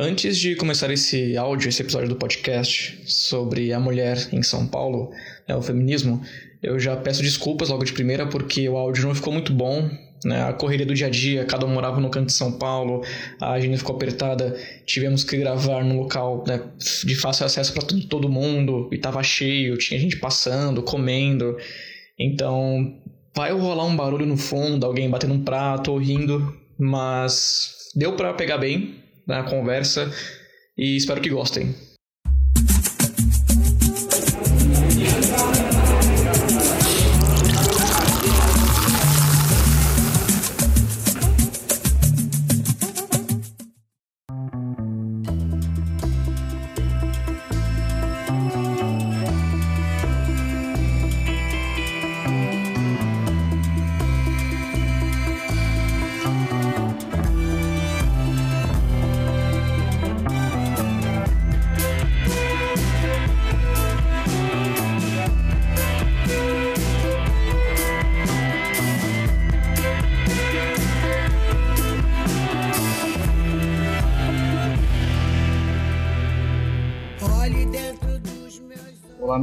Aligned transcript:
Antes 0.00 0.38
de 0.38 0.54
começar 0.54 0.92
esse 0.92 1.36
áudio, 1.36 1.68
esse 1.68 1.82
episódio 1.82 2.08
do 2.08 2.14
podcast 2.14 3.00
sobre 3.04 3.72
a 3.72 3.80
mulher 3.80 4.28
em 4.30 4.44
São 4.44 4.64
Paulo, 4.64 5.10
né, 5.48 5.56
o 5.56 5.60
feminismo, 5.60 6.22
eu 6.62 6.78
já 6.78 6.96
peço 6.96 7.20
desculpas 7.20 7.68
logo 7.68 7.82
de 7.82 7.92
primeira 7.92 8.24
porque 8.24 8.68
o 8.68 8.76
áudio 8.76 9.08
não 9.08 9.14
ficou 9.16 9.32
muito 9.32 9.52
bom. 9.52 9.90
Né? 10.24 10.40
A 10.40 10.52
correria 10.52 10.86
do 10.86 10.94
dia 10.94 11.08
a 11.08 11.10
dia, 11.10 11.44
cada 11.44 11.66
um 11.66 11.70
morava 11.70 12.00
no 12.00 12.10
canto 12.10 12.26
de 12.26 12.32
São 12.32 12.52
Paulo, 12.52 13.04
a 13.40 13.50
agenda 13.54 13.76
ficou 13.76 13.96
apertada, 13.96 14.56
tivemos 14.86 15.24
que 15.24 15.36
gravar 15.36 15.84
num 15.84 15.98
local 15.98 16.44
né, 16.46 16.62
de 17.04 17.16
fácil 17.16 17.46
acesso 17.46 17.72
para 17.72 17.82
todo 18.08 18.28
mundo, 18.28 18.88
e 18.92 18.94
estava 18.94 19.20
cheio, 19.24 19.76
tinha 19.76 19.98
gente 19.98 20.16
passando, 20.18 20.80
comendo. 20.80 21.56
Então, 22.16 23.00
vai 23.34 23.50
rolar 23.50 23.84
um 23.84 23.96
barulho 23.96 24.26
no 24.26 24.36
fundo, 24.36 24.86
alguém 24.86 25.10
batendo 25.10 25.34
um 25.34 25.42
prato 25.42 25.90
ou 25.90 25.98
rindo, 25.98 26.56
mas 26.78 27.90
deu 27.96 28.14
para 28.14 28.32
pegar 28.34 28.58
bem, 28.58 28.94
na 29.28 29.44
conversa 29.44 30.10
e 30.76 30.96
espero 30.96 31.20
que 31.20 31.28
gostem. 31.28 31.74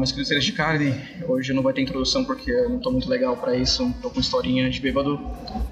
Meus 0.05 0.11
queridos 0.11 0.27
seres 0.27 0.45
de 0.45 0.51
carne. 0.51 0.93
Hoje 1.27 1.51
não 1.51 1.63
vai 1.63 1.73
ter 1.73 1.81
introdução 1.81 2.23
porque 2.23 2.51
eu 2.51 2.69
não 2.69 2.77
estou 2.77 2.91
muito 2.91 3.09
legal 3.09 3.35
para 3.37 3.55
isso, 3.55 3.91
tô 4.03 4.09
com 4.11 4.19
historinha 4.19 4.69
de 4.69 4.79
bêbado. 4.79 5.19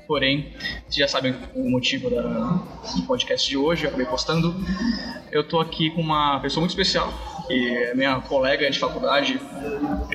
Porém, 0.08 0.54
vocês 0.88 0.96
já 0.96 1.08
sabem 1.08 1.36
o 1.54 1.70
motivo 1.70 2.10
da, 2.10 2.22
do 2.96 3.04
podcast 3.04 3.48
de 3.48 3.56
hoje, 3.56 3.84
eu 3.84 3.90
acabei 3.90 4.08
postando. 4.08 4.56
Eu 5.32 5.44
tô 5.44 5.60
aqui 5.60 5.92
com 5.92 6.02
uma 6.02 6.40
pessoa 6.40 6.62
muito 6.62 6.72
especial, 6.72 7.14
que 7.48 7.54
é 7.76 7.94
minha 7.94 8.20
colega 8.22 8.70
de 8.72 8.80
faculdade, 8.80 9.40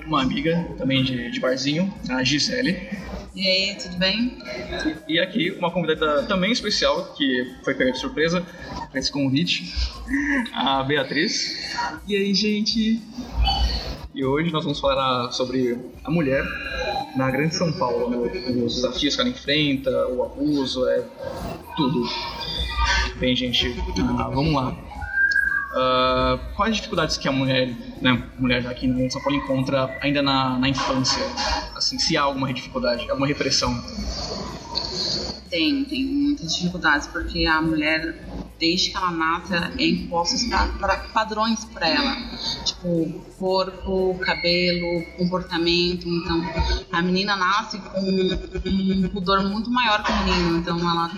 uma 0.04 0.22
amiga 0.22 0.66
também 0.76 1.04
de, 1.04 1.30
de 1.30 1.38
barzinho, 1.38 1.92
a 2.10 2.24
Gisele. 2.24 2.88
E 3.36 3.46
aí, 3.46 3.76
tudo 3.76 3.96
bem? 3.98 4.36
E 5.06 5.20
aqui 5.20 5.52
uma 5.52 5.70
convidada 5.70 6.24
também 6.24 6.50
especial, 6.50 7.14
que 7.14 7.54
foi 7.62 7.72
pega 7.74 7.92
de 7.92 7.98
surpresa 7.98 8.44
esse 8.94 9.12
convite, 9.12 9.72
a 10.52 10.82
Beatriz. 10.82 11.56
E 12.08 12.16
aí, 12.16 12.34
gente? 12.34 13.00
E 14.18 14.24
hoje 14.24 14.50
nós 14.50 14.64
vamos 14.64 14.80
falar 14.80 15.30
sobre 15.30 15.78
a 16.02 16.10
mulher 16.10 16.44
na 17.14 17.30
Grande 17.30 17.54
São 17.54 17.72
Paulo, 17.72 18.10
né? 18.10 18.16
os 18.64 18.74
desafios 18.74 19.14
que 19.14 19.20
ela 19.20 19.30
enfrenta, 19.30 20.08
o 20.08 20.24
abuso, 20.24 20.88
é 20.88 21.04
tudo. 21.76 22.02
Bem, 23.20 23.36
gente, 23.36 23.68
uh, 23.68 24.34
vamos 24.34 24.52
lá. 24.52 24.72
Uh, 25.70 26.56
quais 26.56 26.74
dificuldades 26.74 27.16
que 27.16 27.28
a 27.28 27.32
mulher, 27.32 27.68
né, 28.02 28.28
mulher 28.40 28.66
aqui 28.66 28.88
na 28.88 28.96
Grande 28.96 29.12
São 29.12 29.22
Paulo 29.22 29.38
encontra 29.38 29.96
ainda 30.02 30.20
na, 30.20 30.58
na 30.58 30.68
infância? 30.68 31.22
Assim, 31.76 31.96
se 31.96 32.16
há 32.16 32.22
alguma 32.22 32.52
dificuldade, 32.52 33.08
alguma 33.08 33.28
repressão? 33.28 33.72
Tem, 35.48 35.84
tem 35.84 36.04
muitas 36.04 36.56
dificuldades, 36.56 37.06
porque 37.06 37.46
a 37.46 37.62
mulher 37.62 38.16
desde 38.58 38.90
que 38.90 38.96
ela 38.96 39.10
nasce, 39.10 39.54
é 39.54 39.86
impostos 39.86 40.44
para 40.78 40.96
padrões 41.12 41.64
para 41.64 41.88
ela, 41.88 42.16
tipo 42.64 43.28
corpo, 43.38 44.18
cabelo, 44.20 45.04
comportamento. 45.16 46.08
Então, 46.08 46.42
a 46.92 47.00
menina 47.00 47.36
nasce 47.36 47.78
com 47.78 48.00
um 48.00 49.08
pudor 49.08 49.42
muito 49.44 49.70
maior 49.70 50.02
que 50.02 50.10
o 50.10 50.24
menino, 50.24 50.58
então 50.58 50.78
ela 50.78 51.10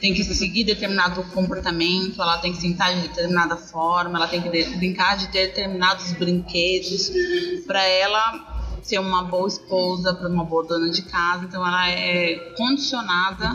tem 0.00 0.14
que 0.14 0.22
seguir 0.22 0.64
determinado 0.64 1.22
comportamento, 1.24 2.22
ela 2.22 2.38
tem 2.38 2.52
que 2.52 2.60
sentar 2.60 2.94
de 2.94 3.08
determinada 3.08 3.56
forma, 3.56 4.18
ela 4.18 4.28
tem 4.28 4.40
que 4.40 4.48
brincar 4.76 5.16
de 5.16 5.26
determinados 5.28 6.12
brinquedos 6.12 7.10
para 7.66 7.82
ela 7.82 8.53
ser 8.84 8.98
uma 8.98 9.24
boa 9.24 9.48
esposa, 9.48 10.14
para 10.14 10.28
uma 10.28 10.44
boa 10.44 10.64
dona 10.64 10.90
de 10.90 11.02
casa. 11.02 11.46
Então 11.46 11.66
ela 11.66 11.88
é 11.90 12.52
condicionada 12.56 13.52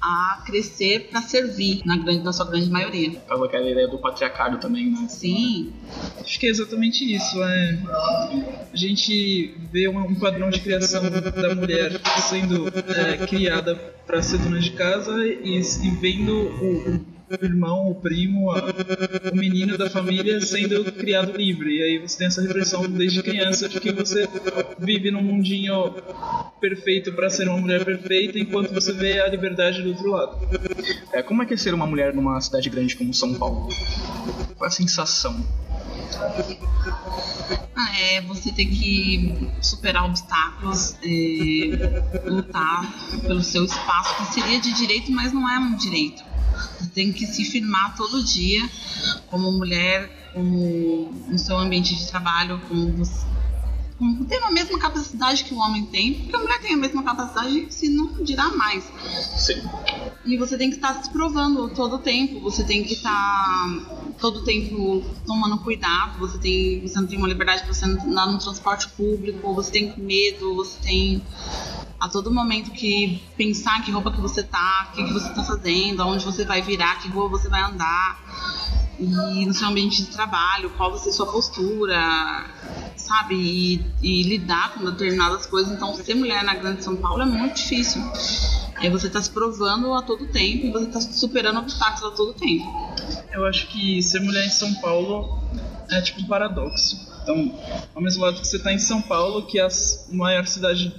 a 0.00 0.42
crescer 0.46 1.08
para 1.10 1.20
servir 1.20 1.82
na 1.84 1.96
grande, 1.96 2.22
na 2.22 2.32
sua 2.32 2.46
grande 2.46 2.70
maioria. 2.70 3.18
Tava 3.26 3.46
aquela 3.46 3.68
ideia 3.68 3.88
do 3.88 3.98
patriarcado 3.98 4.58
também, 4.58 4.90
né? 4.90 5.06
Sim. 5.08 5.72
Acho 6.20 6.38
que 6.38 6.46
é 6.46 6.50
exatamente 6.50 7.12
isso. 7.12 7.42
É. 7.42 7.78
A 8.72 8.76
gente 8.76 9.54
vê 9.72 9.88
um 9.88 10.14
padrão 10.14 10.48
de 10.48 10.60
criação 10.60 11.02
da 11.02 11.54
mulher 11.54 12.00
sendo 12.20 12.68
é, 12.68 13.26
criada 13.26 13.74
para 14.06 14.22
ser 14.22 14.38
dona 14.38 14.60
de 14.60 14.70
casa 14.72 15.12
e, 15.26 15.58
e 15.58 15.90
vendo 16.00 16.32
o, 16.32 16.94
o 16.94 17.13
irmão, 17.42 17.90
o 17.90 17.94
primo, 17.94 18.50
a, 18.50 18.64
o 19.32 19.36
menino 19.36 19.76
da 19.76 19.88
família 19.88 20.40
sendo 20.40 20.90
criado 20.92 21.36
livre. 21.36 21.78
E 21.78 21.82
aí 21.82 21.98
você 21.98 22.18
tem 22.18 22.26
essa 22.26 22.42
repressão 22.42 22.82
desde 22.88 23.22
criança 23.22 23.68
de 23.68 23.80
que 23.80 23.92
você 23.92 24.28
vive 24.78 25.10
num 25.10 25.22
mundinho 25.22 25.94
perfeito 26.60 27.12
para 27.12 27.28
ser 27.30 27.48
uma 27.48 27.58
mulher 27.58 27.84
perfeita, 27.84 28.38
enquanto 28.38 28.72
você 28.72 28.92
vê 28.92 29.20
a 29.20 29.28
liberdade 29.28 29.82
do 29.82 29.90
outro 29.90 30.10
lado. 30.10 30.38
É, 31.12 31.22
como 31.22 31.42
é 31.42 31.46
que 31.46 31.54
é 31.54 31.56
ser 31.56 31.74
uma 31.74 31.86
mulher 31.86 32.14
numa 32.14 32.40
cidade 32.40 32.68
grande 32.70 32.96
como 32.96 33.12
São 33.12 33.34
Paulo? 33.34 33.68
Qual 34.56 34.64
é 34.64 34.68
a 34.68 34.70
sensação? 34.70 35.44
Ah, 37.76 37.98
é 37.98 38.20
você 38.20 38.52
ter 38.52 38.66
que 38.66 39.50
superar 39.60 40.04
obstáculos, 40.04 40.96
é, 41.02 42.28
lutar 42.28 42.94
pelo 43.22 43.42
seu 43.42 43.64
espaço, 43.64 44.16
que 44.16 44.34
seria 44.34 44.60
de 44.60 44.72
direito, 44.74 45.10
mas 45.10 45.32
não 45.32 45.48
é 45.48 45.58
um 45.58 45.76
direito. 45.76 46.22
Você 46.84 46.90
tem 46.90 47.12
que 47.12 47.26
se 47.26 47.44
firmar 47.46 47.96
todo 47.96 48.22
dia 48.22 48.68
como 49.28 49.50
mulher, 49.52 50.10
como 50.34 51.10
no 51.26 51.38
seu 51.38 51.56
ambiente 51.56 51.94
de 51.94 52.06
trabalho, 52.06 52.60
como 52.68 52.92
você 52.92 53.24
tem 54.28 54.38
a 54.42 54.50
mesma 54.50 54.78
capacidade 54.78 55.44
que 55.44 55.54
o 55.54 55.56
homem 55.56 55.86
tem, 55.86 56.14
porque 56.14 56.36
a 56.36 56.38
mulher 56.38 56.60
tem 56.60 56.74
a 56.74 56.76
mesma 56.76 57.02
capacidade, 57.02 57.66
se 57.70 57.88
não 57.88 58.22
dirá 58.22 58.48
mais. 58.48 58.84
Sim. 59.36 59.62
E 60.26 60.38
você 60.38 60.56
tem 60.56 60.70
que 60.70 60.76
estar 60.76 60.94
se 61.02 61.10
provando 61.10 61.68
todo 61.74 61.96
o 61.96 61.98
tempo, 61.98 62.40
você 62.40 62.64
tem 62.64 62.82
que 62.82 62.94
estar 62.94 64.14
todo 64.18 64.38
o 64.38 64.44
tempo 64.44 65.04
tomando 65.26 65.58
cuidado, 65.58 66.18
você 66.18 66.38
tem, 66.38 66.80
você 66.80 66.98
não 66.98 67.06
tem 67.06 67.18
uma 67.18 67.28
liberdade 67.28 67.62
para 67.62 67.74
você 67.74 67.84
andar 67.84 68.26
no 68.26 68.38
transporte 68.38 68.88
público, 68.88 69.54
você 69.54 69.70
tem 69.70 69.94
medo, 69.98 70.54
você 70.54 70.78
tem 70.80 71.22
a 72.00 72.08
todo 72.08 72.32
momento 72.32 72.70
que 72.70 73.22
pensar 73.36 73.84
que 73.84 73.90
roupa 73.90 74.12
que 74.12 74.20
você 74.20 74.42
tá, 74.42 74.88
o 74.90 74.96
que, 74.96 75.04
que 75.04 75.12
você 75.12 75.28
tá 75.28 75.44
fazendo, 75.44 76.02
aonde 76.02 76.24
você 76.24 76.44
vai 76.44 76.62
virar, 76.62 76.98
que 77.00 77.08
rua 77.08 77.28
você 77.28 77.48
vai 77.48 77.62
andar, 77.62 78.22
e 78.98 79.46
no 79.46 79.52
seu 79.52 79.68
ambiente 79.68 80.02
de 80.02 80.10
trabalho, 80.10 80.70
qual 80.70 80.90
vai 80.90 81.00
ser 81.00 81.12
sua 81.12 81.26
postura, 81.26 81.98
sabe? 82.96 83.34
E, 83.34 83.86
e 84.02 84.22
lidar 84.22 84.74
com 84.74 84.84
determinadas 84.84 85.46
coisas. 85.46 85.72
Então, 85.72 85.94
ser 85.94 86.14
mulher 86.14 86.44
na 86.44 86.54
Grande 86.54 86.82
São 86.82 86.96
Paulo 86.96 87.22
é 87.22 87.26
muito 87.26 87.56
difícil. 87.56 88.02
Aí 88.76 88.90
você 88.90 89.06
está 89.06 89.22
se 89.22 89.30
provando 89.30 89.94
a 89.94 90.02
todo 90.02 90.26
tempo 90.26 90.66
e 90.66 90.70
você 90.70 90.86
está 90.86 91.00
superando 91.00 91.60
obstáculos 91.60 92.12
a 92.12 92.16
todo 92.16 92.34
tempo. 92.34 92.64
Eu 93.32 93.46
acho 93.46 93.66
que 93.68 94.02
ser 94.02 94.20
mulher 94.20 94.46
em 94.46 94.50
São 94.50 94.72
Paulo 94.74 95.42
é 95.90 96.00
tipo 96.00 96.20
um 96.20 96.26
paradoxo 96.26 97.13
então, 97.24 97.58
ao 97.94 98.02
mesmo 98.02 98.22
lado 98.22 98.38
que 98.38 98.46
você 98.46 98.58
está 98.58 98.70
em 98.70 98.78
São 98.78 99.00
Paulo, 99.00 99.46
que 99.46 99.58
é 99.58 99.64
a 99.64 99.68
maior 100.12 100.46
cidade 100.46 100.94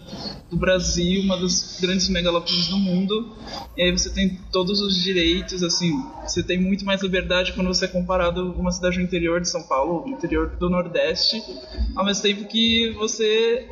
do 0.49 0.57
Brasil, 0.57 1.21
uma 1.21 1.37
das 1.37 1.79
grandes 1.79 2.09
megalópolis 2.09 2.67
do 2.67 2.77
mundo, 2.77 3.31
e 3.77 3.83
aí 3.83 3.91
você 3.91 4.09
tem 4.09 4.39
todos 4.51 4.81
os 4.81 4.95
direitos, 5.01 5.61
assim, 5.61 5.91
você 6.23 6.41
tem 6.41 6.59
muito 6.59 6.83
mais 6.83 7.01
liberdade 7.03 7.53
quando 7.53 7.67
você 7.67 7.85
é 7.85 7.87
comparado 7.87 8.53
com 8.53 8.61
uma 8.61 8.71
cidade 8.71 8.97
do 8.97 9.03
interior 9.03 9.39
de 9.39 9.47
São 9.47 9.61
Paulo, 9.63 10.09
interior 10.09 10.49
do 10.57 10.67
Nordeste, 10.67 11.43
ao 11.95 12.03
mesmo 12.03 12.23
tempo 12.23 12.45
que 12.45 12.91
você 12.93 13.69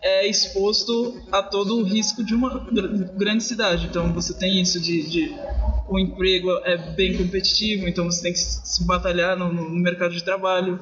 é 0.00 0.28
exposto 0.28 1.20
a 1.32 1.42
todo 1.42 1.78
o 1.78 1.82
risco 1.82 2.22
de 2.22 2.34
uma 2.34 2.68
grande 3.16 3.42
cidade. 3.42 3.86
Então, 3.86 4.12
você 4.12 4.32
tem 4.32 4.60
isso 4.60 4.78
de, 4.78 5.02
de 5.10 5.34
o 5.88 5.98
emprego 5.98 6.50
é 6.64 6.76
bem 6.76 7.16
competitivo, 7.16 7.86
então 7.86 8.04
você 8.04 8.22
tem 8.22 8.32
que 8.32 8.38
se 8.38 8.84
batalhar 8.84 9.36
no, 9.36 9.52
no 9.52 9.76
mercado 9.76 10.14
de 10.14 10.24
trabalho. 10.24 10.80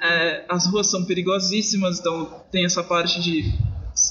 É, 0.00 0.21
as 0.48 0.66
ruas 0.66 0.88
são 0.88 1.04
perigosíssimas, 1.04 1.98
então 1.98 2.42
tem 2.50 2.64
essa 2.64 2.82
parte 2.82 3.20
de 3.20 3.52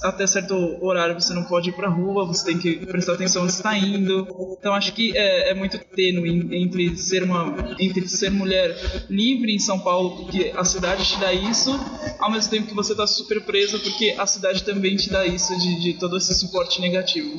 até 0.03 0.25
certo 0.25 0.55
horário 0.83 1.19
você 1.19 1.33
não 1.33 1.43
pode 1.43 1.69
ir 1.69 1.73
pra 1.73 1.87
rua, 1.89 2.25
você 2.25 2.45
tem 2.45 2.57
que 2.57 2.85
prestar 2.85 3.13
atenção 3.13 3.43
onde 3.43 3.51
está 3.51 3.77
indo. 3.77 4.27
Então 4.57 4.73
acho 4.73 4.93
que 4.93 5.15
é, 5.15 5.51
é 5.51 5.53
muito 5.53 5.77
tênue 5.77 6.49
entre 6.51 6.95
ser 6.97 7.23
uma 7.23 7.75
entre 7.79 8.07
ser 8.07 8.31
mulher 8.31 8.75
livre 9.09 9.53
em 9.53 9.59
São 9.59 9.79
Paulo, 9.79 10.17
porque 10.17 10.51
a 10.55 10.63
cidade 10.63 11.07
te 11.07 11.19
dá 11.19 11.31
isso, 11.31 11.71
ao 12.19 12.31
mesmo 12.31 12.49
tempo 12.49 12.67
que 12.67 12.75
você 12.75 12.93
está 12.93 13.05
super 13.05 13.41
presa, 13.41 13.77
porque 13.79 14.15
a 14.17 14.25
cidade 14.25 14.63
também 14.63 14.95
te 14.95 15.09
dá 15.09 15.25
isso 15.25 15.57
de, 15.59 15.81
de 15.81 15.93
todo 15.95 16.17
esse 16.17 16.33
suporte 16.33 16.81
negativo. 16.81 17.31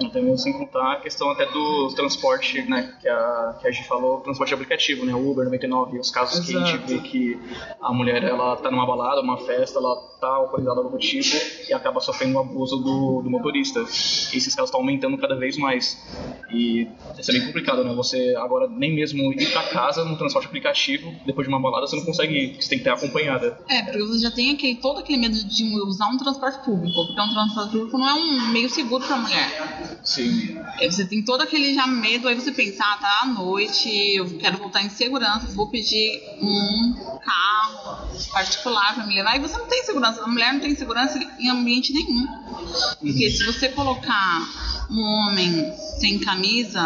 Então, 0.00 0.36
sem 0.36 0.52
contar 0.52 0.92
a 0.92 0.96
questão 0.96 1.30
até 1.30 1.46
do 1.46 1.92
transporte, 1.94 2.62
né, 2.62 2.94
que 3.00 3.08
a, 3.08 3.58
que 3.60 3.68
a 3.68 3.70
gente 3.70 3.86
falou, 3.86 4.20
transporte 4.20 4.52
aplicativo, 4.54 5.04
né, 5.04 5.14
Uber 5.14 5.44
99, 5.44 5.98
os 5.98 6.10
casos 6.10 6.48
Exato. 6.48 6.48
que 6.48 6.56
a 6.56 6.76
gente 6.76 6.86
vê 6.86 7.08
que 7.08 7.40
a 7.80 7.92
mulher, 7.92 8.22
ela 8.22 8.56
tá 8.56 8.70
numa 8.70 8.86
balada, 8.86 9.20
uma 9.20 9.38
festa, 9.38 9.78
ela 9.78 9.96
tá 10.20 10.28
alcoolizada 10.28 10.80
algum 10.80 10.98
tipo 10.98 11.61
e 11.68 11.74
acaba 11.74 12.00
sofrendo 12.00 12.36
um 12.36 12.40
abuso 12.40 12.76
do, 12.76 13.22
do 13.22 13.30
motorista. 13.30 13.80
E 13.80 14.36
esses 14.36 14.54
casos 14.54 14.68
estão 14.68 14.80
aumentando 14.80 15.18
cada 15.18 15.36
vez 15.36 15.56
mais. 15.56 15.96
E 16.50 16.88
isso 17.18 17.30
é 17.30 17.34
bem 17.34 17.46
complicado, 17.46 17.84
né, 17.84 17.94
você 17.94 18.34
agora 18.36 18.68
nem 18.68 18.94
mesmo 18.94 19.32
ir 19.32 19.50
para 19.52 19.68
casa 19.68 20.04
no 20.04 20.16
transporte 20.16 20.46
aplicativo, 20.46 21.14
depois 21.26 21.46
de 21.46 21.52
uma 21.52 21.60
balada, 21.60 21.86
você 21.86 21.96
não 21.96 22.04
consegue, 22.04 22.56
você 22.58 22.70
tem 22.70 22.78
que 22.78 22.84
ter 22.84 22.90
acompanhada. 22.90 23.58
É, 23.68 23.82
porque 23.82 23.98
você 23.98 24.20
já 24.20 24.30
tem 24.30 24.50
aquele, 24.50 24.76
todo 24.76 25.00
aquele 25.00 25.18
medo 25.18 25.34
de 25.34 25.64
usar 25.86 26.08
um 26.08 26.16
transporte 26.16 26.64
público, 26.64 27.06
porque 27.06 27.20
um 27.20 27.32
transporte 27.32 27.72
público 27.72 27.98
não 27.98 28.08
é 28.08 28.14
um 28.14 28.48
meio 28.48 28.68
seguro 28.70 29.04
para 29.06 29.16
mulher. 29.18 30.00
Sim. 30.02 30.58
Aí 30.78 30.90
você 30.90 31.06
tem 31.06 31.22
todo 31.22 31.42
aquele 31.42 31.74
já 31.74 31.86
medo, 31.86 32.28
aí 32.28 32.34
você 32.34 32.50
pensa, 32.50 32.82
ah, 32.82 32.98
tá 32.98 33.20
à 33.22 33.26
noite, 33.26 33.88
eu 34.16 34.38
quero 34.38 34.58
voltar 34.58 34.82
em 34.82 34.90
segurança, 34.90 35.54
vou 35.54 35.70
pedir 35.70 36.20
um 36.40 36.94
carro 37.24 38.08
particular 38.32 39.06
levar, 39.06 39.36
e 39.36 39.40
você 39.40 39.56
não 39.56 39.66
tem 39.66 39.84
segurança, 39.84 40.22
a 40.22 40.26
mulher 40.26 40.52
não 40.54 40.60
tem 40.60 40.74
segurança 40.74 41.18
em 41.38 41.48
ambiente 41.48 41.92
nenhum. 41.92 42.26
Porque 42.98 43.30
se 43.30 43.44
você 43.44 43.68
colocar 43.68 44.40
um 44.90 45.00
homem 45.00 45.72
sem 46.00 46.18
camisa 46.18 46.82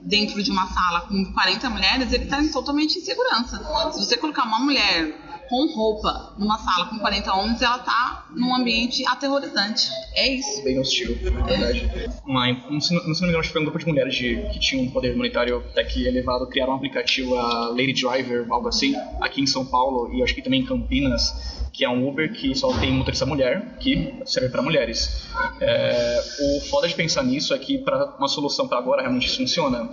dentro 0.00 0.42
de 0.42 0.50
uma 0.50 0.66
sala 0.68 1.02
com 1.02 1.32
40 1.32 1.70
mulheres, 1.70 2.12
ele 2.12 2.24
está 2.24 2.42
totalmente 2.52 2.98
em 2.98 3.02
segurança. 3.02 3.58
Se 3.92 4.04
você 4.04 4.16
colocar 4.16 4.44
uma 4.44 4.58
mulher 4.58 5.27
com 5.48 5.66
roupa 5.66 6.34
numa 6.38 6.58
sala 6.58 6.86
com 6.86 6.98
40 6.98 7.34
homens, 7.34 7.62
ela 7.62 7.78
tá 7.78 8.26
num 8.34 8.54
ambiente 8.54 9.04
aterrorizante. 9.06 9.88
É 10.14 10.28
isso. 10.28 10.62
Bem 10.62 10.78
hostil, 10.78 11.18
na 11.22 11.42
verdade. 11.42 11.90
É. 11.94 12.08
Uma, 12.26 12.52
não, 12.70 12.80
se 12.80 12.92
não 12.92 13.02
me 13.02 13.10
engano, 13.10 13.38
acho 13.38 13.48
que 13.48 13.52
foi 13.52 13.62
um 13.62 13.64
grupo 13.64 13.78
de 13.78 13.86
mulheres 13.86 14.14
de, 14.14 14.36
que 14.52 14.58
tinham 14.58 14.84
um 14.84 14.90
poder 14.90 15.16
monetário 15.16 15.58
até 15.70 15.84
que 15.84 16.06
elevado, 16.06 16.46
criaram 16.46 16.72
um 16.72 16.76
aplicativo, 16.76 17.34
a 17.36 17.68
Lady 17.68 17.94
Driver, 17.94 18.46
algo 18.50 18.68
assim, 18.68 18.94
aqui 19.20 19.40
em 19.40 19.46
São 19.46 19.64
Paulo 19.64 20.12
e 20.14 20.22
acho 20.22 20.34
que 20.34 20.42
também 20.42 20.60
em 20.60 20.66
Campinas 20.66 21.67
que 21.78 21.84
é 21.84 21.88
um 21.88 22.08
Uber 22.08 22.32
que 22.32 22.56
só 22.56 22.76
tem 22.80 22.90
motorista 22.90 23.24
mulher, 23.24 23.76
que 23.78 24.12
serve 24.26 24.48
para 24.48 24.60
mulheres. 24.60 25.28
É, 25.60 26.20
o 26.40 26.60
foda 26.62 26.88
de 26.88 26.94
pensar 26.96 27.22
nisso 27.22 27.54
é 27.54 27.58
que 27.58 27.78
para 27.78 28.16
uma 28.18 28.26
solução 28.26 28.66
para 28.66 28.78
agora 28.78 29.00
realmente 29.00 29.30
funciona. 29.30 29.88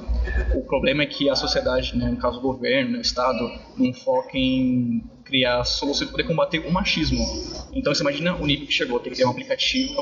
O 0.56 0.64
problema 0.64 1.04
é 1.04 1.06
que 1.06 1.30
a 1.30 1.36
sociedade, 1.36 1.96
né, 1.96 2.10
no 2.10 2.18
caso 2.18 2.40
o 2.40 2.42
governo, 2.42 2.98
o 2.98 3.02
Estado, 3.02 3.52
não 3.78 3.94
foca 3.94 4.32
em 4.34 5.04
criar 5.26 5.64
soluções 5.64 6.08
para 6.10 6.18
poder 6.18 6.24
combater 6.24 6.60
o 6.60 6.72
machismo. 6.72 7.26
Então 7.74 7.94
você 7.94 8.02
imagina 8.02 8.36
o 8.36 8.46
nível 8.46 8.68
que 8.68 8.74
chegou, 8.74 9.00
ter 9.00 9.10
que 9.10 9.18
ter 9.18 9.26
um 9.26 9.32
aplicativo 9.32 9.96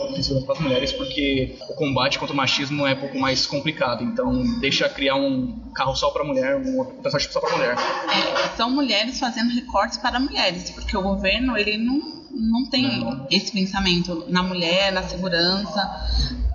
para 0.46 0.54
as 0.54 0.60
mulheres, 0.60 0.92
porque 0.92 1.56
o 1.70 1.74
combate 1.76 2.20
contra 2.20 2.34
o 2.34 2.38
machismo 2.38 2.86
é 2.86 2.94
um 2.94 3.00
pouco 3.00 3.18
mais 3.18 3.48
complicado. 3.48 4.04
Então 4.04 4.44
deixa 4.60 4.88
criar 4.90 5.16
um 5.16 5.72
carro 5.74 5.96
só 5.96 6.12
para 6.12 6.24
mulher, 6.24 6.58
um 6.58 6.86
transporte 7.02 7.32
só 7.32 7.40
para 7.40 7.56
mulher. 7.56 7.76
É, 7.76 8.56
são 8.56 8.70
mulheres 8.70 9.18
fazendo 9.18 9.50
recortes 9.54 9.98
para 9.98 10.20
mulheres, 10.20 10.70
porque 10.72 10.96
o 10.96 11.02
governo 11.02 11.58
ele 11.58 11.73
não 11.78 12.24
não 12.36 12.66
tem 12.66 13.06
esse 13.30 13.52
pensamento 13.52 14.26
na 14.28 14.42
mulher, 14.42 14.92
na 14.92 15.04
segurança 15.04 15.80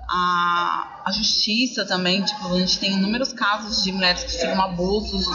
a, 0.09 0.98
a 1.09 1.11
justiça 1.11 1.83
também, 1.85 2.21
tipo, 2.21 2.53
a 2.53 2.59
gente 2.59 2.79
tem 2.79 2.93
inúmeros 2.93 3.33
casos 3.33 3.83
de 3.83 3.91
mulheres 3.91 4.23
que 4.23 4.31
sofreram 4.31 4.61
abusos 4.61 5.25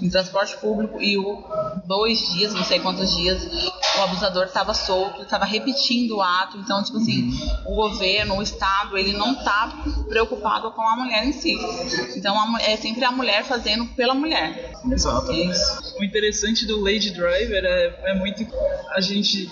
em 0.00 0.08
transporte 0.08 0.56
público 0.58 1.02
e 1.02 1.18
o 1.18 1.44
dois 1.84 2.20
dias, 2.32 2.54
não 2.54 2.62
sei 2.62 2.78
quantos 2.78 3.14
dias, 3.16 3.42
o 3.98 4.02
abusador 4.02 4.44
estava 4.44 4.72
solto, 4.72 5.22
estava 5.22 5.44
repetindo 5.44 6.16
o 6.16 6.22
ato. 6.22 6.56
Então, 6.58 6.82
tipo 6.82 6.98
assim, 6.98 7.30
o 7.66 7.74
governo, 7.74 8.36
o 8.36 8.42
Estado, 8.42 8.96
ele 8.96 9.12
não 9.12 9.32
está 9.32 9.72
preocupado 10.08 10.70
com 10.70 10.82
a 10.82 10.96
mulher 10.96 11.24
em 11.24 11.32
si. 11.32 11.56
Então, 12.16 12.38
a, 12.38 12.62
é 12.62 12.76
sempre 12.76 13.04
a 13.04 13.10
mulher 13.10 13.44
fazendo 13.44 13.86
pela 13.94 14.14
mulher. 14.14 14.72
Exato. 14.90 15.32
É 15.32 15.36
isso. 15.36 15.96
O 15.98 16.04
interessante 16.04 16.66
do 16.66 16.80
Lady 16.80 17.10
Driver 17.10 17.64
é, 17.64 18.10
é 18.10 18.14
muito 18.14 18.44
a 18.90 19.00
gente 19.00 19.50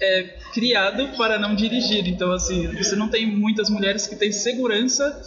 é 0.00 0.22
criado 0.52 1.16
para 1.16 1.38
não 1.38 1.54
dirigir. 1.54 2.06
Então, 2.06 2.32
assim, 2.32 2.66
você 2.76 2.94
não 2.94 3.08
tem 3.08 3.26
muitas 3.26 3.68
mulheres 3.70 4.06
que 4.06 4.16
têm 4.16 4.32
segurança 4.32 5.20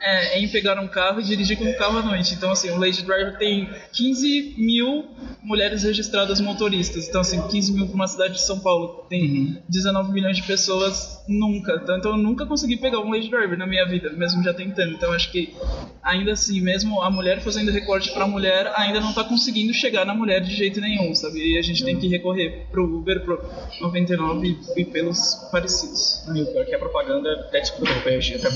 é, 0.00 0.38
em 0.38 0.48
pegar 0.48 0.78
um 0.80 0.88
carro 0.88 1.20
e 1.20 1.24
dirigir 1.24 1.58
com 1.58 1.64
um 1.64 1.74
carro 1.74 1.98
à 1.98 2.02
noite. 2.02 2.34
Então, 2.34 2.50
assim, 2.50 2.70
o 2.70 2.78
Lady 2.78 3.02
Driver 3.02 3.38
tem 3.38 3.68
15 3.92 4.54
mil 4.58 5.04
mulheres 5.42 5.82
registradas 5.82 6.40
motoristas. 6.40 7.08
Então, 7.08 7.20
assim, 7.20 7.40
15 7.40 7.72
mil 7.72 7.86
para 7.86 7.94
uma 7.94 8.08
cidade 8.08 8.34
de 8.34 8.42
São 8.42 8.58
Paulo 8.58 9.06
tem 9.08 9.22
uhum. 9.22 9.62
19 9.68 10.12
milhões 10.12 10.36
de 10.36 10.42
pessoas 10.42 11.24
nunca. 11.28 11.82
Então, 11.84 12.12
eu 12.12 12.16
nunca 12.16 12.46
consegui 12.46 12.76
pegar 12.76 13.00
um 13.00 13.10
Lady 13.10 13.28
Driver 13.28 13.56
na 13.58 13.66
minha 13.66 13.86
vida, 13.86 14.10
mesmo 14.10 14.42
já 14.42 14.52
tentando. 14.52 14.92
Então, 14.92 15.12
acho 15.12 15.30
que 15.30 15.54
ainda 16.02 16.32
assim, 16.32 16.60
mesmo 16.60 17.02
a 17.02 17.10
mulher 17.10 17.40
fazendo 17.40 17.70
recorte 17.70 18.12
para 18.12 18.24
a 18.24 18.28
mulher, 18.28 18.72
ainda 18.76 19.00
não 19.00 19.10
está 19.10 19.24
conseguindo 19.24 19.72
chegar 19.74 20.04
na 20.04 20.14
mulher 20.14 20.40
de 20.40 20.54
jeito 20.54 20.80
nenhum, 20.80 21.14
sabe? 21.14 21.38
E 21.38 21.58
a 21.58 21.62
gente 21.62 21.84
tem 21.84 21.98
que 21.98 22.08
recorrer 22.08 22.66
pro 22.70 22.84
Uber, 22.84 23.24
pro 23.24 23.42
99 23.80 24.58
e 24.76 24.84
pelos 24.84 25.34
parecidos. 25.50 26.24
E 26.34 26.42
o 26.42 26.46
pior 26.46 26.62
é 26.62 26.64
que 26.64 26.74
a 26.74 26.78
propaganda, 26.78 27.32
até 27.46 27.60
desculpa, 27.60 27.90
até 27.92 28.48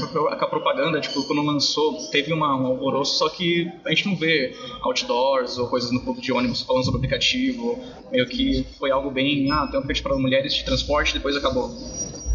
a 0.45 0.49
propaganda, 0.49 0.80
tipo, 1.00 1.23
quando 1.25 1.43
lançou, 1.43 2.09
teve 2.11 2.32
uma, 2.32 2.56
um 2.56 2.67
alvoroço, 2.67 3.19
só 3.19 3.29
que 3.29 3.71
a 3.85 3.91
gente 3.91 4.06
não 4.06 4.17
vê 4.17 4.56
outdoors 4.82 5.59
ou 5.59 5.69
coisas 5.69 5.91
no 5.91 6.00
ponto 6.00 6.21
de 6.21 6.32
ônibus 6.32 6.62
falando 6.62 6.85
sobre 6.85 6.99
aplicativo, 6.99 7.79
meio 8.11 8.27
que 8.27 8.67
foi 8.79 8.91
algo 8.91 9.11
bem, 9.11 9.50
ah, 9.50 9.67
tem 9.67 9.77
um 9.77 9.82
aplicativo 9.82 10.09
para 10.09 10.19
mulheres 10.19 10.55
de 10.55 10.65
transporte, 10.65 11.15
depois 11.15 11.37
acabou. 11.37 11.69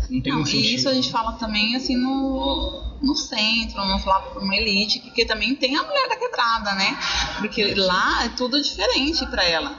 Não 0.10 0.22
tem 0.22 0.32
não, 0.32 0.40
muito 0.40 0.52
sentido. 0.52 0.76
Isso 0.76 0.90
a 0.90 0.94
gente 0.94 1.12
fala 1.12 1.34
também, 1.34 1.76
assim, 1.76 1.96
no, 1.96 2.84
no 3.02 3.16
centro, 3.16 3.76
vamos 3.76 4.04
falar 4.04 4.22
para 4.22 4.42
uma 4.42 4.56
elite, 4.56 5.00
porque 5.00 5.26
também 5.26 5.56
tem 5.56 5.76
a 5.76 5.84
mulher 5.84 6.08
da 6.08 6.16
quebrada, 6.16 6.74
né? 6.74 6.98
Porque 7.40 7.74
lá 7.76 8.26
é 8.26 8.30
tudo 8.30 8.62
diferente 8.62 9.26
para 9.28 9.44
ela. 9.44 9.76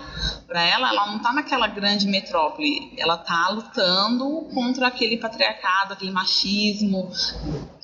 Para 0.46 0.62
ela, 0.62 0.88
ela 0.90 1.06
não 1.06 1.16
está 1.16 1.32
naquela 1.32 1.66
grande 1.66 2.06
metrópole, 2.06 2.92
ela 2.96 3.14
está 3.14 3.48
lutando 3.50 4.48
contra 4.54 4.86
aquele 4.86 5.16
patriarcado, 5.16 5.92
aquele 5.92 6.10
machismo 6.10 7.10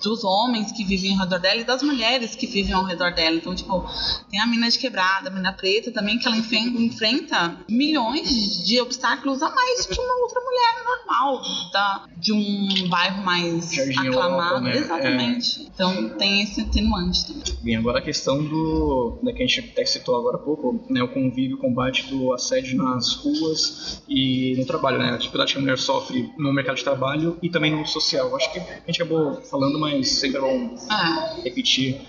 dos 0.01 0.23
homens 0.23 0.71
que 0.71 0.83
vivem 0.83 1.13
ao 1.13 1.19
redor 1.19 1.39
dela 1.39 1.61
e 1.61 1.63
das 1.63 1.83
mulheres 1.83 2.35
que 2.35 2.47
vivem 2.47 2.73
ao 2.73 2.83
redor 2.83 3.13
dela. 3.13 3.35
Então, 3.35 3.53
tipo, 3.53 3.85
tem 4.29 4.39
a 4.39 4.47
mina 4.47 4.69
de 4.69 4.77
quebrada, 4.79 5.29
a 5.29 5.31
mina 5.31 5.53
preta 5.53 5.91
também, 5.91 6.17
que 6.17 6.27
ela 6.27 6.37
enfrenta 6.37 7.57
milhões 7.69 8.65
de 8.65 8.79
obstáculos 8.81 9.41
a 9.41 9.49
mais 9.49 9.85
que 9.85 9.99
uma 9.99 10.21
outra 10.21 10.39
mulher 10.39 10.83
normal, 10.85 11.41
tá? 11.71 12.05
de 12.23 12.31
um 12.31 12.87
bairro 12.87 13.21
mais 13.21 13.73
Jardim 13.73 14.07
aclamado. 14.07 14.31
Europa, 14.33 14.61
né? 14.61 14.77
Exatamente. 14.77 15.61
É. 15.61 15.63
Então, 15.65 16.09
tem 16.17 16.41
esse 16.41 16.61
atenuante 16.61 17.27
também. 17.27 17.43
Bem, 17.61 17.75
agora 17.75 17.99
a 17.99 18.01
questão 18.01 18.41
do, 18.41 19.19
né, 19.21 19.33
que 19.33 19.43
a 19.43 19.45
gente 19.45 19.71
até 19.71 19.85
citou 19.85 20.15
agora 20.15 20.37
há 20.37 20.39
pouco, 20.39 20.85
né, 20.89 21.03
o 21.03 21.09
convívio, 21.09 21.57
o 21.57 21.59
combate 21.59 22.07
do 22.07 22.22
assédio 22.31 22.53
assédio 22.53 22.77
nas 22.77 23.15
ruas 23.15 24.01
e 24.07 24.55
no 24.57 24.65
trabalho, 24.65 24.99
né? 24.99 25.11
A 25.11 25.17
dificuldade 25.17 25.53
que 25.53 25.57
a 25.57 25.61
mulher 25.61 25.77
sofre 25.77 26.31
no 26.37 26.53
mercado 26.53 26.77
de 26.77 26.83
trabalho 26.83 27.37
e 27.41 27.49
também 27.49 27.75
no 27.75 27.85
social. 27.85 28.35
Acho 28.35 28.51
que 28.51 28.59
a 28.59 28.81
gente 28.85 29.01
acabou 29.01 29.41
falando, 29.41 29.79
mas 29.79 30.09
sempre 30.09 30.37
é 30.37 30.41
bom 30.41 30.75
é. 30.91 31.41
repetir. 31.41 32.01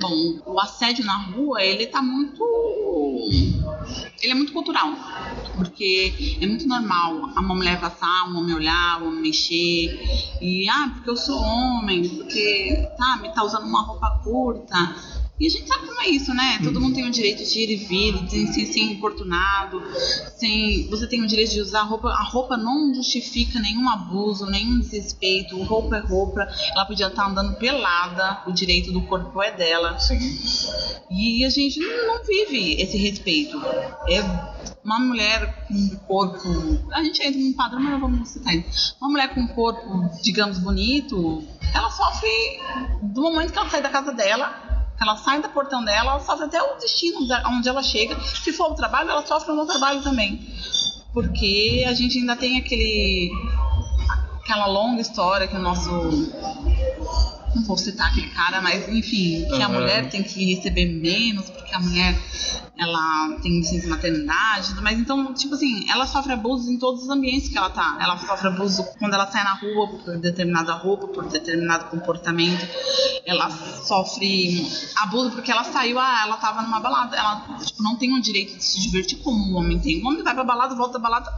Bom, 0.00 0.40
o 0.46 0.60
assédio 0.60 1.04
na 1.04 1.16
rua, 1.16 1.62
ele 1.62 1.86
tá 1.86 2.02
muito. 2.02 2.42
Ele 4.20 4.32
é 4.32 4.34
muito 4.34 4.52
cultural. 4.52 4.92
Porque 5.56 6.38
é 6.40 6.46
muito 6.46 6.66
normal 6.66 7.14
uma 7.14 7.54
mulher 7.54 7.80
passar, 7.80 8.28
um 8.28 8.38
homem 8.38 8.54
olhar, 8.54 9.02
um 9.02 9.08
homem 9.08 9.22
mexer. 9.22 10.00
E, 10.40 10.68
ah, 10.68 10.90
porque 10.94 11.10
eu 11.10 11.16
sou 11.16 11.36
homem, 11.36 12.08
porque, 12.08 12.88
tá, 12.96 13.18
me 13.20 13.32
tá 13.32 13.44
usando 13.44 13.66
uma 13.66 13.82
roupa 13.82 14.20
curta 14.24 15.21
e 15.42 15.46
a 15.48 15.50
gente 15.50 15.66
sabe 15.66 15.88
como 15.88 16.00
é 16.00 16.08
isso, 16.08 16.32
né? 16.32 16.60
Todo 16.62 16.80
mundo 16.80 16.94
tem 16.94 17.04
o 17.04 17.10
direito 17.10 17.42
de 17.42 17.58
ir 17.58 17.70
e 17.70 17.74
vir, 17.74 18.30
sem, 18.30 18.46
ser 18.64 18.78
importunado, 18.78 19.82
sem, 20.36 20.86
você 20.88 21.04
tem 21.08 21.20
o 21.20 21.26
direito 21.26 21.50
de 21.50 21.60
usar 21.60 21.82
roupa. 21.82 22.10
A 22.10 22.22
roupa 22.22 22.56
não 22.56 22.94
justifica 22.94 23.58
nenhum 23.58 23.88
abuso, 23.88 24.46
nenhum 24.46 24.78
desrespeito. 24.78 25.60
Roupa 25.64 25.96
é 25.96 25.98
roupa. 25.98 26.46
Ela 26.70 26.84
podia 26.84 27.08
estar 27.08 27.26
andando 27.26 27.56
pelada, 27.56 28.40
o 28.46 28.52
direito 28.52 28.92
do 28.92 29.02
corpo 29.02 29.42
é 29.42 29.50
dela. 29.50 29.98
Sim. 29.98 30.16
E 31.10 31.44
a 31.44 31.50
gente 31.50 31.80
não 31.80 32.22
vive 32.22 32.80
esse 32.80 32.96
respeito. 32.96 33.60
É 34.08 34.22
uma 34.84 35.00
mulher 35.00 35.66
com 35.66 35.74
um 35.74 35.96
corpo. 36.06 36.48
A 36.92 37.02
gente 37.02 37.20
entra 37.20 37.40
num 37.40 37.52
padrão, 37.54 37.80
mas 37.80 38.00
vamos 38.00 38.28
citar 38.28 38.54
isso. 38.54 38.96
Uma 39.00 39.10
mulher 39.10 39.34
com 39.34 39.40
um 39.40 39.48
corpo, 39.48 40.08
digamos, 40.22 40.58
bonito, 40.58 41.42
ela 41.74 41.90
sofre 41.90 42.30
do 43.02 43.22
momento 43.22 43.52
que 43.52 43.58
ela 43.58 43.68
sai 43.68 43.82
da 43.82 43.90
casa 43.90 44.12
dela 44.12 44.70
ela 45.02 45.16
sai 45.16 45.42
do 45.42 45.48
portão 45.48 45.84
dela, 45.84 46.12
ela 46.12 46.20
sofre 46.20 46.46
até 46.46 46.62
o 46.62 46.76
destino 46.76 47.26
onde 47.46 47.68
ela 47.68 47.82
chega. 47.82 48.18
Se 48.20 48.52
for 48.52 48.72
o 48.72 48.74
trabalho, 48.74 49.10
ela 49.10 49.26
sofre 49.26 49.52
no 49.52 49.66
trabalho 49.66 50.02
também. 50.02 50.40
Porque 51.12 51.84
a 51.86 51.92
gente 51.92 52.18
ainda 52.18 52.36
tem 52.36 52.58
aquele 52.58 53.30
aquela 54.42 54.66
longa 54.66 55.00
história 55.00 55.46
que 55.46 55.56
o 55.56 55.60
nosso 55.60 55.90
não 57.54 57.64
vou 57.64 57.76
citar 57.76 58.08
aquele 58.08 58.30
cara, 58.30 58.60
mas 58.60 58.88
enfim, 58.88 59.46
que 59.46 59.62
a 59.62 59.68
mulher 59.68 60.08
tem 60.08 60.22
que 60.22 60.54
receber 60.54 60.86
menos 60.86 61.50
porque 61.72 61.74
a 61.74 61.80
mulher 61.80 62.22
ela 62.76 63.38
tem 63.42 63.58
licença 63.58 63.88
maternidade, 63.88 64.74
mas 64.82 64.98
então, 64.98 65.32
tipo 65.32 65.54
assim, 65.54 65.88
ela 65.88 66.06
sofre 66.06 66.32
abusos 66.32 66.68
em 66.68 66.78
todos 66.78 67.04
os 67.04 67.08
ambientes 67.08 67.48
que 67.48 67.56
ela 67.56 67.70
tá. 67.70 67.96
Ela 68.00 68.18
sofre 68.18 68.48
abuso 68.48 68.84
quando 68.98 69.14
ela 69.14 69.26
sai 69.30 69.42
na 69.44 69.54
rua 69.54 69.88
por 69.88 70.18
determinada 70.18 70.74
roupa, 70.74 71.08
por 71.08 71.24
determinado 71.28 71.86
comportamento. 71.86 72.66
Ela 73.24 73.50
sofre 73.50 74.66
abuso 74.96 75.30
porque 75.30 75.50
ela 75.50 75.64
saiu, 75.64 75.98
ah, 75.98 76.22
ela 76.24 76.36
tava 76.36 76.62
numa 76.62 76.80
balada. 76.80 77.16
Ela, 77.16 77.58
tipo, 77.64 77.82
não 77.82 77.96
tem 77.96 78.12
o 78.12 78.20
direito 78.20 78.56
de 78.56 78.64
se 78.64 78.80
divertir 78.80 79.18
como 79.18 79.52
um 79.52 79.56
homem 79.56 79.78
tem. 79.78 80.02
O 80.02 80.08
homem 80.08 80.22
vai 80.22 80.34
pra 80.34 80.44
balada, 80.44 80.74
volta 80.74 80.94
da 80.94 80.98
balada 80.98 81.32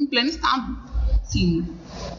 em 0.00 0.06
pleno 0.06 0.28
estado. 0.28 0.76
Sim. 1.24 1.75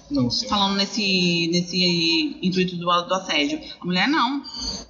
Não, 0.10 0.30
sim. 0.30 0.48
Falando 0.48 0.76
nesse, 0.78 1.50
nesse 1.52 2.38
intuito 2.42 2.76
do, 2.76 2.86
do 2.86 3.14
assédio. 3.14 3.62
A 3.80 3.86
mulher 3.86 4.08
não. 4.08 4.42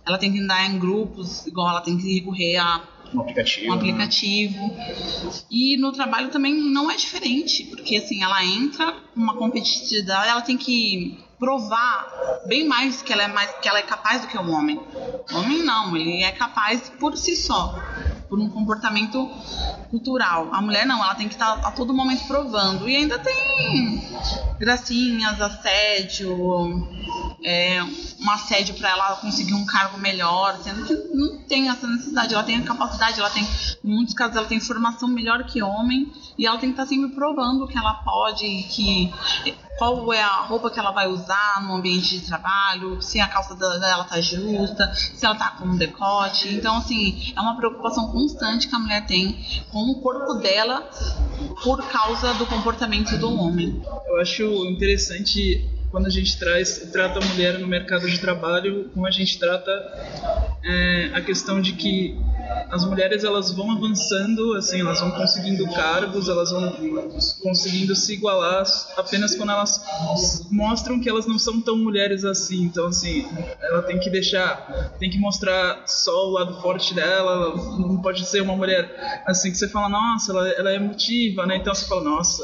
Ela 0.05 0.17
tem 0.17 0.31
que 0.31 0.39
andar 0.39 0.69
em 0.69 0.77
grupos, 0.77 1.45
igual 1.47 1.69
ela 1.69 1.81
tem 1.81 1.97
que 1.97 2.19
recorrer 2.19 2.57
a 2.57 2.81
um 3.13 3.21
aplicativo. 3.21 3.67
um 3.67 3.74
aplicativo. 3.74 4.75
E 5.50 5.77
no 5.77 5.91
trabalho 5.91 6.29
também 6.29 6.53
não 6.53 6.91
é 6.91 6.95
diferente, 6.95 7.63
porque 7.65 7.97
assim, 7.97 8.21
ela 8.21 8.43
entra 8.43 8.95
uma 9.15 9.36
competitividade, 9.36 10.29
ela 10.29 10.41
tem 10.41 10.57
que 10.57 11.17
provar 11.39 12.41
bem 12.47 12.67
mais 12.67 13.01
que 13.01 13.13
ela 13.13 13.24
é 13.24 13.27
mais 13.27 13.51
que 13.62 13.69
ela 13.69 13.79
é 13.79 13.83
capaz 13.83 14.21
do 14.21 14.27
que 14.27 14.38
o 14.38 14.50
homem. 14.50 14.79
O 15.31 15.38
homem 15.38 15.63
não, 15.63 15.95
ele 15.95 16.24
é 16.24 16.31
capaz 16.31 16.89
por 17.00 17.15
si 17.15 17.36
só, 17.36 17.75
por 18.29 18.39
um 18.39 18.50
comportamento 18.50 19.29
cultural. 19.89 20.50
A 20.51 20.62
mulher 20.62 20.86
não, 20.86 21.03
ela 21.03 21.15
tem 21.15 21.27
que 21.27 21.36
estar 21.36 21.53
a 21.53 21.72
todo 21.72 21.93
momento 21.93 22.27
provando. 22.27 22.88
E 22.88 22.96
ainda 22.96 23.17
tem 23.19 24.01
gracinhas, 24.60 25.39
assédio, 25.41 26.88
é, 27.44 27.82
um 27.84 28.32
assédio 28.32 28.75
para 28.75 28.89
ela 28.89 29.15
conseguir 29.17 29.53
um 29.53 29.65
cargo 29.65 29.98
melhor, 30.00 30.58
sendo 30.63 30.86
que 30.86 30.94
não 31.15 31.38
tem 31.39 31.70
essa 31.70 31.88
necessidade. 31.88 32.34
Ela 32.34 32.44
tem 32.44 32.58
a 32.58 32.63
capacidade, 32.63 33.20
ela 33.20 33.29
tem, 33.29 33.44
em 33.84 33.89
muitos 33.89 34.13
casos, 34.13 34.36
ela 34.36 34.48
tem 34.48 34.60
formação 34.60 35.08
melhor 35.08 35.44
que 35.44 35.62
homem 35.62 36.12
e 36.38 36.46
ela 36.46 36.58
tem 36.58 36.70
que 36.70 36.74
estar 36.74 36.88
sempre 36.88 37.15
provando 37.15 37.67
que 37.67 37.77
ela 37.77 37.94
pode, 37.96 38.63
que 38.70 39.13
qual 39.77 40.12
é 40.12 40.22
a 40.22 40.41
roupa 40.41 40.72
que 40.72 40.79
ela 40.79 40.91
vai 40.91 41.08
usar 41.08 41.63
no 41.63 41.75
ambiente 41.75 42.20
de 42.20 42.25
trabalho, 42.25 43.01
se 43.01 43.20
a 43.20 43.27
calça 43.27 43.56
dela 43.56 44.03
tá 44.03 44.20
justa, 44.20 44.91
se 44.94 45.24
ela 45.24 45.36
tá 45.36 45.51
com 45.51 45.65
um 45.65 45.77
decote. 45.77 46.50
Então, 46.50 46.77
assim, 46.77 47.34
é 47.36 47.39
uma 47.39 47.56
preocupação 47.56 48.12
constante 48.12 48.67
que 48.67 48.75
a 48.75 48.79
mulher 48.79 49.06
tem 49.06 49.39
com 49.72 49.91
o 49.91 50.01
corpo 50.01 50.34
dela 50.36 50.89
por 51.63 51.88
causa 51.88 52.34
do 52.34 52.46
comportamento 52.48 53.17
do 53.17 53.32
homem. 53.32 53.82
Eu 54.08 54.20
acho 54.20 54.44
interessante 54.65 55.76
quando 55.91 56.08
a 56.08 56.10
gente 56.10 56.38
traz, 56.38 56.89
trata 56.91 57.20
a 57.20 57.25
mulher 57.25 57.60
no 57.60 57.67
mercado 57.67 58.10
de 58.10 58.20
trabalho, 58.20 58.89
como 58.94 59.08
a 59.08 59.12
gente 59.12 59.39
trata 59.39 59.72
é, 60.63 61.12
a 61.13 61.22
questão 61.22 61.62
de 61.62 61.74
que 61.74 62.17
as 62.70 62.86
mulheres 62.86 63.24
elas 63.24 63.51
vão 63.51 63.72
avançando, 63.72 64.53
assim, 64.53 64.82
elas 64.82 65.00
vão 65.00 65.12
conseguindo 65.12 65.65
cargos, 65.74 66.27
elas 66.27 66.51
vão 66.51 66.74
conseguindo 67.41 67.96
se 67.96 68.13
igualar 68.13 68.65
apenas 68.98 69.36
quando 69.36 69.51
elas 69.51 69.82
mostram 70.51 71.00
que 71.00 71.10
elas 71.10 71.25
não 71.25 71.39
são 71.39 71.62
tão 71.62 71.77
mulheres 71.77 72.25
assim. 72.25 72.63
Então, 72.63 72.88
assim, 72.88 73.27
ela 73.62 73.82
tem 73.84 74.00
que 74.00 74.10
deixar, 74.10 74.96
tem 75.00 75.10
que 75.10 75.17
mostrar 75.17 75.84
só 75.88 76.27
o 76.27 76.32
lado 76.32 76.62
forte 76.62 76.94
dela, 76.94 77.56
não 77.77 78.01
pode 78.01 78.25
ser 78.25 78.41
uma 78.41 78.56
mulher 78.56 79.24
assim 79.25 79.51
que 79.51 79.58
você 79.58 79.67
fala, 79.67 79.89
nossa, 79.89 80.32
ela, 80.32 80.50
ela 80.50 80.72
é 80.72 80.75
emotiva, 80.75 81.46
né? 81.46 81.58
Então 81.58 81.74
você 81.74 81.86
fala, 81.86 82.03
nossa, 82.03 82.44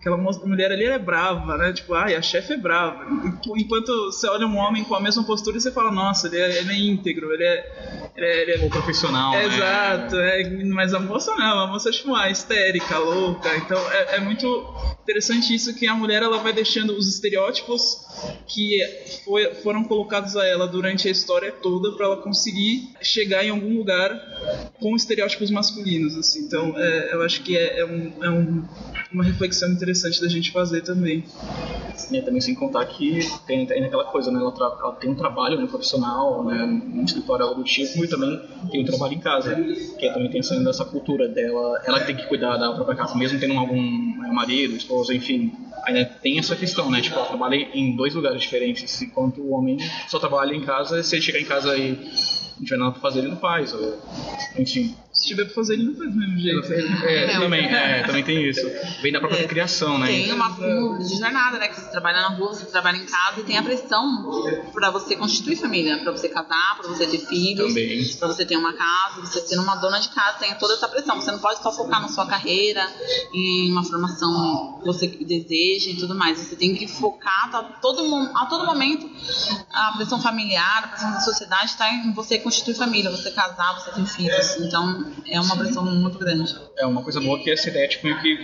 aquela 0.00 0.16
mulher 0.16 0.72
ali 0.72 0.84
é 0.84 0.98
brava, 0.98 1.56
né? 1.56 1.72
Tipo, 1.72 1.94
ai, 1.94 2.14
a 2.14 2.22
chefe 2.22 2.54
é 2.54 2.56
brava. 2.56 2.77
Enquanto 3.56 4.06
você 4.06 4.28
olha 4.28 4.46
um 4.46 4.56
homem 4.56 4.84
com 4.84 4.94
a 4.94 5.00
mesma 5.00 5.24
postura 5.24 5.56
e 5.56 5.60
você 5.60 5.70
fala, 5.70 5.90
nossa, 5.90 6.26
ele 6.26 6.38
é, 6.38 6.58
ele 6.58 6.72
é 6.72 6.78
íntegro, 6.78 7.32
ele 7.32 7.44
é, 7.44 8.12
ele 8.16 8.26
é, 8.26 8.42
ele 8.42 8.64
é 8.64 8.68
profissional. 8.68 9.34
É, 9.34 9.48
né? 9.48 9.54
Exato, 9.54 10.16
é, 10.16 10.64
mas 10.64 10.94
a 10.94 11.00
moça 11.00 11.34
não, 11.36 11.60
a 11.60 11.66
moça 11.66 11.88
é 11.88 11.92
tipo 11.92 12.08
uma 12.08 12.28
histérica, 12.30 12.98
louca. 12.98 13.56
Então 13.56 13.78
é, 13.90 14.16
é, 14.16 14.20
muito 14.20 14.46
interessante 15.08 15.54
isso 15.54 15.74
que 15.74 15.86
a 15.86 15.94
mulher 15.94 16.22
ela 16.22 16.36
vai 16.36 16.52
deixando 16.52 16.94
os 16.94 17.08
estereótipos 17.08 18.06
que 18.46 18.78
foi, 19.24 19.54
foram 19.54 19.82
colocados 19.82 20.36
a 20.36 20.46
ela 20.46 20.66
durante 20.66 21.08
a 21.08 21.10
história 21.10 21.50
toda 21.50 21.92
para 21.92 22.04
ela 22.04 22.16
conseguir 22.18 22.90
chegar 23.00 23.42
em 23.42 23.48
algum 23.48 23.78
lugar 23.78 24.10
com 24.78 24.94
estereótipos 24.94 25.50
masculinos. 25.50 26.14
Assim. 26.14 26.40
Então 26.40 26.74
é, 26.76 27.14
eu 27.14 27.22
acho 27.22 27.42
que 27.42 27.56
é, 27.56 27.80
é 27.80 27.86
um, 27.86 28.12
é 28.22 28.28
um, 28.28 28.64
uma 29.10 29.24
reflexão 29.24 29.70
interessante 29.70 30.20
da 30.20 30.28
gente 30.28 30.52
fazer 30.52 30.82
também. 30.82 31.24
E 32.12 32.22
também 32.22 32.40
sem 32.40 32.54
contar 32.54 32.86
que 32.86 33.20
tem, 33.46 33.66
tem 33.66 33.84
aquela 33.84 34.04
coisa, 34.04 34.30
né? 34.30 34.38
Ela, 34.40 34.52
tra, 34.52 34.66
ela 34.66 34.92
tem 34.92 35.10
um 35.10 35.14
trabalho 35.14 35.58
né, 35.58 35.66
profissional, 35.66 36.44
né, 36.44 36.64
um 36.64 37.02
escritório 37.02 37.44
algo 37.44 37.56
do 37.56 37.64
tipo, 37.64 38.04
e 38.04 38.08
também 38.08 38.40
tem 38.70 38.82
um 38.82 38.84
trabalho 38.84 39.14
em 39.14 39.18
casa, 39.18 39.54
que 39.54 40.08
também 40.12 40.30
tem 40.30 40.40
dessa 40.64 40.84
cultura 40.84 41.28
dela, 41.28 41.82
ela 41.84 42.00
tem 42.00 42.16
que 42.16 42.26
cuidar 42.26 42.56
da 42.56 42.72
própria 42.72 42.96
casa, 42.96 43.16
mesmo 43.16 43.38
tendo 43.38 43.54
algum 43.54 43.76
né, 43.76 44.30
marido, 44.32 44.76
esposa, 44.76 44.97
enfim. 45.10 45.52
Ainda 45.84 46.04
tem 46.04 46.38
essa 46.38 46.54
questão, 46.56 46.90
né? 46.90 47.00
Tipo, 47.00 47.16
ela 47.16 47.26
trabalha 47.26 47.56
em 47.56 47.96
dois 47.96 48.14
lugares 48.14 48.40
diferentes, 48.40 49.00
enquanto 49.00 49.40
o 49.40 49.52
homem 49.52 49.78
só 50.08 50.18
trabalha 50.18 50.54
em 50.54 50.60
casa, 50.60 51.02
se 51.02 51.16
ele 51.16 51.22
chegar 51.22 51.40
em 51.40 51.44
casa 51.44 51.76
e 51.76 51.92
não 52.58 52.64
tiver 52.64 52.76
nada 52.76 52.92
pra 52.92 53.00
fazer, 53.00 53.20
ele 53.20 53.28
não 53.28 53.38
faz, 53.38 53.72
ou, 53.72 53.98
enfim. 54.58 54.94
Se 55.18 55.26
tiver 55.26 55.46
pra 55.46 55.54
fazer, 55.54 55.74
ele 55.74 55.82
não 55.82 55.96
faz 55.96 56.12
do 56.12 56.16
mesmo 56.16 56.38
jeito. 56.38 56.72
É, 56.72 57.24
é, 57.24 57.40
também, 57.40 57.66
é, 57.66 58.02
também 58.06 58.22
tem 58.22 58.48
isso. 58.48 58.62
Vem 59.02 59.12
da 59.12 59.18
própria 59.18 59.42
é, 59.42 59.48
criação, 59.48 59.98
né? 59.98 60.06
Tem 60.06 60.32
uma 60.32 60.46
acúmulo 60.46 60.98
de 61.00 61.18
jornada, 61.18 61.58
né? 61.58 61.66
Que 61.66 61.74
você 61.74 61.90
trabalha 61.90 62.20
na 62.20 62.28
rua, 62.28 62.54
você 62.54 62.64
trabalha 62.66 62.98
em 62.98 63.04
casa 63.04 63.40
e 63.40 63.42
tem 63.42 63.58
a 63.58 63.62
pressão 63.64 64.70
pra 64.72 64.92
você 64.92 65.16
constituir 65.16 65.56
família, 65.56 65.98
pra 65.98 66.12
você 66.12 66.28
casar, 66.28 66.78
pra 66.80 66.88
você 66.88 67.04
ter 67.04 67.18
filhos, 67.18 67.66
também. 67.66 68.16
pra 68.16 68.28
você 68.28 68.46
ter 68.46 68.56
uma 68.56 68.72
casa, 68.72 69.20
você 69.20 69.40
ser 69.40 69.58
uma 69.58 69.74
dona 69.74 69.98
de 69.98 70.08
casa, 70.10 70.38
tem 70.38 70.54
toda 70.54 70.74
essa 70.74 70.86
pressão. 70.86 71.20
Você 71.20 71.32
não 71.32 71.40
pode 71.40 71.60
só 71.64 71.72
focar 71.72 72.00
na 72.00 72.08
sua 72.08 72.26
carreira, 72.26 72.86
em 73.34 73.72
uma 73.72 73.82
formação 73.82 74.78
que 74.78 74.86
você 74.86 75.08
deseja 75.08 75.90
e 75.90 75.96
tudo 75.96 76.14
mais. 76.14 76.38
Você 76.38 76.54
tem 76.54 76.76
que 76.76 76.86
focar 76.86 77.50
tá, 77.50 77.60
todo, 77.82 78.02
a 78.36 78.46
todo 78.46 78.64
momento 78.64 79.10
a 79.72 79.92
pressão 79.96 80.20
familiar, 80.20 80.84
a 80.84 80.88
pressão 80.88 81.10
da 81.10 81.20
sociedade 81.20 81.66
está 81.66 81.92
em 81.92 82.12
você 82.12 82.38
constituir 82.38 82.74
família, 82.74 83.10
você 83.10 83.30
casar, 83.30 83.74
você 83.74 83.90
ter 83.90 84.06
filhos. 84.06 84.56
Então, 84.60 85.07
é 85.26 85.40
uma 85.40 85.56
pressão 85.56 85.84
muito 85.84 86.18
grande. 86.18 86.56
É 86.76 86.86
uma 86.86 87.02
coisa 87.02 87.20
boa 87.20 87.38
que 87.38 87.50
essa 87.50 87.68
ideia 87.68 87.88
tipo, 87.88 88.08
que 88.20 88.38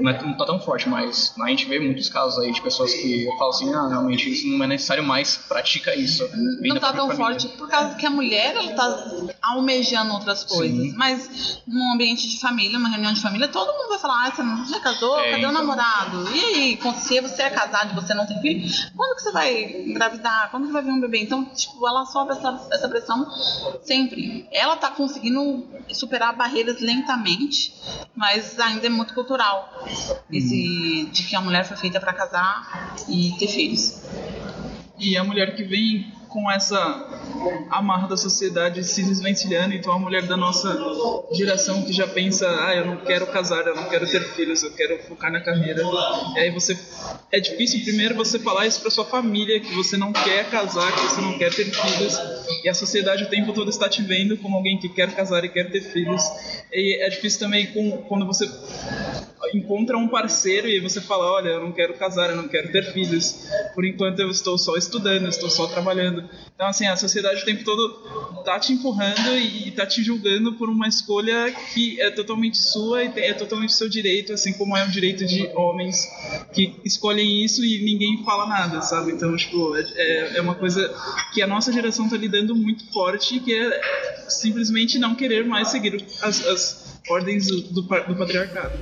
não, 0.00 0.10
é, 0.10 0.22
não 0.22 0.36
tá 0.36 0.44
tão 0.44 0.60
forte, 0.60 0.88
mas 0.88 1.34
a 1.40 1.48
gente 1.48 1.66
vê 1.66 1.78
muitos 1.78 2.08
casos 2.08 2.38
aí 2.38 2.52
de 2.52 2.60
pessoas 2.60 2.92
que 2.92 3.26
falam 3.38 3.48
assim, 3.48 3.74
ah, 3.74 3.88
realmente 3.88 4.30
isso 4.30 4.48
não 4.48 4.64
é 4.64 4.66
necessário 4.66 5.04
mais, 5.04 5.36
pratica 5.36 5.94
isso. 5.94 6.28
Não 6.60 6.76
tá 6.76 6.92
tão 6.92 7.08
família. 7.08 7.16
forte 7.16 7.48
por 7.56 7.68
causa 7.68 7.94
que 7.94 8.06
a 8.06 8.10
mulher 8.10 8.54
ela 8.54 8.72
tá 8.72 9.26
almejando 9.42 10.12
outras 10.12 10.44
coisas, 10.44 10.90
Sim. 10.90 10.94
mas 10.96 11.62
num 11.66 11.92
ambiente 11.92 12.28
de 12.28 12.40
família, 12.40 12.78
uma 12.78 12.88
reunião 12.88 13.12
de 13.12 13.20
família, 13.20 13.48
todo 13.48 13.72
mundo 13.72 13.88
vai 13.88 13.98
falar, 13.98 14.26
ah, 14.26 14.30
você 14.30 14.42
não 14.42 14.64
já 14.64 14.80
casou? 14.80 15.18
É, 15.18 15.30
Cadê 15.30 15.38
então... 15.38 15.50
o 15.50 15.52
namorado? 15.52 16.28
E 16.34 16.44
aí, 16.44 16.78
se 16.96 17.20
você 17.20 17.42
é 17.42 17.50
casado 17.50 17.92
e 17.92 17.94
você 17.94 18.14
não 18.14 18.26
tem 18.26 18.40
filho, 18.40 18.68
quando 18.96 19.16
que 19.16 19.22
você 19.22 19.32
vai 19.32 19.62
engravidar? 19.62 20.50
Quando 20.50 20.66
que 20.66 20.72
vai 20.72 20.82
vir 20.82 20.90
um 20.90 21.00
bebê? 21.00 21.22
Então, 21.22 21.44
tipo, 21.44 21.86
ela 21.86 22.04
sofre 22.06 22.36
essa, 22.36 22.68
essa 22.72 22.88
pressão 22.88 23.26
sempre. 23.82 24.46
Ela 24.50 24.76
tá 24.76 24.90
conseguindo 24.90 25.66
superar 25.94 26.36
barreiras 26.36 26.80
lentamente, 26.80 27.74
mas 28.14 28.58
ainda 28.58 28.86
é 28.86 28.90
muito 28.90 29.14
cultural. 29.14 29.86
Esse 30.30 31.08
de 31.12 31.24
que 31.24 31.36
a 31.36 31.40
mulher 31.40 31.64
foi 31.64 31.76
feita 31.76 32.00
para 32.00 32.12
casar 32.12 32.96
e 33.08 33.34
ter 33.38 33.48
filhos. 33.48 34.02
E 34.98 35.16
a 35.16 35.24
mulher 35.24 35.56
que 35.56 35.64
vem 35.64 36.12
com 36.32 36.50
essa 36.50 36.78
amarra 37.70 38.08
da 38.08 38.16
sociedade 38.16 38.82
se 38.84 39.02
desvencilhando. 39.02 39.74
Então, 39.74 39.92
a 39.92 39.98
mulher 39.98 40.22
da 40.22 40.36
nossa 40.36 40.76
geração 41.32 41.82
que 41.82 41.92
já 41.92 42.06
pensa: 42.06 42.48
ah, 42.66 42.74
eu 42.74 42.86
não 42.86 42.96
quero 42.96 43.26
casar, 43.26 43.66
eu 43.66 43.76
não 43.76 43.88
quero 43.88 44.10
ter 44.10 44.22
filhos, 44.34 44.62
eu 44.62 44.72
quero 44.72 44.98
focar 45.04 45.30
na 45.30 45.40
carreira. 45.40 45.82
E 46.34 46.38
aí 46.38 46.50
você. 46.50 46.76
É 47.30 47.40
difícil, 47.40 47.82
primeiro, 47.82 48.14
você 48.14 48.38
falar 48.38 48.66
isso 48.66 48.80
para 48.80 48.90
sua 48.90 49.04
família: 49.04 49.60
que 49.60 49.74
você 49.74 49.96
não 49.96 50.12
quer 50.12 50.48
casar, 50.50 50.92
que 50.92 51.00
você 51.02 51.20
não 51.20 51.38
quer 51.38 51.54
ter 51.54 51.66
filhos. 51.66 52.18
E 52.64 52.68
a 52.68 52.74
sociedade 52.74 53.24
o 53.24 53.28
tempo 53.28 53.52
todo 53.52 53.70
está 53.70 53.88
te 53.88 54.02
vendo 54.02 54.36
como 54.36 54.56
alguém 54.56 54.78
que 54.78 54.88
quer 54.88 55.14
casar 55.14 55.44
e 55.44 55.48
quer 55.48 55.70
ter 55.70 55.82
filhos. 55.82 56.22
E 56.72 57.02
é 57.02 57.08
difícil 57.08 57.40
também 57.40 57.66
com, 57.72 57.98
quando 58.08 58.26
você 58.26 58.48
encontra 59.52 59.96
um 59.98 60.08
parceiro 60.08 60.68
e 60.68 60.80
você 60.80 61.00
fala, 61.00 61.24
olha, 61.32 61.48
eu 61.50 61.60
não 61.60 61.72
quero 61.72 61.94
casar, 61.94 62.30
eu 62.30 62.36
não 62.36 62.48
quero 62.48 62.70
ter 62.70 62.92
filhos. 62.92 63.48
Por 63.74 63.84
enquanto 63.84 64.20
eu 64.20 64.30
estou 64.30 64.56
só 64.56 64.76
estudando, 64.76 65.24
eu 65.24 65.28
estou 65.28 65.50
só 65.50 65.66
trabalhando. 65.66 66.28
Então 66.54 66.66
assim, 66.66 66.86
a 66.86 66.96
sociedade 66.96 67.42
o 67.42 67.44
tempo 67.44 67.64
todo 67.64 68.42
tá 68.44 68.58
te 68.58 68.72
empurrando 68.72 69.36
e, 69.36 69.70
tá 69.72 69.86
te 69.86 70.02
julgando 70.02 70.52
por 70.54 70.68
uma 70.68 70.86
escolha 70.86 71.50
que 71.72 72.00
é 72.00 72.10
totalmente 72.10 72.58
sua 72.58 73.02
e 73.02 73.12
é 73.16 73.32
totalmente 73.32 73.72
seu 73.72 73.88
direito, 73.88 74.32
assim 74.32 74.52
como 74.52 74.76
é 74.76 74.84
o 74.84 74.90
direito 74.90 75.24
de 75.24 75.48
homens 75.54 76.06
que 76.52 76.76
escolhem 76.84 77.44
isso 77.44 77.64
e 77.64 77.82
ninguém 77.82 78.22
fala 78.24 78.46
nada, 78.46 78.82
sabe? 78.82 79.12
Então, 79.12 79.36
tipo, 79.36 79.74
é, 79.76 80.36
é 80.36 80.40
uma 80.40 80.54
coisa 80.54 80.94
que 81.32 81.42
a 81.42 81.46
nossa 81.46 81.72
geração 81.72 82.08
tá 82.08 82.16
lidando 82.16 82.54
muito 82.54 82.90
forte, 82.92 83.40
que 83.40 83.54
é 83.54 83.80
simplesmente 84.28 84.98
não 84.98 85.14
querer 85.14 85.44
mais 85.44 85.68
seguir 85.68 86.04
as, 86.20 86.46
as 86.46 87.00
ordens 87.08 87.46
do, 87.46 87.60
do, 87.62 87.82
do 87.82 88.16
patriarcado. 88.16 88.78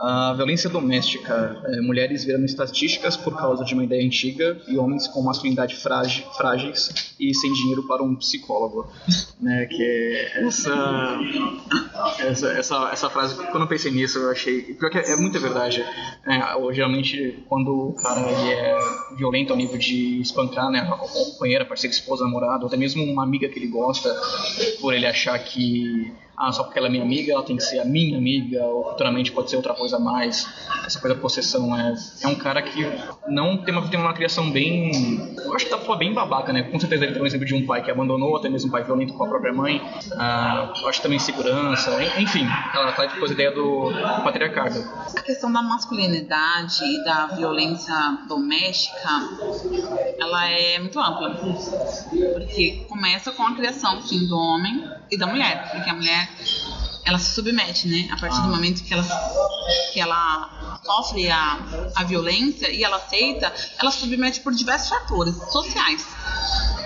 A 0.00 0.32
violência 0.32 0.70
doméstica, 0.70 1.60
é, 1.62 1.80
mulheres 1.82 2.24
virando 2.24 2.46
estatísticas 2.46 3.18
por 3.18 3.36
causa 3.36 3.62
de 3.62 3.74
uma 3.74 3.84
ideia 3.84 4.02
antiga 4.02 4.58
e 4.66 4.78
homens 4.78 5.06
com 5.06 5.20
masculinidade 5.20 5.76
frágil, 5.76 6.24
frágeis 6.38 7.14
e 7.20 7.34
sem 7.34 7.52
dinheiro 7.52 7.86
para 7.86 8.02
um 8.02 8.16
psicólogo, 8.16 8.90
né? 9.38 9.66
Que 9.66 10.26
essa 10.36 11.20
essa, 12.18 12.52
essa, 12.52 12.90
essa 12.90 13.10
frase 13.10 13.34
quando 13.50 13.64
eu 13.64 13.66
pensei 13.66 13.92
nisso 13.92 14.18
eu 14.18 14.30
achei 14.30 14.62
pior 14.74 14.90
que 14.90 14.96
é, 14.96 15.12
é 15.12 15.16
muita 15.16 15.38
verdade. 15.38 15.84
É, 16.26 16.72
geralmente 16.72 17.44
quando 17.46 17.90
o 17.90 17.92
cara 17.92 18.22
ele 18.22 18.52
é 18.52 18.78
violento 19.18 19.52
ao 19.52 19.58
nível 19.58 19.76
de 19.76 20.18
espancar, 20.22 20.70
né, 20.70 20.80
a 20.80 20.96
companheira, 20.96 21.66
parceira, 21.66 21.94
esposa, 21.94 22.24
namorado, 22.24 22.62
ou 22.62 22.68
até 22.68 22.76
mesmo 22.78 23.04
uma 23.04 23.22
amiga 23.22 23.50
que 23.50 23.58
ele 23.58 23.68
gosta, 23.68 24.08
por 24.80 24.94
ele 24.94 25.06
achar 25.06 25.38
que 25.40 26.10
ah, 26.40 26.52
só 26.52 26.64
porque 26.64 26.78
ela 26.78 26.88
é 26.88 26.90
minha 26.90 27.02
amiga, 27.02 27.34
ela 27.34 27.42
tem 27.42 27.54
que 27.54 27.62
ser 27.62 27.80
a 27.80 27.84
minha 27.84 28.16
amiga, 28.16 28.64
ou 28.64 28.82
futuramente 28.88 29.30
pode 29.30 29.50
ser 29.50 29.56
outra 29.56 29.74
coisa 29.74 29.96
a 29.96 30.00
mais. 30.00 30.48
Essa 30.86 30.98
coisa 30.98 31.14
da 31.14 31.20
possessão 31.20 31.78
é, 31.78 31.94
é 32.22 32.28
um 32.28 32.34
cara 32.34 32.62
que 32.62 32.80
não 33.28 33.58
tem 33.58 33.74
uma, 33.74 33.86
tem 33.86 34.00
uma 34.00 34.14
criação 34.14 34.50
bem. 34.50 35.36
Eu 35.36 35.54
acho 35.54 35.66
que 35.66 35.70
tá 35.70 35.76
pra 35.76 35.96
bem 35.96 36.14
babaca, 36.14 36.50
né? 36.50 36.62
Com 36.62 36.80
certeza 36.80 37.04
ele 37.04 37.12
tem 37.12 37.22
um 37.22 37.26
exemplo 37.26 37.44
de 37.44 37.54
um 37.54 37.66
pai 37.66 37.82
que 37.82 37.90
abandonou, 37.90 38.38
até 38.38 38.48
mesmo 38.48 38.68
um 38.68 38.72
pai 38.72 38.82
violento 38.82 39.12
com 39.12 39.24
a 39.24 39.28
própria 39.28 39.52
mãe. 39.52 39.82
Ah, 40.16 40.72
eu 40.80 40.88
acho 40.88 41.02
também 41.02 41.18
segurança, 41.18 41.90
enfim, 42.18 42.46
ela 42.74 42.90
tá 42.92 43.04
depois 43.04 43.30
a 43.30 43.34
ideia 43.34 43.52
do 43.52 43.92
patriarcado. 44.24 44.82
A 45.14 45.20
questão 45.20 45.52
da 45.52 45.62
masculinidade 45.62 46.82
e 46.82 47.04
da 47.04 47.26
violência 47.26 47.94
doméstica, 48.26 49.10
ela 50.18 50.48
é 50.48 50.78
muito 50.78 50.98
ampla. 50.98 51.34
Porque 52.32 52.86
começa 52.88 53.30
com 53.30 53.42
a 53.42 53.54
criação, 53.54 54.00
sim, 54.00 54.26
do 54.26 54.38
homem 54.38 54.99
e 55.10 55.16
da 55.16 55.26
mulher. 55.26 55.68
Porque 55.70 55.90
a 55.90 55.94
mulher 55.94 56.28
ela 57.04 57.18
se 57.18 57.34
submete, 57.34 57.88
né? 57.88 58.08
A 58.10 58.16
partir 58.16 58.38
ah. 58.38 58.42
do 58.42 58.48
momento 58.48 58.82
que 58.82 58.92
ela, 58.92 59.04
que 59.92 60.00
ela 60.00 60.80
sofre 60.84 61.30
a, 61.30 61.58
a 61.96 62.04
violência 62.04 62.70
e 62.70 62.84
ela 62.84 62.96
aceita, 62.96 63.52
ela 63.78 63.90
se 63.90 64.00
submete 64.00 64.40
por 64.40 64.52
diversos 64.52 64.88
fatores 64.88 65.34
sociais. 65.50 66.06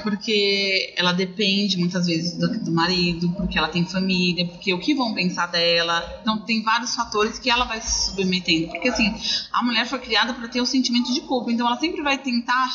Porque 0.03 0.93
ela 0.99 1.13
depende 1.13 1.79
muitas 1.79 2.07
vezes 2.07 2.37
do, 2.37 2.47
do, 2.61 2.71
marido, 2.71 3.31
porque 3.33 3.57
ela 3.57 3.69
tem 3.69 3.87
família, 3.87 4.47
porque 4.47 4.75
o 4.75 4.79
que 4.79 4.95
vão 4.95 5.15
pensar 5.15 5.47
dela. 5.47 6.19
Então 6.21 6.39
tem 6.41 6.63
vários 6.63 6.95
fatores 6.95 7.39
que 7.39 7.51
ela 7.51 7.65
vai 7.65 7.81
se 7.81 8.11
submetendo. 8.11 8.69
Porque 8.69 8.91
assim, 8.91 9.15
a 9.51 9.63
mulher 9.63 9.87
foi 9.87 9.99
criada 9.99 10.35
para 10.35 10.47
ter 10.49 10.61
o 10.61 10.67
sentimento 10.67 11.13
de 11.13 11.23
culpa, 11.23 11.51
então 11.51 11.67
ela 11.67 11.79
sempre 11.79 12.03
vai 12.03 12.19
tentar 12.19 12.69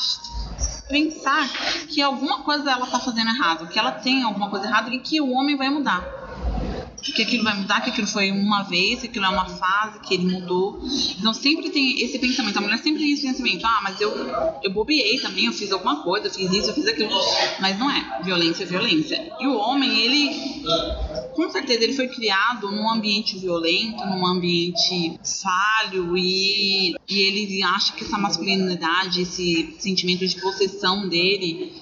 pensar 0.89 1.47
que 1.87 2.01
alguma 2.01 2.41
coisa 2.41 2.71
ela 2.71 2.85
está 2.85 2.99
fazendo 2.99 3.29
errado, 3.29 3.67
que 3.67 3.77
ela 3.77 3.91
tem 3.91 4.23
alguma 4.23 4.49
coisa 4.49 4.65
errada 4.65 4.89
e 4.91 4.99
que 4.99 5.21
o 5.21 5.29
homem 5.29 5.55
vai 5.55 5.69
mudar 5.69 6.18
que 7.01 7.21
aquilo 7.21 7.43
vai 7.43 7.55
mudar, 7.55 7.81
que 7.81 7.89
aquilo 7.89 8.07
foi 8.07 8.31
uma 8.31 8.63
vez, 8.63 9.01
que 9.01 9.07
aquilo 9.07 9.25
é 9.25 9.29
uma 9.29 9.45
fase, 9.45 9.99
que 9.99 10.13
ele 10.13 10.25
mudou. 10.25 10.81
Então 11.17 11.33
sempre 11.33 11.69
tem 11.69 12.01
esse 12.01 12.19
pensamento. 12.19 12.57
A 12.57 12.61
mulher 12.61 12.77
sempre 12.77 12.99
tem 12.99 13.11
esse 13.11 13.27
pensamento: 13.27 13.65
ah, 13.65 13.79
mas 13.83 13.99
eu, 14.01 14.11
eu 14.63 14.71
bobeei 14.71 15.19
também, 15.19 15.45
eu 15.45 15.53
fiz 15.53 15.71
alguma 15.71 16.03
coisa, 16.03 16.27
eu 16.27 16.31
fiz 16.31 16.51
isso, 16.51 16.69
eu 16.69 16.73
fiz 16.73 16.87
aquilo. 16.87 17.09
Mas 17.59 17.77
não 17.77 17.89
é. 17.89 18.21
Violência 18.23 18.63
é 18.63 18.67
violência. 18.67 19.31
E 19.39 19.47
o 19.47 19.55
homem, 19.55 19.99
ele, 19.99 20.63
com 21.33 21.49
certeza, 21.49 21.83
ele 21.83 21.93
foi 21.93 22.07
criado 22.07 22.71
num 22.71 22.89
ambiente 22.89 23.37
violento, 23.37 24.05
num 24.05 24.25
ambiente 24.25 25.19
falho 25.41 26.17
e, 26.17 26.95
e 27.07 27.19
ele 27.19 27.63
acha 27.63 27.93
que 27.93 28.03
essa 28.03 28.17
masculinidade, 28.17 29.21
esse 29.21 29.75
sentimento 29.79 30.25
de 30.27 30.39
possessão 30.39 31.07
dele, 31.07 31.73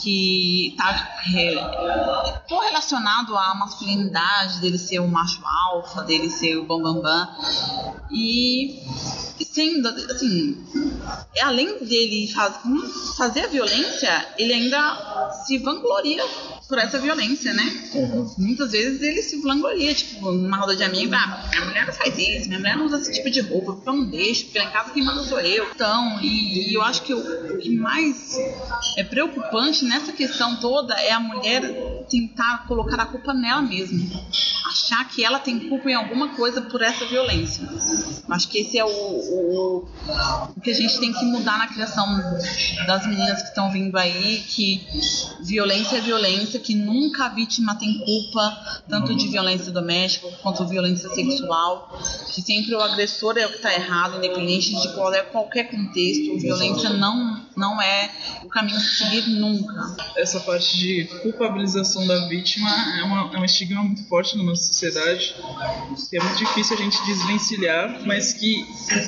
que 0.00 0.68
está 0.68 1.20
é, 1.34 2.42
correlacionado 2.48 3.36
à 3.36 3.54
masculinidade, 3.54 4.37
dele 4.60 4.78
ser 4.78 5.00
o 5.00 5.08
macho 5.08 5.40
alfa, 5.44 6.02
dele 6.02 6.30
ser 6.30 6.56
o 6.56 6.64
bambambam. 6.64 7.02
Bam, 7.02 7.02
bam. 7.02 7.94
E 8.10 8.82
sendo 9.58 9.88
assim, 9.88 10.56
além 11.42 11.84
dele 11.84 12.30
faz, 12.32 12.56
fazer 13.16 13.40
a 13.40 13.46
violência, 13.48 14.34
ele 14.38 14.52
ainda 14.52 15.32
se 15.46 15.58
vangloria 15.58 16.22
por 16.68 16.78
essa 16.78 16.98
violência, 16.98 17.52
né? 17.54 17.90
Uhum. 17.94 18.34
Muitas 18.38 18.72
vezes 18.72 19.00
ele 19.00 19.22
se 19.22 19.40
vangloria, 19.40 19.92
tipo, 19.94 20.30
numa 20.30 20.58
roda 20.58 20.76
de 20.76 20.84
amigos, 20.84 21.12
ah, 21.14 21.48
minha 21.50 21.64
mulher 21.64 21.86
não 21.86 21.92
faz 21.92 22.16
isso, 22.18 22.46
minha 22.46 22.58
mulher 22.60 22.76
não 22.76 22.86
usa 22.86 22.98
esse 22.98 23.12
tipo 23.12 23.30
de 23.30 23.40
roupa, 23.40 23.72
porque 23.72 23.88
eu 23.88 23.94
não 23.94 24.04
deixo, 24.08 24.44
porque 24.44 24.58
lá 24.58 24.64
em 24.66 24.70
casa 24.70 24.90
quem 24.92 25.02
manda 25.02 25.24
sou 25.24 25.40
eu. 25.40 25.66
Então, 25.74 26.20
e, 26.20 26.70
e 26.70 26.74
eu 26.74 26.82
acho 26.82 27.02
que 27.02 27.14
o, 27.14 27.54
o, 27.54 27.58
que 27.58 27.70
mais 27.74 28.36
é 28.96 29.02
preocupante 29.02 29.84
nessa 29.84 30.12
questão 30.12 30.56
toda 30.56 30.94
é 30.94 31.10
a 31.10 31.20
mulher 31.20 31.97
tentar 32.08 32.66
colocar 32.66 33.00
a 33.00 33.06
culpa 33.06 33.32
nela 33.34 33.62
mesma. 33.62 33.98
Achar 34.66 35.08
que 35.08 35.24
ela 35.24 35.38
tem 35.38 35.68
culpa 35.68 35.90
em 35.90 35.94
alguma 35.94 36.34
coisa 36.34 36.62
por 36.62 36.82
essa 36.82 37.04
violência. 37.06 37.68
Acho 38.28 38.48
que 38.48 38.58
esse 38.58 38.78
é 38.78 38.84
o, 38.84 38.88
o, 38.88 39.88
o 40.56 40.60
que 40.60 40.70
a 40.70 40.74
gente 40.74 40.98
tem 40.98 41.12
que 41.12 41.24
mudar 41.24 41.58
na 41.58 41.68
criação 41.68 42.06
das 42.86 43.06
meninas 43.06 43.42
que 43.42 43.48
estão 43.48 43.70
vindo 43.70 43.96
aí, 43.96 44.44
que 44.48 44.86
violência 45.40 45.96
é 45.96 46.00
violência 46.00 46.60
que 46.60 46.74
nunca 46.74 47.26
a 47.26 47.28
vítima 47.28 47.74
tem 47.76 47.98
culpa, 47.98 48.82
tanto 48.88 49.14
de 49.14 49.28
violência 49.28 49.72
doméstica 49.72 50.28
quanto 50.42 50.66
violência 50.66 51.08
sexual, 51.10 51.98
que 52.34 52.42
sempre 52.42 52.74
o 52.74 52.80
agressor 52.80 53.36
é 53.38 53.46
o 53.46 53.50
que 53.50 53.56
está 53.56 53.72
errado, 53.72 54.18
independente 54.18 54.70
de 54.80 54.94
qual 54.94 55.12
é 55.12 55.22
qualquer 55.22 55.64
contexto. 55.64 56.38
Violência 56.38 56.90
não, 56.90 57.40
não 57.58 57.82
é 57.82 58.10
o 58.44 58.48
caminho 58.48 58.76
a 58.76 58.80
seguir 58.80 59.28
nunca. 59.28 59.96
Essa 60.16 60.40
parte 60.40 60.78
de 60.78 61.04
culpabilização 61.22 62.06
da 62.06 62.26
vítima 62.26 62.70
é, 62.98 63.02
uma, 63.02 63.30
é 63.34 63.38
um 63.38 63.44
estigma 63.44 63.82
muito 63.82 64.04
forte 64.04 64.36
na 64.36 64.44
nossa 64.44 64.68
sociedade, 64.68 65.34
que 66.08 66.16
é 66.16 66.22
muito 66.22 66.38
difícil 66.38 66.76
a 66.76 66.80
gente 66.80 67.04
desvencilhar, 67.04 68.06
mas 68.06 68.32
que 68.32 68.64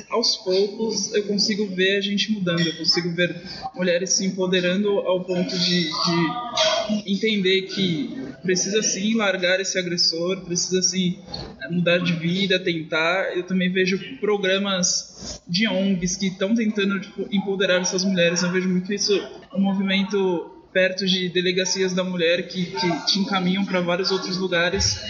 aos 0.09 0.37
poucos 0.37 1.13
eu 1.13 1.23
consigo 1.23 1.65
ver 1.67 1.97
a 1.97 2.01
gente 2.01 2.31
mudando, 2.31 2.61
eu 2.61 2.77
consigo 2.77 3.09
ver 3.11 3.41
mulheres 3.73 4.11
se 4.13 4.25
empoderando 4.25 4.99
ao 4.99 5.23
ponto 5.23 5.57
de, 5.57 5.83
de 5.83 6.80
entender 7.05 7.63
que 7.63 8.09
precisa 8.41 8.81
sim 8.81 9.15
largar 9.15 9.59
esse 9.59 9.77
agressor, 9.77 10.41
precisa 10.41 10.81
sim 10.81 11.19
mudar 11.69 11.99
de 11.99 12.13
vida, 12.13 12.59
tentar. 12.59 13.35
Eu 13.35 13.43
também 13.43 13.71
vejo 13.71 13.99
programas 14.19 15.41
de 15.47 15.67
ONGs 15.67 16.17
que 16.17 16.27
estão 16.27 16.55
tentando 16.55 16.99
tipo, 16.99 17.27
empoderar 17.31 17.81
essas 17.81 18.03
mulheres. 18.03 18.43
Eu 18.43 18.51
vejo 18.51 18.69
muito 18.69 18.91
isso, 18.93 19.13
um 19.53 19.61
movimento 19.61 20.51
perto 20.73 21.05
de 21.05 21.29
delegacias 21.29 21.93
da 21.93 22.03
mulher 22.03 22.47
que, 22.47 22.65
que 22.65 23.05
te 23.05 23.19
encaminham 23.19 23.65
para 23.65 23.81
vários 23.81 24.09
outros 24.09 24.37
lugares 24.37 25.01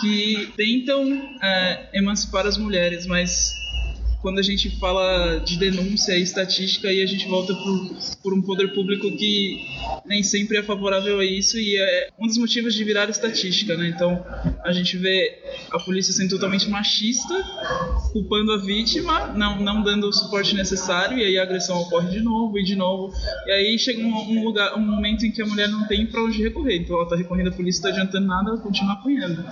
que 0.00 0.52
tentam 0.56 1.02
é, 1.42 1.88
emancipar 1.92 2.46
as 2.46 2.56
mulheres, 2.56 3.04
mas 3.06 3.57
quando 4.20 4.38
a 4.38 4.42
gente 4.42 4.70
fala 4.78 5.38
de 5.38 5.56
denúncia 5.56 6.16
e 6.16 6.22
estatística 6.22 6.92
e 6.92 7.02
a 7.02 7.06
gente 7.06 7.28
volta 7.28 7.54
por, 7.54 7.96
por 8.22 8.34
um 8.34 8.42
poder 8.42 8.74
público 8.74 9.10
que 9.16 9.64
nem 10.04 10.22
sempre 10.22 10.58
é 10.58 10.62
favorável 10.62 11.20
a 11.20 11.24
isso 11.24 11.56
e 11.58 11.76
é 11.76 12.08
um 12.18 12.26
dos 12.26 12.36
motivos 12.38 12.74
de 12.74 12.82
virar 12.82 13.08
estatística, 13.08 13.76
né? 13.76 13.88
Então 13.88 14.24
a 14.64 14.72
gente 14.72 14.96
vê 14.96 15.38
a 15.70 15.78
polícia 15.78 16.12
sendo 16.12 16.30
totalmente 16.30 16.68
machista, 16.68 17.34
culpando 18.12 18.52
a 18.52 18.58
vítima, 18.58 19.28
não, 19.34 19.60
não 19.60 19.82
dando 19.82 20.08
suporte 20.28 20.54
necessário 20.54 21.18
e 21.18 21.24
aí 21.24 21.38
a 21.38 21.42
agressão 21.42 21.80
ocorre 21.80 22.10
de 22.10 22.20
novo 22.20 22.58
e 22.58 22.62
de 22.62 22.76
novo 22.76 23.12
e 23.46 23.50
aí 23.50 23.78
chega 23.78 24.02
um, 24.02 24.38
um 24.38 24.44
lugar, 24.44 24.74
um 24.76 24.80
momento 24.80 25.24
em 25.24 25.32
que 25.32 25.40
a 25.40 25.46
mulher 25.46 25.68
não 25.68 25.86
tem 25.86 26.06
para 26.06 26.22
onde 26.22 26.42
recorrer, 26.42 26.76
então 26.76 26.96
ela 26.96 27.04
está 27.04 27.16
recorrendo 27.16 27.48
à 27.48 27.52
polícia, 27.52 27.78
está 27.80 27.88
adiantando 27.88 28.26
nada, 28.26 28.50
ela 28.50 28.58
continua 28.58 28.92
apanhando. 28.92 29.44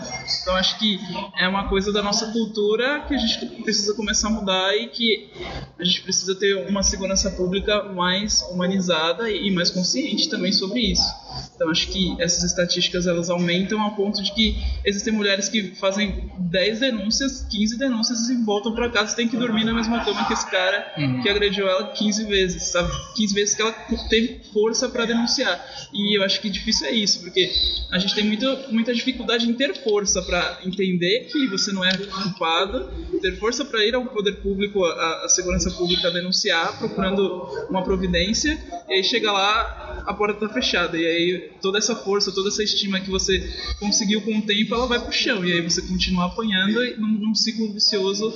Então 0.42 0.54
acho 0.54 0.78
que 0.78 1.00
é 1.38 1.48
uma 1.48 1.68
coisa 1.68 1.92
da 1.92 2.02
nossa 2.02 2.30
cultura 2.30 3.00
que 3.08 3.14
a 3.14 3.18
gente 3.18 3.62
precisa 3.62 3.94
começar 3.94 4.28
a 4.28 4.30
mudar 4.30 4.76
e 4.76 4.88
que 4.88 5.30
a 5.78 5.84
gente 5.84 6.02
precisa 6.02 6.34
ter 6.34 6.68
uma 6.68 6.82
segurança 6.82 7.30
pública 7.30 7.84
mais 7.84 8.42
humanizada 8.50 9.30
e 9.30 9.50
mais 9.50 9.70
consciente 9.70 10.28
também 10.28 10.52
sobre 10.52 10.80
isso. 10.80 11.06
Então 11.54 11.70
acho 11.70 11.88
que 11.88 12.14
essas 12.20 12.44
estatísticas 12.44 13.06
elas 13.06 13.30
aumentam 13.30 13.80
ao 13.80 13.94
ponto 13.94 14.22
de 14.22 14.32
que 14.32 14.56
existem 14.84 15.12
mulheres 15.12 15.48
que 15.48 15.74
fazem 15.76 16.30
10 16.38 16.80
denúncias, 16.80 17.46
15 17.50 17.78
denúncias 17.78 18.28
e 18.28 18.36
voltam 18.42 18.74
para 18.74 18.90
casa 18.90 19.12
e 19.12 19.16
tem 19.16 19.28
que 19.28 19.36
dormir 19.36 19.64
na 19.64 19.72
mesma 19.72 20.04
cama 20.04 20.26
que 20.26 20.32
esse 20.32 20.48
cara 20.50 20.65
uhum. 20.96 21.22
que 21.22 21.29
agrediu 21.29 21.68
ela 21.68 21.88
15 21.92 22.24
vezes, 22.24 22.62
sabe? 22.64 22.90
15 23.16 23.35
vezes 23.35 23.55
que 23.55 23.62
ela 23.62 23.72
teve 24.09 24.40
força 24.52 24.88
para 24.88 25.05
denunciar. 25.05 25.64
E 25.92 26.18
eu 26.18 26.22
acho 26.22 26.40
que 26.40 26.48
difícil 26.48 26.87
é 26.87 26.92
isso, 26.92 27.20
porque 27.20 27.50
a 27.90 27.98
gente 27.98 28.14
tem 28.14 28.24
muito, 28.24 28.46
muita 28.70 28.94
dificuldade 28.94 29.48
em 29.48 29.55
ter 29.55 29.74
força 29.83 30.22
para 30.22 30.61
entender 30.64 31.29
que 31.31 31.46
você 31.48 31.72
não 31.72 31.85
é 31.85 31.96
culpado, 31.96 32.90
ter 33.20 33.38
força 33.38 33.64
para 33.64 33.85
ir 33.85 33.94
ao 33.94 34.05
poder 34.07 34.37
público, 34.37 34.85
a, 34.85 35.24
a 35.24 35.29
segurança 35.29 35.70
pública 35.70 36.11
denunciar, 36.11 36.79
procurando 36.79 37.66
uma 37.68 37.83
providência, 37.83 38.59
e 38.88 38.94
aí 38.94 39.05
chega 39.05 39.31
lá, 39.33 40.02
a 40.07 40.14
porta 40.14 40.46
tá 40.46 40.52
fechada. 40.52 40.96
E 40.96 41.07
aí 41.07 41.50
toda 41.61 41.79
essa 41.79 41.94
força, 41.94 42.33
toda 42.33 42.48
essa 42.48 42.62
estima 42.62 43.00
que 43.00 43.11
você 43.11 43.42
conseguiu 43.79 44.22
com 44.22 44.38
o 44.38 44.42
tempo, 44.42 44.74
ela 44.74 44.87
vai 44.87 45.00
pro 45.00 45.12
chão. 45.12 45.44
E 45.44 45.52
aí 45.52 45.61
você 45.61 45.83
continua 45.83 46.26
apanhando 46.26 46.81
num, 46.98 47.09
num 47.09 47.35
ciclo 47.35 47.72
vicioso 47.72 48.33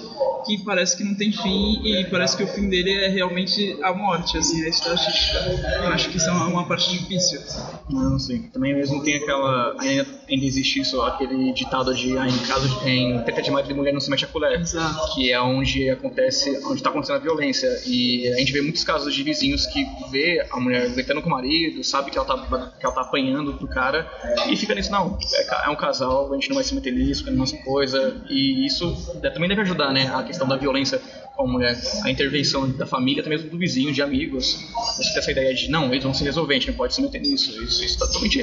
que 0.47 0.59
parece 0.65 0.97
que 0.97 1.05
não 1.05 1.15
tem 1.15 1.33
fim 1.33 1.81
e 1.85 2.05
parece 2.05 2.20
que 2.37 2.43
o 2.43 2.47
fim 2.47 2.69
dele 2.69 2.93
é 2.93 3.09
realmente 3.09 3.79
a 3.83 3.93
morte, 3.93 4.37
assim, 4.39 4.65
a 4.65 4.69
estatística. 4.69 5.39
Eu 5.83 5.89
acho 5.89 6.09
que 6.11 6.17
isso 6.17 6.29
é 6.29 6.33
uma, 6.33 6.67
parte 6.67 6.91
difícil. 6.91 7.41
Não, 7.89 8.19
sim. 8.19 8.43
Também 8.53 8.75
mesmo 8.75 9.03
tem 9.03 9.17
aquela. 9.17 9.75
Ainda, 9.81 10.07
ainda 10.29 10.45
existe 10.47 10.81
isso, 10.81 11.01
aquele 11.03 11.53
ditado 11.53 11.95
de 11.95 12.17
ah, 12.17 12.29
em 12.29 12.39
caso 12.39 12.69
de, 12.69 12.89
em 12.89 13.23
treta 13.23 13.43
de 13.43 13.51
marido 13.51 13.73
e 13.73 13.75
mulher 13.75 13.93
não 13.93 14.01
se 14.01 14.11
mete 14.11 14.25
a 14.25 14.29
colher. 14.29 14.61
Exato. 14.61 15.15
Que 15.15 15.33
é 15.33 15.41
onde 15.41 15.89
acontece, 15.91 16.61
onde 16.65 16.77
está 16.77 16.91
acontecendo 16.91 17.17
a 17.17 17.21
violência. 17.21 17.69
E 17.87 18.29
a 18.29 18.37
gente 18.37 18.53
vê 18.53 18.61
muitos 18.61 18.85
casos 18.85 19.15
de 19.15 19.23
vizinhos 19.23 19.67
que 19.67 19.87
vê 20.11 20.47
a 20.51 20.61
mulher 20.61 20.89
gritando 20.91 21.23
com 21.23 21.29
o 21.29 21.33
marido, 21.33 21.83
sabe 21.83 22.11
que 22.11 22.19
ela 22.19 22.27
tá, 22.27 22.73
que 22.79 22.85
ela 22.85 22.95
tá 22.95 23.01
apanhando 23.03 23.55
pro 23.55 23.67
cara, 23.69 24.11
e 24.49 24.57
fica 24.57 24.75
nisso, 24.75 24.91
não, 24.91 25.19
é, 25.35 25.67
é 25.67 25.71
um 25.71 25.77
casal, 25.77 26.31
a 26.33 26.35
gente 26.35 26.49
não 26.49 26.57
vai 26.57 26.65
se 26.65 26.75
meter 26.75 26.93
nisso, 26.93 27.29
é 27.29 27.31
nossa 27.31 27.57
coisa. 27.59 28.23
E 28.29 28.67
isso 28.67 29.19
é, 29.23 29.31
também 29.31 29.49
deve 29.49 29.63
ajudar, 29.63 29.93
né? 29.93 30.11
A 30.15 30.23
questão 30.23 30.47
da 30.47 30.57
violência 30.57 31.01
com 31.37 31.45
a 31.45 31.47
mulher, 31.47 31.81
a 32.05 32.11
intervenção 32.11 32.69
da 32.71 32.87
família, 32.87 33.21
até 33.21 33.31
mesmo 33.31 33.51
do 33.51 33.59
vizinho, 33.59 33.93
de 33.93 34.03
amigos. 34.03 34.69
Você 34.97 35.09
tem 35.11 35.19
essa 35.19 35.31
ideia 35.31 35.55
de, 35.55 35.69
não, 35.71 35.87
eles 35.87 36.05
vão 36.05 36.13
se 36.13 36.25
resolver, 36.25 36.55
a 36.55 36.59
gente 36.59 36.69
não 36.69 36.77
pode 36.77 36.95
se 36.95 37.03
meter 37.03 37.21
nisso. 37.21 37.63
Isso, 37.63 37.85
isso 37.85 37.99
tá 37.99 38.07
totalmente 38.07 38.39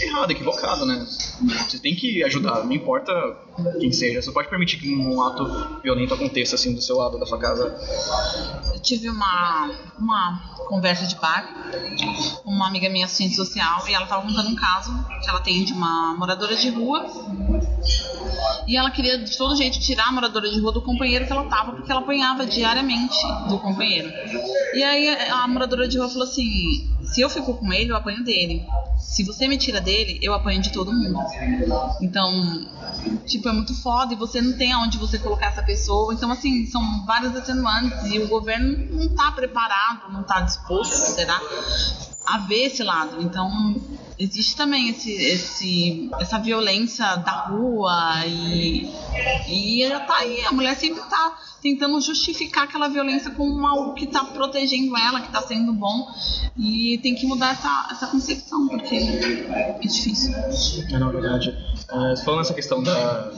errado, 0.00 0.30
equivocado, 0.30 0.84
né? 0.84 1.06
Você 1.68 1.78
tem 1.78 1.94
que 1.94 2.22
ajudar, 2.24 2.64
não 2.64 2.72
importa 2.72 3.12
quem 3.80 3.92
seja. 3.92 4.20
Você 4.20 4.32
pode 4.32 4.48
permitir 4.48 4.78
que 4.78 4.94
um 4.94 5.20
ato 5.22 5.80
violento 5.82 6.14
aconteça 6.14 6.54
assim 6.54 6.74
do 6.74 6.82
seu 6.82 6.96
lado, 6.96 7.18
da 7.18 7.26
sua 7.26 7.38
casa. 7.38 7.74
Eu 8.74 8.80
tive 8.80 9.08
uma, 9.08 9.70
uma 9.98 10.56
conversa 10.68 11.06
de 11.06 11.16
bar 11.16 11.62
uma 12.44 12.68
amiga 12.68 12.88
minha 12.88 13.06
assistente 13.06 13.34
social 13.34 13.86
e 13.88 13.94
ela 13.94 14.04
estava 14.04 14.22
contando 14.22 14.48
um 14.48 14.54
caso 14.54 14.92
que 15.22 15.28
ela 15.28 15.40
tem 15.40 15.64
de 15.64 15.72
uma 15.72 16.14
moradora 16.14 16.56
de 16.56 16.70
rua 16.70 17.06
e 18.66 18.76
ela 18.76 18.90
queria 18.90 19.18
de 19.18 19.36
todo 19.36 19.56
jeito 19.56 19.78
tirar 19.80 20.08
a 20.08 20.12
moradora 20.12 20.48
de 20.48 20.60
rua 20.60 20.72
do 20.72 20.82
companheiro 20.82 21.26
que 21.26 21.32
ela 21.32 21.44
tava 21.44 21.72
porque 21.72 21.90
ela 21.90 22.00
apanhava 22.00 22.46
diariamente 22.46 23.16
do 23.48 23.58
companheiro. 23.58 24.10
E 24.74 24.82
aí 24.82 25.08
a 25.30 25.46
moradora 25.48 25.88
de 25.88 25.98
rua 25.98 26.08
falou 26.08 26.24
assim: 26.24 26.88
se 27.02 27.20
eu 27.20 27.28
fico 27.28 27.54
com 27.54 27.72
ele, 27.72 27.90
eu 27.90 27.96
apanho 27.96 28.24
dele. 28.24 28.64
Se 28.98 29.24
você 29.24 29.48
me 29.48 29.58
tira 29.58 29.80
dele, 29.80 30.18
eu 30.22 30.32
apanho 30.32 30.62
de 30.62 30.72
todo 30.72 30.92
mundo. 30.92 31.18
Então, 32.00 32.66
tipo, 33.26 33.48
é 33.48 33.52
muito 33.52 33.74
foda 33.74 34.14
e 34.14 34.16
você 34.16 34.40
não 34.40 34.56
tem 34.56 34.72
aonde 34.72 34.96
você 34.96 35.18
colocar 35.18 35.46
essa 35.46 35.62
pessoa. 35.62 36.14
Então, 36.14 36.30
assim, 36.30 36.66
são 36.66 37.04
vários 37.04 37.36
atenuantes 37.36 38.04
e 38.10 38.18
o 38.20 38.28
governo 38.28 38.88
não 38.90 39.08
tá 39.08 39.32
preparado, 39.32 40.12
não 40.12 40.22
tá 40.22 40.40
disposto, 40.40 40.92
será? 40.92 41.38
A 42.24 42.38
ver 42.38 42.66
esse 42.66 42.82
lado. 42.82 43.20
Então, 43.20 43.76
existe 44.18 44.56
também 44.56 44.90
esse, 44.90 45.12
esse, 45.12 46.10
essa 46.20 46.38
violência 46.38 47.16
da 47.16 47.46
rua 47.46 48.26
e, 48.26 48.90
e 49.48 49.82
ela 49.82 50.00
tá 50.00 50.16
aí, 50.16 50.44
a 50.44 50.52
mulher 50.52 50.76
sempre 50.76 51.02
tá 51.02 51.38
tentando 51.62 52.00
justificar 52.00 52.64
aquela 52.64 52.88
violência 52.88 53.30
como 53.30 53.64
algo 53.66 53.94
que 53.94 54.06
tá 54.06 54.24
protegendo 54.24 54.96
ela, 54.96 55.20
que 55.20 55.30
tá 55.30 55.40
sendo 55.42 55.72
bom. 55.72 56.08
E 56.58 56.98
tem 56.98 57.14
que 57.14 57.24
mudar 57.24 57.52
essa, 57.52 57.88
essa 57.90 58.06
concepção, 58.08 58.66
porque 58.68 58.96
é 58.96 59.78
difícil. 59.80 60.34
É, 60.34 60.98
na 60.98 61.08
verdade. 61.08 61.56
É, 61.88 62.16
falando 62.16 62.40
nessa 62.40 62.52
questão 62.52 62.82
da, 62.82 63.30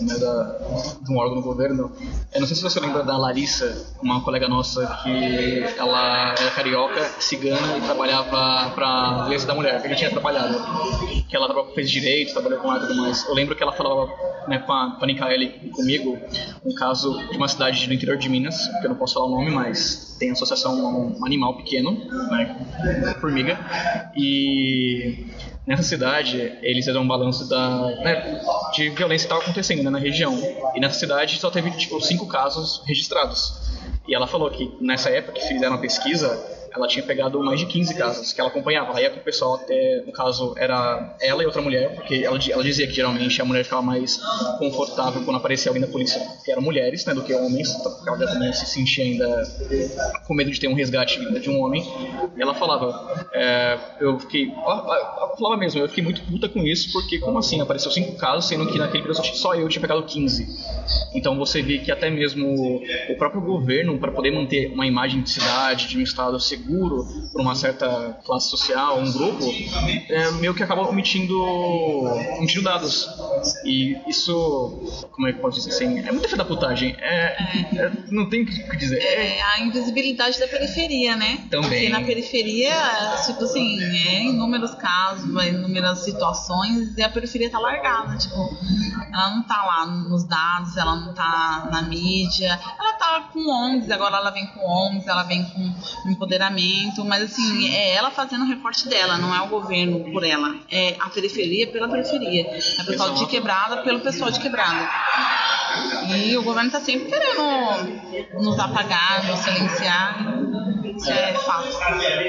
né, 0.00 0.18
da, 0.18 0.58
de 1.00 1.12
um 1.12 1.18
órgão 1.18 1.36
do 1.36 1.42
governo, 1.42 1.92
eu 2.32 2.40
não 2.40 2.46
sei 2.46 2.56
se 2.56 2.62
você 2.62 2.80
lembra 2.80 3.02
da 3.02 3.16
Larissa, 3.16 3.86
uma 4.02 4.22
colega 4.22 4.48
nossa 4.48 4.86
que 5.02 5.62
ela 5.78 6.34
era 6.38 6.50
carioca, 6.52 7.04
cigana 7.20 7.76
e 7.76 7.80
trabalhava 7.82 8.70
para 8.74 9.26
a 9.26 9.44
da 9.44 9.54
Mulher, 9.54 9.82
que 9.96 10.04
a 10.04 10.08
gente 10.08 10.08
tinha 10.08 10.10
trabalhado. 10.10 10.58
Que 11.28 11.36
ela 11.36 11.72
fez 11.74 11.90
direito, 11.90 12.32
trabalhou 12.32 12.58
com 12.60 12.72
ela 12.72 12.84
e 12.84 12.88
tudo 12.88 13.02
mais. 13.02 13.26
Eu 13.26 13.34
lembro 13.34 13.54
que 13.54 13.62
ela 13.62 13.72
falava 13.72 14.10
né, 14.48 14.58
com 14.58 14.72
a, 14.72 14.98
e 15.02 15.70
comigo 15.70 16.18
um 16.64 16.74
caso 16.74 17.18
de 17.28 17.36
uma 17.36 17.48
cidade 17.48 17.86
do 17.86 17.94
interior 17.94 18.16
de 18.16 18.28
Minas, 18.28 18.66
que 18.80 18.86
eu 18.86 18.90
não 18.90 18.96
posso 18.96 19.14
falar 19.14 19.26
o 19.26 19.30
nome, 19.30 19.50
mas 19.50 20.16
tem 20.18 20.30
associação 20.30 20.72
a 20.86 20.90
um 20.90 21.24
animal 21.24 21.56
pequeno, 21.56 21.92
né, 22.30 23.16
formiga, 23.20 23.58
e 24.16 25.26
nessa 25.66 25.82
cidade 25.82 26.38
eles 26.62 26.84
fizeram 26.84 27.02
um 27.02 27.08
balanço 27.08 27.48
da, 27.48 27.86
né, 28.02 28.40
de 28.74 28.90
violência 28.90 29.26
que 29.26 29.32
estava 29.32 29.42
acontecendo 29.42 29.82
né, 29.82 29.90
na 29.90 29.98
região. 29.98 30.36
E 30.74 30.80
nessa 30.80 30.98
cidade 30.98 31.38
só 31.38 31.50
teve 31.50 31.70
tipo, 31.72 32.00
cinco 32.00 32.26
casos 32.26 32.82
registrados. 32.86 33.72
E 34.06 34.14
ela 34.14 34.26
falou 34.26 34.50
que 34.50 34.72
nessa 34.80 35.08
época 35.10 35.34
que 35.40 35.46
fizeram 35.46 35.76
a 35.76 35.78
pesquisa, 35.78 36.28
ela 36.74 36.86
tinha 36.86 37.04
pegado 37.04 37.42
mais 37.42 37.60
de 37.60 37.66
15 37.66 37.94
casos 37.94 38.32
que 38.32 38.40
ela 38.40 38.50
acompanhava. 38.50 38.92
Com 38.92 39.18
o 39.18 39.22
pessoal 39.22 39.56
até, 39.56 40.02
no 40.06 40.12
caso, 40.12 40.54
era 40.56 41.16
ela 41.20 41.42
e 41.42 41.46
outra 41.46 41.60
mulher, 41.60 41.94
porque 41.94 42.22
ela, 42.24 42.38
ela 42.50 42.62
dizia 42.62 42.86
que 42.86 42.92
geralmente 42.92 43.40
a 43.40 43.44
mulher 43.44 43.64
ficava 43.64 43.82
mais 43.82 44.18
confortável 44.58 45.22
quando 45.24 45.36
aparecia 45.36 45.70
alguém 45.70 45.82
da 45.82 45.88
polícia, 45.90 46.20
que 46.44 46.50
eram 46.50 46.62
mulheres, 46.62 47.04
né, 47.04 47.14
do 47.14 47.22
que 47.22 47.34
homens, 47.34 47.72
porque 47.74 48.08
ela 48.08 48.18
também 48.18 48.52
se 48.52 48.66
sentia 48.66 49.04
ainda 49.04 49.42
com 50.26 50.34
medo 50.34 50.50
de 50.50 50.58
ter 50.58 50.68
um 50.68 50.74
resgate 50.74 51.18
de 51.40 51.50
um 51.50 51.60
homem. 51.60 51.82
E 52.36 52.40
ela 52.40 52.54
falava, 52.54 53.28
é, 53.32 53.78
eu 54.00 54.18
fiquei, 54.18 54.50
ela 54.50 55.34
falava 55.38 55.56
mesmo, 55.56 55.80
eu 55.80 55.88
fiquei 55.88 56.04
muito 56.04 56.22
puta 56.22 56.48
com 56.48 56.60
isso, 56.60 56.92
porque 56.92 57.18
como 57.18 57.38
assim, 57.38 57.60
apareceu 57.60 57.90
cinco 57.90 58.16
casos, 58.16 58.46
sendo 58.46 58.66
que 58.66 58.78
naquele 58.78 59.02
período 59.02 59.24
só 59.24 59.54
eu 59.54 59.68
tinha 59.68 59.80
pegado 59.80 60.02
15. 60.02 60.46
Então 61.14 61.36
você 61.36 61.60
vê 61.60 61.78
que 61.78 61.90
até 61.90 62.08
mesmo 62.08 62.80
o 63.10 63.16
próprio 63.16 63.40
governo, 63.40 63.98
para 63.98 64.12
poder 64.12 64.30
manter 64.30 64.72
uma 64.72 64.86
imagem 64.86 65.22
de 65.22 65.30
cidade, 65.30 65.88
de 65.88 65.98
um 65.98 66.02
estado 66.02 66.38
seguro 66.40 66.61
para 67.32 67.42
uma 67.42 67.54
certa 67.54 68.18
classe 68.24 68.50
social, 68.50 68.98
um 68.98 69.12
grupo, 69.12 69.44
é, 70.08 70.30
meio 70.32 70.54
que 70.54 70.62
acaba 70.62 70.82
omitindo, 70.82 71.42
omitindo 72.38 72.62
dados. 72.62 73.08
E 73.64 73.96
isso, 74.06 75.08
como 75.10 75.28
é 75.28 75.32
que 75.32 75.40
pode 75.40 75.56
dizer 75.56 75.70
assim, 75.70 75.98
é 75.98 76.12
muita 76.12 76.28
filha 76.28 76.38
da 76.38 76.44
putagem. 76.44 76.96
É, 76.98 77.36
é, 77.76 77.92
não 78.10 78.28
tem 78.28 78.42
o 78.42 78.46
que 78.46 78.76
dizer. 78.76 78.98
É, 78.98 79.38
É 79.38 79.42
a 79.42 79.60
invisibilidade 79.60 80.38
da 80.38 80.46
periferia, 80.46 81.16
né? 81.16 81.46
Também. 81.50 81.70
Porque 81.70 81.88
na 81.88 82.02
periferia, 82.02 82.72
tipo 83.26 83.44
assim, 83.44 83.82
é 83.82 84.24
inúmeros 84.24 84.74
casos, 84.74 85.34
é 85.42 85.48
inúmeras 85.48 86.00
situações 86.00 86.96
e 86.96 87.02
a 87.02 87.08
periferia 87.08 87.50
tá 87.50 87.58
largada, 87.58 88.16
tipo, 88.16 88.36
ela 89.12 89.30
não 89.34 89.42
tá 89.42 89.62
lá 89.64 89.86
nos 89.86 90.24
dados, 90.24 90.76
ela 90.76 90.96
não 90.96 91.14
tá 91.14 91.68
na 91.70 91.82
mídia, 91.82 92.58
ela 92.78 92.92
tá 92.94 93.28
com 93.32 93.40
ONGs, 93.48 93.90
agora 93.90 94.16
ela 94.16 94.30
vem 94.30 94.46
com 94.46 94.60
ONGs, 94.60 95.06
ela 95.06 95.22
vem 95.22 95.44
com 95.44 96.10
empoderamento, 96.10 96.51
mas 97.04 97.22
assim, 97.24 97.68
é 97.74 97.94
ela 97.94 98.10
fazendo 98.10 98.42
o 98.44 98.48
recorte 98.48 98.88
dela, 98.88 99.16
não 99.18 99.34
é 99.34 99.40
o 99.42 99.48
governo 99.48 100.00
por 100.12 100.24
ela, 100.24 100.54
é 100.70 100.96
a 101.00 101.08
periferia 101.10 101.66
pela 101.68 101.88
periferia, 101.88 102.42
é 102.46 102.82
o 102.82 102.84
pessoal 102.86 103.14
de 103.14 103.26
quebrada 103.26 103.78
pelo 103.82 104.00
pessoal 104.00 104.30
de 104.30 104.40
quebrada. 104.40 104.88
E 106.16 106.36
o 106.36 106.42
governo 106.42 106.70
tá 106.70 106.80
sempre 106.80 107.08
querendo 107.08 107.42
nos 108.34 108.58
apagar, 108.58 109.24
nos 109.26 109.38
silenciar. 109.40 110.18
Isso 110.94 111.10
é 111.10 111.32
fato. 111.34 111.68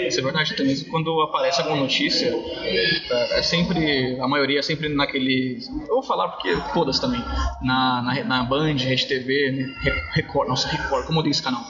Isso 0.08 0.20
é 0.20 0.24
verdade, 0.24 0.56
mesmo 0.64 0.90
quando 0.90 1.22
aparece 1.22 1.60
alguma 1.60 1.78
notícia, 1.82 2.34
é 2.64 3.42
sempre, 3.42 4.18
a 4.22 4.28
maioria 4.28 4.60
é 4.60 4.62
sempre 4.62 4.88
naquele, 4.90 5.60
eu 5.82 5.96
vou 5.96 6.04
falar 6.04 6.30
porque 6.30 6.56
foda-se 6.74 7.02
também, 7.02 7.22
na, 7.62 8.02
na, 8.02 8.24
na 8.24 8.44
Band, 8.44 8.76
Rede 8.78 9.06
TV, 9.08 9.52
né, 9.52 9.76
Re- 9.82 10.02
Record, 10.14 10.48
nossa, 10.48 10.68
Record, 10.70 11.06
como 11.06 11.20
eu 11.20 11.24
disse 11.24 11.42
esse 11.42 11.44
canal? 11.44 11.64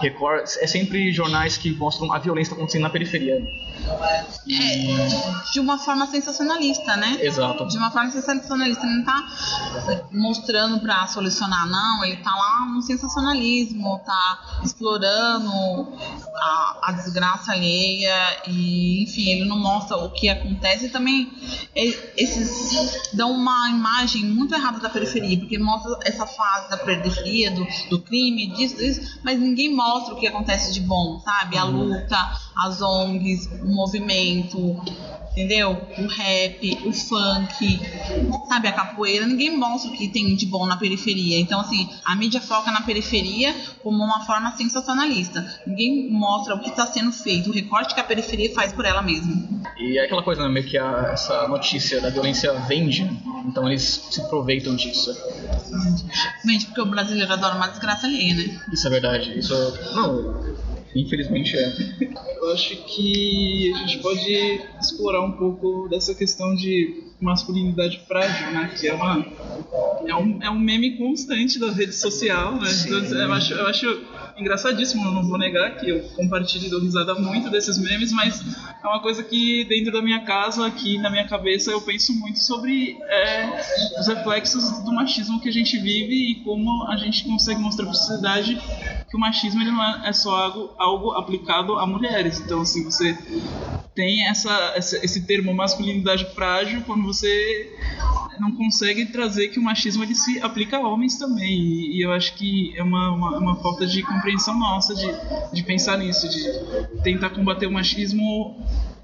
Record, 0.00 0.44
é 0.60 0.66
sempre 0.66 1.10
jornais 1.12 1.56
que 1.56 1.72
mostram 1.74 2.12
a 2.12 2.18
violência 2.18 2.54
acontecendo 2.54 2.82
na 2.82 2.90
periferia. 2.90 3.42
E, 4.46 4.96
De 5.52 5.60
uma 5.60 5.78
forma 5.78 6.06
sensacionalista, 6.06 6.96
né? 6.96 7.18
exato. 7.20 7.66
De 7.66 7.76
uma 7.78 7.90
forma 7.90 8.10
sensacionalista. 8.10 8.84
Ele 8.86 8.96
não 8.98 9.04
tá 9.04 9.26
mostrando 10.12 10.80
pra 10.80 11.06
solucionar, 11.06 11.66
não. 11.68 12.04
Ele 12.04 12.16
tá 12.18 12.34
lá 12.34 12.66
no 12.66 12.82
sensacionalismo, 12.82 14.00
tá 14.04 14.60
explorando 14.64 15.50
a, 16.34 16.78
a 16.84 16.92
desgraça 16.92 17.52
alheia 17.52 18.14
e, 18.48 19.02
enfim, 19.04 19.30
ele 19.30 19.44
não 19.44 19.58
mostra 19.58 19.96
o 19.96 20.10
que 20.10 20.28
acontece 20.28 20.86
e 20.86 20.88
também 20.90 21.32
e- 21.74 21.96
esses 22.16 23.10
dão 23.14 23.32
uma 23.32 23.70
imagem 23.70 24.24
muito 24.24 24.54
errada 24.54 24.78
da 24.80 24.88
periferia, 24.90 25.38
porque 25.38 25.58
mostra 25.58 25.98
essa 26.04 26.26
fase 26.26 26.70
da 26.70 26.76
periferia, 26.76 27.50
do, 27.50 27.66
do 27.90 28.00
crime, 28.00 28.48
disso, 28.54 28.76
disso, 28.76 29.18
mas 29.24 29.38
ninguém 29.38 29.74
mostra 29.74 30.14
o 30.14 30.18
que 30.18 30.26
acontece 30.26 30.72
de 30.72 30.80
bom, 30.80 31.20
sabe? 31.20 31.56
A 31.58 31.64
luta, 31.64 32.16
as 32.56 32.80
ONGs, 32.80 33.48
o 33.62 33.66
movimento, 33.66 34.80
entendeu? 35.36 35.72
O 35.98 36.06
rap, 36.06 36.78
o 36.86 36.92
funk, 36.92 37.80
sabe? 38.48 38.68
A 38.68 38.72
capoeira, 38.72 39.26
ninguém 39.26 39.54
mostra 39.54 39.90
o 39.90 39.94
que 39.94 40.08
tem 40.08 40.34
de 40.34 40.46
bom 40.46 40.64
na 40.64 40.78
periferia. 40.78 41.38
Então, 41.38 41.60
assim, 41.60 41.88
a 42.04 42.16
mídia 42.16 42.40
foca 42.40 42.70
na 42.70 42.80
periferia 42.80 43.54
como 43.82 44.02
uma 44.02 44.24
forma 44.24 44.56
sensacionalista. 44.56 45.46
Ninguém 45.66 46.10
mostra 46.10 46.54
o 46.54 46.60
que 46.60 46.70
está 46.70 46.86
sendo 46.86 47.12
feito, 47.12 47.50
o 47.50 47.52
recorte 47.52 47.94
que 47.94 48.00
a 48.00 48.04
periferia 48.04 48.54
faz 48.54 48.72
por 48.72 48.86
ela 48.86 49.02
mesma. 49.02 49.36
E 49.76 49.98
é 49.98 50.04
aquela 50.04 50.22
coisa, 50.22 50.42
né, 50.42 50.48
meio 50.48 50.66
que 50.66 50.78
a, 50.78 51.10
essa 51.12 51.46
notícia 51.46 52.00
da 52.00 52.08
violência 52.08 52.52
vende, 52.60 53.02
então 53.44 53.66
eles 53.68 54.08
se 54.10 54.20
aproveitam 54.22 54.74
disso. 54.74 55.14
Gente, 56.44 56.66
porque 56.66 56.80
o 56.80 56.86
brasileiro 56.86 57.30
adora 57.30 57.56
uma 57.56 57.68
desgraça 57.68 58.06
alheia, 58.06 58.34
né? 58.34 58.60
Isso 58.72 58.86
é 58.86 58.90
verdade. 58.90 59.38
Isso. 59.38 59.54
Não, 59.94 60.56
infelizmente 61.00 61.56
é. 61.56 61.72
eu 62.40 62.52
acho 62.52 62.76
que 62.84 63.72
a 63.74 63.78
gente 63.78 63.98
pode 63.98 64.60
explorar 64.80 65.22
um 65.22 65.32
pouco 65.32 65.88
dessa 65.88 66.14
questão 66.14 66.54
de 66.54 67.04
masculinidade 67.20 68.00
frágil, 68.06 68.52
né? 68.52 68.74
Que 68.78 68.88
é 68.88 68.94
uma 68.94 69.24
é 70.06 70.14
um, 70.14 70.42
é 70.42 70.50
um 70.50 70.58
meme 70.58 70.96
constante 70.96 71.58
da 71.58 71.70
rede 71.70 71.94
social, 71.94 72.60
né? 72.60 72.68
Então, 72.86 72.98
eu 72.98 73.32
acho, 73.32 73.54
eu 73.54 73.66
acho 73.66 73.86
engraçadíssimo, 74.36 75.04
não 75.10 75.26
vou 75.26 75.38
negar 75.38 75.76
que 75.76 75.88
eu 75.88 76.02
compartilho 76.10 76.66
e 76.66 76.70
dou 76.70 76.80
risada 76.80 77.14
muito 77.14 77.50
desses 77.50 77.78
memes, 77.78 78.12
mas 78.12 78.42
é 78.82 78.86
uma 78.86 79.00
coisa 79.00 79.22
que 79.22 79.64
dentro 79.64 79.92
da 79.92 80.02
minha 80.02 80.20
casa, 80.24 80.66
aqui 80.66 80.98
na 80.98 81.10
minha 81.10 81.26
cabeça, 81.26 81.70
eu 81.70 81.80
penso 81.80 82.12
muito 82.14 82.38
sobre 82.38 82.98
é, 83.08 83.60
os 83.98 84.06
reflexos 84.06 84.82
do 84.82 84.92
machismo 84.92 85.40
que 85.40 85.48
a 85.48 85.52
gente 85.52 85.78
vive 85.78 86.32
e 86.32 86.34
como 86.44 86.84
a 86.88 86.96
gente 86.96 87.24
consegue 87.24 87.60
mostrar 87.60 87.84
para 87.84 87.92
a 87.92 87.96
sociedade 87.96 88.60
que 89.08 89.16
o 89.16 89.20
machismo 89.20 89.60
ele 89.62 89.70
não 89.70 89.82
é, 89.82 90.08
é 90.08 90.12
só 90.12 90.34
algo, 90.34 90.74
algo 90.78 91.10
aplicado 91.12 91.78
a 91.78 91.86
mulheres. 91.86 92.40
Então, 92.40 92.60
assim, 92.60 92.84
você 92.84 93.16
tem 93.94 94.28
essa, 94.28 94.74
esse 94.76 95.26
termo 95.26 95.54
masculinidade 95.54 96.26
frágil 96.34 96.82
quando 96.82 97.04
você 97.04 97.72
não 98.38 98.52
consegue 98.52 99.06
trazer 99.06 99.48
que 99.48 99.58
o 99.58 99.62
machismo 99.62 100.04
ele 100.04 100.14
se 100.14 100.40
aplica 100.40 100.76
a 100.76 100.88
homens 100.88 101.18
também. 101.18 101.58
E, 101.58 102.04
eu 102.04 102.12
acho 102.12 102.34
que 102.34 102.76
é 102.76 102.82
uma, 102.82 103.10
uma, 103.10 103.38
uma, 103.38 103.56
falta 103.56 103.86
de 103.86 104.02
compreensão 104.26 104.58
nossa 104.58 104.94
de, 104.94 105.06
de 105.52 105.62
pensar 105.62 105.98
nisso, 105.98 106.28
de 106.28 107.02
tentar 107.02 107.30
combater 107.30 107.66
o 107.66 107.72
machismo 107.72 108.56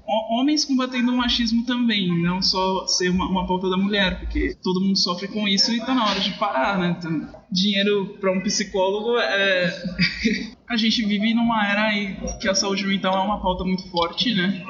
homens 0.05 0.65
combatendo 0.65 1.13
o 1.13 1.17
machismo 1.17 1.65
também, 1.65 2.21
não 2.21 2.41
só 2.41 2.85
ser 2.87 3.09
uma, 3.09 3.25
uma 3.25 3.47
pauta 3.47 3.69
da 3.69 3.77
mulher, 3.77 4.19
porque 4.19 4.55
todo 4.61 4.81
mundo 4.81 4.97
sofre 4.97 5.29
com 5.29 5.47
isso 5.47 5.71
e 5.71 5.77
está 5.77 5.95
na 5.95 6.05
hora 6.05 6.19
de 6.19 6.31
parar, 6.33 6.77
né? 6.77 6.95
Então, 6.99 7.29
dinheiro 7.53 8.17
para 8.19 8.31
um 8.31 8.41
psicólogo 8.41 9.17
é. 9.19 10.53
a 10.67 10.77
gente 10.77 11.05
vive 11.05 11.33
numa 11.35 11.69
era 11.69 11.83
aí 11.89 12.17
que 12.41 12.49
a 12.49 12.55
saúde 12.55 12.85
mental 12.85 13.15
é 13.15 13.19
uma 13.19 13.39
pauta 13.39 13.63
muito 13.63 13.87
forte, 13.89 14.33
né? 14.33 14.63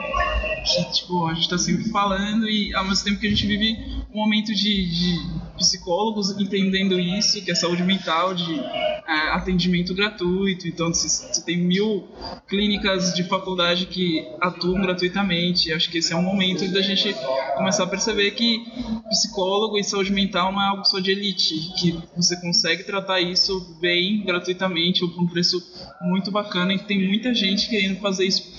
Que, 0.65 0.91
tipo, 0.91 1.25
a 1.27 1.33
gente 1.33 1.43
está 1.43 1.57
sempre 1.57 1.89
falando 1.89 2.47
e 2.49 2.73
ao 2.75 2.85
mesmo 2.85 3.05
tempo 3.05 3.19
que 3.19 3.27
a 3.27 3.29
gente 3.29 3.45
vive 3.45 3.77
um 4.13 4.17
momento 4.17 4.53
de, 4.53 4.89
de 4.89 5.19
psicólogos 5.57 6.31
entendendo 6.39 6.99
isso, 6.99 7.41
que 7.43 7.51
é 7.51 7.55
saúde 7.55 7.83
mental, 7.83 8.33
de 8.33 8.59
é, 8.59 9.29
atendimento 9.31 9.93
gratuito. 9.93 10.67
Então, 10.67 10.93
você 10.93 11.43
tem 11.45 11.57
mil 11.57 12.07
clínicas 12.47 13.13
de 13.13 13.23
faculdade 13.23 13.85
que 13.85 14.27
atuam 14.41 14.81
gratuitamente. 14.81 15.71
Acho 15.71 15.89
que 15.89 15.99
esse 15.99 16.11
é 16.11 16.15
um 16.15 16.23
momento 16.23 16.67
da 16.71 16.81
gente 16.81 17.15
começar 17.55 17.83
a 17.83 17.87
perceber 17.87 18.31
que 18.31 18.65
psicólogo 19.09 19.77
e 19.77 19.83
saúde 19.83 20.11
mental 20.11 20.51
não 20.51 20.61
é 20.61 20.67
algo 20.67 20.85
só 20.85 20.99
de 20.99 21.11
elite, 21.11 21.55
que 21.77 21.97
você 22.15 22.35
consegue 22.37 22.72
tratar 22.81 23.21
isso 23.21 23.77
bem, 23.79 24.23
gratuitamente, 24.25 25.03
ou 25.03 25.12
por 25.12 25.21
um 25.21 25.27
preço 25.27 25.62
muito 26.01 26.31
bacana, 26.31 26.73
e 26.73 26.79
tem 26.79 27.07
muita 27.07 27.36
gente 27.36 27.69
querendo 27.69 27.99
fazer 27.99 28.25
isso 28.25 28.51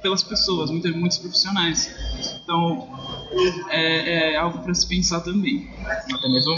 pelas 0.00 0.22
pessoas, 0.22 0.70
muitos, 0.70 0.94
muitos 0.94 1.18
profissionais. 1.18 1.92
Então, 2.42 2.88
é, 3.70 4.34
é 4.34 4.36
algo 4.36 4.60
para 4.60 4.72
se 4.74 4.86
pensar 4.86 5.20
também. 5.20 5.68
Até 5.84 6.28
mesmo 6.28 6.52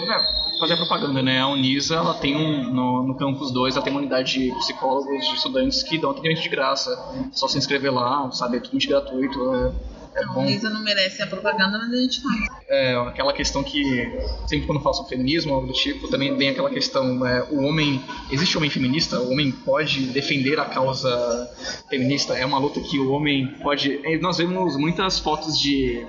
fazer 0.60 0.76
propaganda, 0.76 1.22
né? 1.22 1.40
A 1.40 1.48
Unisa, 1.48 1.96
ela 1.96 2.14
tem 2.14 2.36
um, 2.36 2.72
no, 2.72 3.02
no 3.02 3.16
campus 3.16 3.50
2, 3.50 3.74
ela 3.74 3.84
tem 3.84 3.92
uma 3.92 4.00
unidade 4.00 4.34
de 4.34 4.54
psicólogos, 4.58 5.26
de 5.26 5.34
estudantes 5.34 5.82
que 5.82 5.98
dão 5.98 6.10
atendimento 6.10 6.42
de 6.42 6.48
graça. 6.48 6.90
Só 7.32 7.48
se 7.48 7.58
inscrever 7.58 7.92
lá, 7.92 8.30
sabe? 8.30 8.58
É 8.58 8.60
tudo 8.60 8.78
gratuito. 8.86 9.54
É 9.54 10.00
é 10.14 10.24
bom. 10.26 10.40
A 10.40 10.44
Luísa 10.44 10.68
não 10.68 10.82
merece 10.82 11.22
a 11.22 11.26
propaganda, 11.26 11.78
mas 11.78 11.92
a 11.92 11.96
gente 11.96 12.20
faz. 12.20 12.40
É, 12.68 12.94
aquela 12.96 13.32
questão 13.32 13.62
que, 13.62 14.08
sempre 14.46 14.66
quando 14.66 14.80
falo 14.80 14.94
sobre 14.94 15.10
feminismo, 15.10 15.54
algo 15.54 15.68
do 15.68 15.72
tipo, 15.72 16.08
também 16.08 16.36
vem 16.36 16.48
aquela 16.48 16.70
questão, 16.70 17.24
é, 17.26 17.44
o 17.50 17.62
homem, 17.62 18.02
existe 18.30 18.56
homem 18.56 18.70
feminista? 18.70 19.20
O 19.20 19.30
homem 19.32 19.52
pode 19.52 20.06
defender 20.06 20.58
a 20.58 20.64
causa 20.64 21.48
feminista? 21.88 22.36
É 22.36 22.44
uma 22.44 22.58
luta 22.58 22.80
que 22.80 22.98
o 22.98 23.10
homem 23.12 23.46
pode... 23.62 24.00
É, 24.04 24.18
nós 24.18 24.38
vemos 24.38 24.76
muitas 24.76 25.18
fotos 25.18 25.58
de 25.58 26.04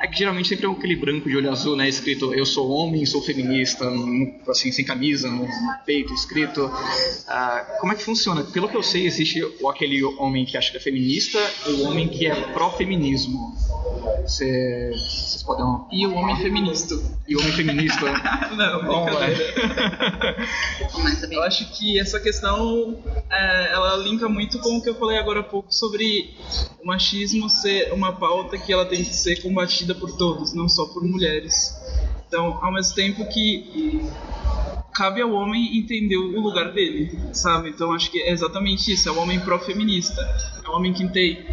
é 0.00 0.06
que 0.06 0.18
geralmente 0.18 0.48
sempre 0.48 0.66
é 0.66 0.70
aquele 0.70 0.96
branco 0.96 1.28
de 1.28 1.36
olho 1.36 1.50
azul, 1.50 1.76
né? 1.76 1.86
Escrito 1.88 2.32
eu 2.32 2.46
sou 2.46 2.70
homem, 2.70 3.04
sou 3.04 3.20
feminista, 3.20 3.84
assim, 4.48 4.72
sem 4.72 4.84
camisa, 4.84 5.30
no 5.30 5.46
peito, 5.84 6.14
escrito. 6.14 6.70
Ah, 7.28 7.76
como 7.80 7.92
é 7.92 7.96
que 7.96 8.02
funciona? 8.02 8.42
Pelo 8.44 8.68
que 8.68 8.76
eu 8.76 8.82
sei, 8.82 9.06
existe 9.06 9.42
aquele 9.68 10.02
homem 10.02 10.46
que 10.46 10.56
acha 10.56 10.70
que 10.70 10.78
é 10.78 10.80
feminista 10.80 11.38
e 11.66 11.72
o 11.72 11.88
homem 11.88 12.08
que 12.08 12.26
é 12.26 12.34
pró-feminismo. 12.34 13.54
Vocês 14.22 15.42
podem. 15.44 15.66
E 15.92 16.06
o 16.06 16.14
homem 16.14 16.36
feminista. 16.36 16.94
E 17.28 17.36
o 17.36 17.40
homem 17.40 17.52
feminista. 17.52 18.00
Não, 18.56 19.04
brincadeira. 19.04 19.54
eu 21.30 21.42
acho 21.42 21.70
que 21.72 21.98
essa 21.98 22.18
questão 22.18 23.02
é, 23.30 23.72
ela 23.72 23.96
linka 23.96 24.28
muito 24.28 24.58
com 24.60 24.78
o 24.78 24.82
que 24.82 24.88
eu 24.88 24.94
falei 24.94 25.18
agora 25.18 25.40
há 25.40 25.42
pouco 25.42 25.72
sobre 25.72 26.34
o 26.82 26.86
machismo 26.86 27.48
ser 27.48 27.92
uma 27.92 28.12
pauta 28.12 28.58
que 28.58 28.72
ela 28.72 28.84
tem 28.84 29.04
que 29.04 29.14
ser 29.14 29.40
combatida 29.42 29.89
por 29.94 30.12
todos, 30.16 30.52
não 30.52 30.68
só 30.68 30.86
por 30.86 31.02
mulheres. 31.02 31.74
Então, 32.26 32.58
ao 32.62 32.72
mesmo 32.72 32.94
tempo 32.94 33.26
que 33.28 34.00
cabe 34.94 35.22
ao 35.22 35.32
homem 35.32 35.78
entender 35.78 36.16
o 36.16 36.40
lugar 36.40 36.72
dele, 36.72 37.18
sabe? 37.32 37.70
Então 37.70 37.92
acho 37.92 38.10
que 38.10 38.20
é 38.20 38.32
exatamente 38.32 38.92
isso, 38.92 39.08
é 39.08 39.12
o 39.12 39.18
homem 39.18 39.40
pró-feminista. 39.40 40.20
É 40.64 40.68
o 40.68 40.72
homem 40.72 40.92
que 40.92 41.08
tem 41.08 41.44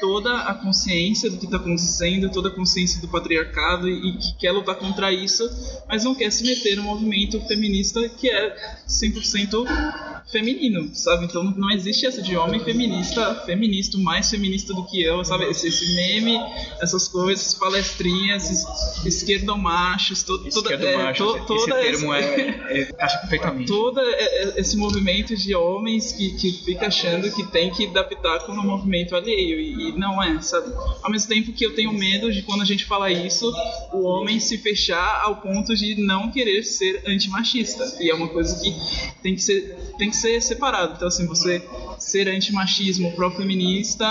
toda 0.00 0.34
a 0.40 0.54
consciência 0.54 1.30
do 1.30 1.36
que 1.36 1.44
está 1.44 1.58
acontecendo, 1.58 2.30
toda 2.30 2.48
a 2.48 2.52
consciência 2.52 3.00
do 3.00 3.08
patriarcado 3.08 3.88
e, 3.88 4.16
que 4.16 4.36
quer 4.38 4.50
lutar 4.50 4.74
contra 4.76 5.12
isso, 5.12 5.48
mas 5.86 6.04
não 6.04 6.14
quer 6.14 6.30
se 6.30 6.42
meter 6.42 6.76
no 6.76 6.82
movimento 6.82 7.40
feminista 7.46 8.08
que 8.08 8.28
é 8.28 8.82
100% 8.88 10.19
feminino, 10.30 10.90
sabe? 10.94 11.24
Então 11.24 11.42
não 11.42 11.70
existe 11.70 12.06
essa 12.06 12.22
de 12.22 12.36
homem 12.36 12.60
feminista, 12.60 13.34
feminista, 13.46 13.98
mais 13.98 14.30
feminista 14.30 14.72
do 14.72 14.84
que 14.84 15.02
eu, 15.02 15.24
sabe? 15.24 15.44
Esse, 15.44 15.68
esse 15.68 15.94
meme, 15.94 16.38
essas 16.80 17.08
coisas, 17.08 17.54
palestrinhas, 17.54 18.50
esses 18.50 19.04
esquerdomachos, 19.04 20.22
to, 20.22 20.38
toda, 20.50 20.74
é, 20.74 20.96
macho, 20.96 21.24
to, 21.24 21.46
toda 21.46 21.80
esse 21.80 21.98
termo 21.98 22.14
esse, 22.14 22.28
é, 22.28 22.80
é, 22.80 23.04
acha 23.04 23.18
perfeitamente. 23.18 23.66
Todo 23.66 24.00
é, 24.00 24.12
é, 24.12 24.60
esse 24.60 24.76
movimento 24.76 25.36
de 25.36 25.54
homens 25.54 26.12
que, 26.12 26.30
que 26.36 26.52
fica 26.64 26.86
achando 26.86 27.30
que 27.30 27.44
tem 27.50 27.70
que 27.70 27.86
dar 27.88 28.04
pitaco 28.04 28.52
no 28.52 28.62
movimento 28.62 29.16
alheio 29.16 29.60
e, 29.60 29.90
e 29.90 29.98
não 29.98 30.22
é, 30.22 30.40
sabe? 30.40 30.72
Ao 31.02 31.10
mesmo 31.10 31.28
tempo 31.28 31.52
que 31.52 31.64
eu 31.64 31.74
tenho 31.74 31.92
medo 31.92 32.32
de 32.32 32.42
quando 32.42 32.62
a 32.62 32.64
gente 32.64 32.84
fala 32.84 33.10
isso, 33.10 33.52
o 33.92 34.02
homem 34.02 34.38
se 34.38 34.58
fechar 34.58 35.22
ao 35.22 35.36
ponto 35.36 35.74
de 35.74 36.00
não 36.00 36.30
querer 36.30 36.62
ser 36.64 37.02
antimachista. 37.06 37.96
E 38.00 38.10
é 38.10 38.14
uma 38.14 38.28
coisa 38.28 38.60
que 38.62 38.74
tem 39.22 39.34
que 39.34 39.42
ser, 39.42 39.76
tem 39.98 40.10
que 40.10 40.16
ser 40.20 40.40
separado. 40.42 40.94
Então, 40.96 41.08
assim, 41.08 41.26
você 41.26 41.62
ser 41.98 42.28
antimachismo, 42.28 43.12
pró-feminista 43.12 44.06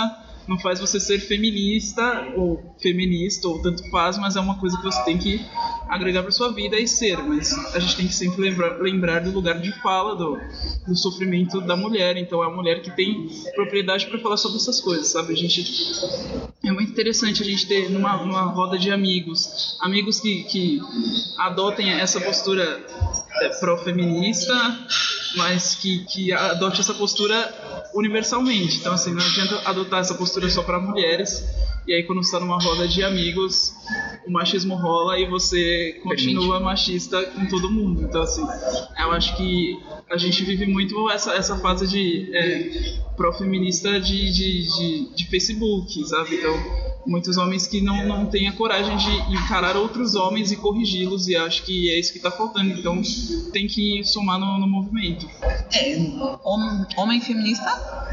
não 0.50 0.58
faz 0.58 0.80
você 0.80 0.98
ser 0.98 1.20
feminista 1.20 2.32
ou 2.36 2.74
feminista 2.82 3.46
ou 3.46 3.62
tanto 3.62 3.88
faz, 3.88 4.18
mas 4.18 4.34
é 4.34 4.40
uma 4.40 4.58
coisa 4.58 4.76
que 4.76 4.82
você 4.82 5.00
tem 5.04 5.16
que 5.16 5.40
agregar 5.88 6.22
para 6.22 6.32
sua 6.32 6.52
vida 6.52 6.76
e 6.76 6.88
ser. 6.88 7.18
Mas 7.18 7.52
a 7.72 7.78
gente 7.78 7.96
tem 7.96 8.08
que 8.08 8.14
sempre 8.14 8.42
lembrar, 8.42 8.80
lembrar 8.80 9.20
do 9.20 9.30
lugar 9.30 9.60
de 9.60 9.70
fala 9.80 10.16
do, 10.16 10.36
do 10.88 10.96
sofrimento 10.96 11.60
da 11.60 11.76
mulher. 11.76 12.16
Então 12.16 12.42
é 12.42 12.48
a 12.48 12.50
mulher 12.50 12.82
que 12.82 12.90
tem 12.90 13.28
propriedade 13.54 14.06
para 14.06 14.18
falar 14.18 14.36
sobre 14.36 14.56
essas 14.56 14.80
coisas, 14.80 15.06
sabe? 15.06 15.32
A 15.32 15.36
gente 15.36 15.64
é 16.64 16.72
muito 16.72 16.90
interessante 16.90 17.42
a 17.42 17.46
gente 17.46 17.68
ter 17.68 17.88
numa, 17.88 18.16
numa 18.16 18.42
roda 18.42 18.76
de 18.76 18.90
amigos, 18.90 19.78
amigos 19.80 20.18
que, 20.18 20.42
que 20.44 20.80
adotem 21.38 21.90
essa 21.92 22.20
postura 22.20 22.84
é, 23.42 23.48
pró-feminista, 23.60 24.52
mas 25.36 25.74
que, 25.74 26.04
que 26.04 26.32
adote 26.32 26.80
essa 26.80 26.94
postura 26.94 27.88
universalmente. 27.94 28.78
Então, 28.78 28.92
assim, 28.92 29.12
não 29.12 29.24
adianta 29.24 29.68
adotar 29.68 30.00
essa 30.00 30.14
postura 30.14 30.48
só 30.50 30.62
para 30.62 30.80
mulheres. 30.80 31.44
E 31.86 31.94
aí, 31.94 32.02
quando 32.04 32.22
você 32.22 32.28
está 32.28 32.40
numa 32.40 32.60
roda 32.60 32.86
de 32.86 33.02
amigos, 33.02 33.72
o 34.26 34.30
machismo 34.30 34.74
rola 34.76 35.18
e 35.18 35.28
você 35.28 35.98
continua 36.02 36.58
Permite. 36.58 36.64
machista 36.64 37.24
com 37.26 37.46
todo 37.46 37.70
mundo. 37.70 38.02
Então, 38.02 38.22
assim, 38.22 38.42
eu 38.98 39.12
acho 39.12 39.36
que 39.36 39.78
a 40.10 40.16
gente 40.16 40.44
vive 40.44 40.66
muito 40.66 41.10
essa, 41.10 41.32
essa 41.32 41.56
fase 41.58 41.88
de 41.88 42.30
é, 42.36 43.00
pró-feminista 43.16 43.98
de, 43.98 44.32
de, 44.32 44.62
de, 44.62 45.14
de 45.14 45.26
Facebook, 45.26 46.04
sabe? 46.06 46.36
Então 46.36 46.89
muitos 47.06 47.36
homens 47.36 47.66
que 47.66 47.80
não, 47.80 48.06
não 48.06 48.26
têm 48.26 48.48
a 48.48 48.52
coragem 48.52 48.96
de 48.96 49.34
encarar 49.34 49.76
outros 49.76 50.14
homens 50.14 50.52
e 50.52 50.56
corrigi-los, 50.56 51.28
e 51.28 51.36
acho 51.36 51.62
que 51.64 51.90
é 51.90 51.98
isso 51.98 52.12
que 52.12 52.18
está 52.18 52.30
faltando. 52.30 52.70
Então 52.70 53.00
tem 53.52 53.66
que 53.66 54.04
somar 54.04 54.38
no, 54.38 54.58
no 54.58 54.66
movimento. 54.66 55.28
É, 55.72 55.96
homem, 56.44 56.86
homem 56.96 57.20
feminista, 57.20 58.08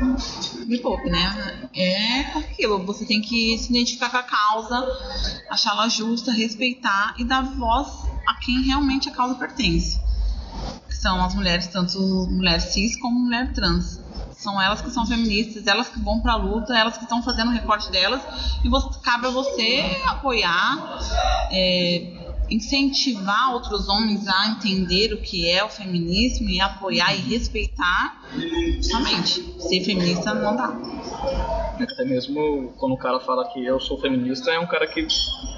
me 0.65 0.77
poupe, 0.79 1.09
né? 1.09 1.69
É 1.75 2.21
aquilo, 2.37 2.83
você 2.85 3.05
tem 3.05 3.21
que 3.21 3.57
se 3.57 3.69
identificar 3.69 4.09
com 4.09 4.17
a 4.17 4.23
causa, 4.23 4.87
achá-la 5.49 5.87
justa, 5.89 6.31
respeitar 6.31 7.15
e 7.17 7.23
dar 7.23 7.41
voz 7.41 7.87
a 8.27 8.35
quem 8.35 8.63
realmente 8.63 9.09
a 9.09 9.11
causa 9.11 9.35
pertence. 9.35 9.99
São 10.89 11.23
as 11.23 11.35
mulheres, 11.35 11.67
tanto 11.67 11.99
mulher 12.31 12.59
cis 12.59 12.99
como 12.99 13.19
mulher 13.19 13.53
trans 13.53 14.01
são 14.47 14.61
elas 14.61 14.81
que 14.81 14.89
são 14.89 15.05
feministas, 15.05 15.67
elas 15.67 15.89
que 15.89 15.99
vão 15.99 16.21
para 16.21 16.31
a 16.31 16.35
luta, 16.37 16.73
elas 16.73 16.95
que 16.95 17.03
estão 17.03 17.21
fazendo 17.21 17.49
o 17.49 17.51
recorte 17.51 17.91
delas 17.91 18.21
e 18.63 18.69
você, 18.69 18.87
cabe 19.03 19.27
a 19.27 19.29
você 19.29 20.01
apoiar, 20.05 20.77
é, 21.51 22.26
incentivar 22.49 23.53
outros 23.53 23.87
homens 23.87 24.27
a 24.27 24.49
entender 24.49 25.13
o 25.13 25.21
que 25.21 25.49
é 25.49 25.63
o 25.63 25.69
feminismo 25.69 26.49
e 26.49 26.59
apoiar 26.61 27.13
e 27.13 27.19
respeitar. 27.19 28.21
Somente 28.81 29.43
ser 29.61 29.83
feminista 29.83 30.33
não 30.33 30.55
dá. 30.55 30.77
Até 31.79 32.05
mesmo 32.05 32.73
quando 32.77 32.93
o 32.93 32.97
cara 32.97 33.19
fala 33.19 33.47
que 33.49 33.63
eu 33.63 33.79
sou 33.79 33.99
feminista, 33.99 34.49
é 34.51 34.59
um 34.59 34.65
cara 34.65 34.87
que, 34.87 35.05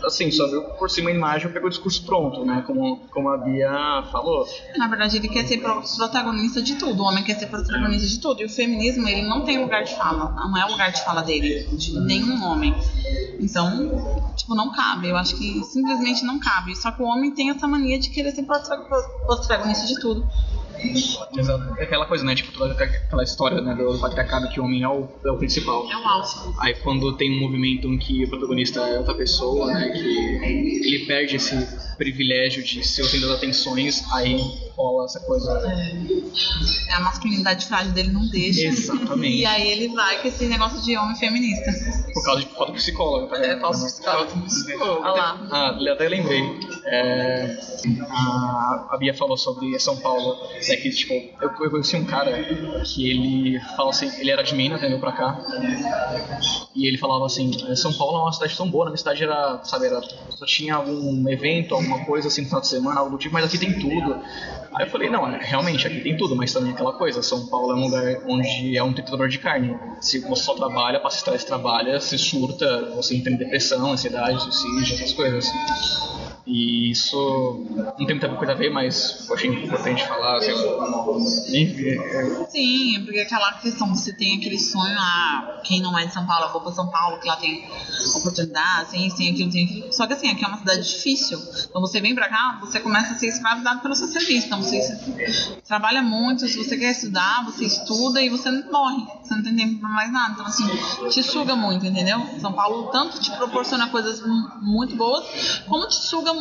assim, 0.06 0.30
só 0.32 0.48
viu 0.50 0.64
por 0.78 0.90
cima 0.90 1.10
a 1.10 1.14
imagem 1.14 1.50
e 1.50 1.54
pegou 1.54 1.68
o 1.68 1.70
discurso 1.70 2.06
pronto, 2.06 2.44
né? 2.46 2.64
Como, 2.68 2.98
como 3.12 3.30
a 3.30 3.38
Bia 3.38 4.04
falou. 4.12 4.46
Na 4.78 4.88
verdade, 4.88 5.18
ele 5.18 5.30
quer 5.30 5.48
ser 5.48 5.62
protagonista 5.98 6.62
de 6.62 6.76
tudo. 6.76 7.04
O 7.04 7.06
homem 7.06 7.24
quer 7.24 7.36
ser 7.36 7.48
protagonista 7.48 8.08
de 8.08 8.20
tudo. 8.20 8.42
E 8.42 8.46
o 8.46 8.50
feminismo, 8.50 9.08
ele 9.08 9.22
não 9.22 9.46
tem 9.46 9.60
lugar 9.60 9.84
de 9.84 9.96
fala. 9.96 10.32
Não 10.32 10.58
é 10.58 10.66
o 10.66 10.72
lugar 10.72 10.92
de 10.92 11.02
fala 11.04 11.22
dele, 11.22 11.68
de 11.72 11.98
nenhum 12.02 12.44
homem. 12.44 12.76
Então, 13.40 14.32
tipo, 14.36 14.54
não 14.54 14.72
cabe. 14.72 15.08
Eu 15.08 15.18
acho 15.18 15.38
que 15.38 15.64
simplesmente 15.64 16.26
não 16.26 16.40
cabe. 16.40 16.76
Só 16.82 16.92
que 16.92 17.02
o 17.02 17.06
homem 17.06 17.34
tem 17.34 17.50
essa 17.50 17.68
mania 17.68 18.00
de 18.00 18.10
querer 18.10 18.32
ser 18.32 18.46
protagonista 18.46 19.86
de 19.86 20.00
tudo. 20.00 20.28
Exato. 21.38 21.76
É 21.78 21.84
aquela 21.84 22.06
coisa, 22.06 22.24
né? 22.24 22.36
Tipo, 22.36 22.52
toda 22.52 22.74
aquela 22.74 23.24
história 23.24 23.62
né, 23.62 23.76
do 23.76 23.98
patriarcado 24.00 24.50
que 24.50 24.60
o 24.60 24.64
homem 24.64 24.84
é 24.84 24.88
o, 24.88 25.08
é 25.26 25.32
o 25.32 25.38
principal. 25.38 25.90
É 25.90 25.98
o 25.98 26.08
alfa. 26.08 26.54
Aí 26.60 26.74
quando 26.76 27.16
tem 27.18 27.36
um 27.36 27.40
movimento 27.40 27.88
em 27.88 27.98
que 27.98 28.24
o 28.26 28.30
protagonista 28.30 28.80
é 28.82 28.98
outra 28.98 29.14
pessoa, 29.14 29.68
né? 29.68 29.90
Que 29.90 30.00
ele 30.00 31.06
perde 31.06 31.36
esse 31.36 31.56
privilégio 31.98 32.64
de 32.64 32.86
ser 32.88 33.02
o 33.02 33.06
centro 33.06 33.28
das 33.28 33.38
atenções, 33.38 34.04
aí 34.14 34.38
rola 34.76 35.04
essa 35.04 35.20
coisa. 35.20 35.52
É. 36.88 36.94
a 36.94 37.02
masculinidade 37.02 37.68
frágil 37.68 37.92
dele 37.92 38.12
não 38.12 38.26
deixa. 38.28 38.68
Exatamente. 38.68 39.36
e 39.36 39.46
aí 39.46 39.68
ele 39.68 39.90
vai 39.90 40.22
com 40.22 40.28
esse 40.30 40.46
negócio 40.46 40.82
de 40.82 40.98
homem 40.98 41.16
feminista. 41.18 41.72
Por 42.14 42.24
causa 42.24 42.42
de 42.42 42.48
falta 42.48 42.72
psicólogo. 42.72 43.28
Tá? 43.28 43.38
É, 43.38 43.60
falta 43.60 43.78
psicólogo. 43.78 44.32
Olha 44.82 45.12
lá. 45.12 45.48
Ah, 45.52 45.78
até 45.92 46.08
lembrei. 46.08 46.42
É, 46.86 47.58
a, 48.10 48.88
a 48.92 48.98
Bia 48.98 49.14
falou 49.14 49.38
sobre 49.38 49.78
São 49.80 49.98
Paulo. 49.98 50.38
É 50.70 50.76
que, 50.76 50.90
tipo, 50.92 51.14
eu, 51.42 51.50
eu 51.60 51.72
conheci 51.72 51.96
um 51.96 52.06
cara 52.06 52.32
que 52.84 53.10
ele 53.10 53.60
fala 53.76 53.90
assim, 53.90 54.10
ele 54.20 54.30
era 54.30 54.44
de 54.44 54.54
Minas, 54.54 54.80
veio 54.80 55.00
pra 55.00 55.12
cá. 55.12 55.40
E 56.76 56.88
ele 56.88 56.98
falava 56.98 57.26
assim, 57.26 57.52
São 57.76 57.92
Paulo 57.94 58.20
é 58.20 58.22
uma 58.22 58.32
cidade 58.32 58.56
tão 58.56 58.70
boa, 58.70 58.86
na 58.86 58.92
minha 58.92 58.98
cidade 58.98 59.24
era, 59.24 59.64
sabe, 59.64 59.88
era, 59.88 60.02
só 60.30 60.46
tinha 60.46 60.76
algum 60.76 61.28
evento, 61.28 61.76
alguma 61.76 62.06
coisa 62.06 62.28
assim 62.28 62.42
no 62.42 62.48
final 62.48 62.62
de 62.62 62.68
semana, 62.68 63.00
algo 63.00 63.12
do 63.12 63.18
tipo, 63.18 63.34
mas 63.34 63.46
aqui 63.46 63.58
tem 63.58 63.74
tudo. 63.80 64.22
Aí 64.74 64.86
eu 64.86 64.90
falei, 64.90 65.10
não, 65.10 65.28
é, 65.28 65.40
realmente, 65.42 65.88
aqui 65.88 66.00
tem 66.02 66.16
tudo, 66.16 66.36
mas 66.36 66.54
também 66.54 66.72
é 66.72 66.74
aquela 66.74 66.94
coisa, 66.94 67.24
São 67.24 67.48
Paulo 67.48 67.74
é 67.74 67.76
um 67.76 67.86
lugar 67.86 68.24
onde 68.28 68.78
é 68.78 68.84
um 68.84 68.94
tentador 68.94 69.28
de 69.28 69.40
carne. 69.40 69.76
Se 70.00 70.20
você 70.20 70.44
só 70.44 70.54
trabalha, 70.54 71.00
passa 71.00 71.18
estresse, 71.18 71.46
trabalha, 71.46 72.00
se 72.00 72.18
surta, 72.18 72.94
você 72.96 73.16
entra 73.16 73.34
em 73.34 73.38
depressão, 73.38 73.92
ansiedade, 73.92 74.42
suicídio, 74.44 74.96
essas 74.96 75.14
coisas. 75.14 75.52
E 76.50 76.90
isso 76.90 77.64
não 77.78 78.08
tem 78.08 78.08
muita 78.08 78.28
coisa 78.30 78.54
a 78.54 78.56
ver, 78.56 78.72
mas 78.72 79.28
eu 79.30 79.36
achei 79.36 79.52
importante 79.52 80.08
falar. 80.08 80.38
Assim, 80.38 80.52
Sim, 82.50 83.04
porque 83.06 83.20
aquela 83.20 83.54
questão, 83.54 83.96
você 83.96 84.12
tem 84.14 84.40
aquele 84.40 84.58
sonho, 84.58 84.98
ah, 84.98 85.62
quem 85.64 85.80
não 85.80 85.98
é 85.98 86.08
de 86.08 86.14
São 86.14 86.26
Paulo, 86.26 86.46
eu 86.46 86.52
vou 86.52 86.62
pra 86.62 86.72
São 86.72 86.90
Paulo, 86.90 87.20
que 87.20 87.28
lá 87.28 87.36
tem 87.36 87.70
oportunidade, 88.16 88.90
tem 88.90 89.10
tem 89.12 89.32
aquilo, 89.32 89.52
tem 89.52 89.66
aquilo. 89.66 89.94
Só 89.94 90.08
que 90.08 90.14
assim, 90.14 90.30
aqui 90.30 90.44
é 90.44 90.48
uma 90.48 90.58
cidade 90.58 90.88
difícil. 90.88 91.40
Então 91.70 91.82
você 91.82 92.02
vem 92.02 92.16
pra 92.16 92.28
cá, 92.28 92.58
você 92.62 92.80
começa 92.80 93.14
a 93.14 93.18
ser 93.18 93.28
escravizado 93.28 93.82
pelo 93.82 93.94
seu 93.94 94.08
serviço. 94.08 94.48
Então 94.48 94.64
você 94.64 95.60
trabalha 95.68 96.02
muito, 96.02 96.48
se 96.48 96.58
você 96.58 96.78
quer 96.78 96.92
estudar, 96.92 97.46
você 97.46 97.66
estuda 97.66 98.22
e 98.24 98.30
você 98.30 98.50
morre. 98.50 99.06
Você 99.22 99.36
não 99.36 99.44
tem 99.44 99.56
tempo 99.56 99.80
pra 99.82 99.90
mais 99.90 100.12
nada. 100.12 100.34
Então 100.34 100.48
assim, 100.48 100.66
te 101.10 101.22
suga 101.22 101.56
muito, 101.56 101.86
entendeu? 101.86 102.20
São 102.40 102.54
Paulo 102.54 102.90
tanto 102.92 103.20
te 103.20 103.30
proporciona 103.32 103.90
coisas 103.90 104.24
muito 104.62 104.96
boas, 104.96 105.62
como 105.68 105.88
te 105.88 105.96
suga 105.96 106.34
muito. 106.34 106.39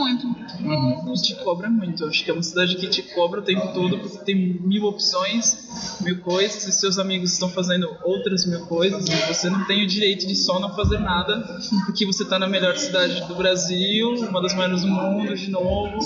Uhum. 0.61 1.13
Te 1.15 1.35
cobra 1.43 1.69
muito. 1.69 2.05
Acho 2.05 2.25
que 2.25 2.31
é 2.31 2.35
uma 2.35 2.43
cidade 2.43 2.77
que 2.77 2.89
te 2.89 3.03
cobra 3.15 3.41
o 3.41 3.43
tempo 3.43 3.73
todo 3.73 3.99
porque 3.99 4.19
tem 4.19 4.37
mil 4.61 4.85
opções, 4.85 5.99
mil 6.01 6.21
coisas, 6.21 6.67
e 6.67 6.73
seus 6.73 6.99
amigos 6.99 7.33
estão 7.33 7.49
fazendo 7.49 7.89
outras 8.03 8.47
mil 8.47 8.61
coisas, 8.67 9.07
e 9.09 9.27
você 9.27 9.51
não 9.51 9.65
tem 9.67 9.85
o 9.85 9.87
direito 9.87 10.27
de 10.27 10.35
só 10.37 10.59
não 10.59 10.75
fazer 10.75 10.99
nada, 10.99 11.43
porque 11.87 12.07
você 12.07 12.23
está 12.23 12.39
na 12.39 12.47
melhor 12.47 12.77
cidade 12.77 13.27
do 13.27 13.35
Brasil, 13.35 14.11
uma 14.29 14.41
das 14.41 14.55
maiores 14.55 14.83
do 14.83 14.89
mundo, 14.89 15.35
de 15.35 15.51
novo, 15.51 15.99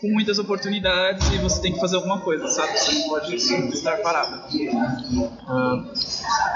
com 0.00 0.08
muitas 0.08 0.38
oportunidades, 0.38 1.28
e 1.32 1.38
você 1.38 1.60
tem 1.60 1.72
que 1.72 1.80
fazer 1.80 1.96
alguma 1.96 2.20
coisa, 2.20 2.46
sabe? 2.48 2.78
Você 2.78 2.94
não 2.94 3.08
pode 3.08 3.34
estar 3.34 3.96
parado. 3.98 4.42
Uh, 4.50 5.90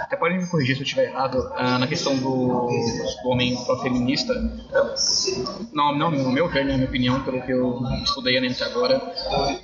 até 0.00 0.16
pode 0.16 0.36
me 0.36 0.46
corrigir 0.46 0.76
se 0.76 0.82
eu 0.82 0.84
estiver 0.84 1.10
errado, 1.10 1.38
uh, 1.38 1.78
na 1.78 1.86
questão 1.86 2.16
do, 2.16 2.68
do 3.22 3.28
homem 3.28 3.56
pró-feminista. 3.64 4.32
Uh, 4.34 5.68
não, 5.72 5.96
não, 5.96 6.10
no 6.10 6.30
meu 6.30 6.48
ver, 6.48 6.64
né, 6.74 6.78
minha 6.78 6.88
opinião, 6.88 7.22
pelo 7.22 7.40
que 7.42 7.52
eu 7.52 7.80
estudei 8.02 8.40
né, 8.40 8.48
até 8.48 8.64
agora, 8.64 9.00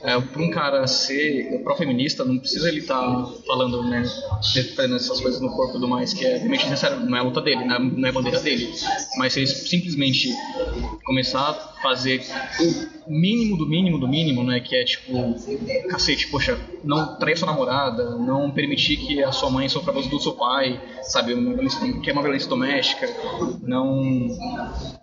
é, 0.03 0.21
para 0.21 0.43
um 0.43 0.51
cara 0.51 0.87
ser 0.87 1.61
pró-feminista, 1.63 2.25
não 2.25 2.39
precisa 2.39 2.69
ele 2.69 2.81
estar 2.81 3.01
tá 3.01 3.33
falando, 3.47 3.85
né, 3.85 4.03
fazendo 4.75 4.97
essas 4.97 5.21
coisas 5.21 5.41
no 5.41 5.51
corpo 5.51 5.75
tudo 5.75 5.89
mais, 5.89 6.13
que 6.13 6.25
é 6.25 6.37
realmente 6.39 6.65
necessário, 6.65 7.01
não 7.01 7.17
é 7.17 7.21
a 7.21 7.23
luta 7.23 7.41
dele, 7.41 7.65
não 7.65 7.75
é, 7.75 7.79
não 7.79 8.07
é 8.07 8.11
a 8.11 8.13
bandeira 8.13 8.41
dele. 8.41 8.73
Mas 9.17 9.33
se 9.33 9.41
ele 9.41 9.47
simplesmente 9.47 10.35
começar 11.05 11.70
fazer 11.83 12.23
o 13.07 13.13
mínimo 13.13 13.57
do 13.57 13.67
mínimo 13.67 13.99
do 13.99 14.07
mínimo, 14.07 14.45
né, 14.45 14.61
que 14.61 14.77
é 14.77 14.85
tipo, 14.85 15.35
cacete, 15.89 16.29
poxa, 16.29 16.59
não 16.85 17.17
trair 17.19 17.37
sua 17.37 17.47
namorada, 17.47 18.17
não 18.17 18.51
permitir 18.51 18.97
que 18.99 19.23
a 19.23 19.33
sua 19.33 19.51
mãe 19.51 19.69
sofra 19.69 19.91
abuso 19.91 20.09
do 20.09 20.21
seu 20.21 20.33
pai, 20.33 20.81
sabe, 21.03 21.35
que 22.03 22.11
é 22.11 22.13
uma 22.13 22.23
violência 22.23 22.49
doméstica, 22.49 23.09
não 23.63 24.29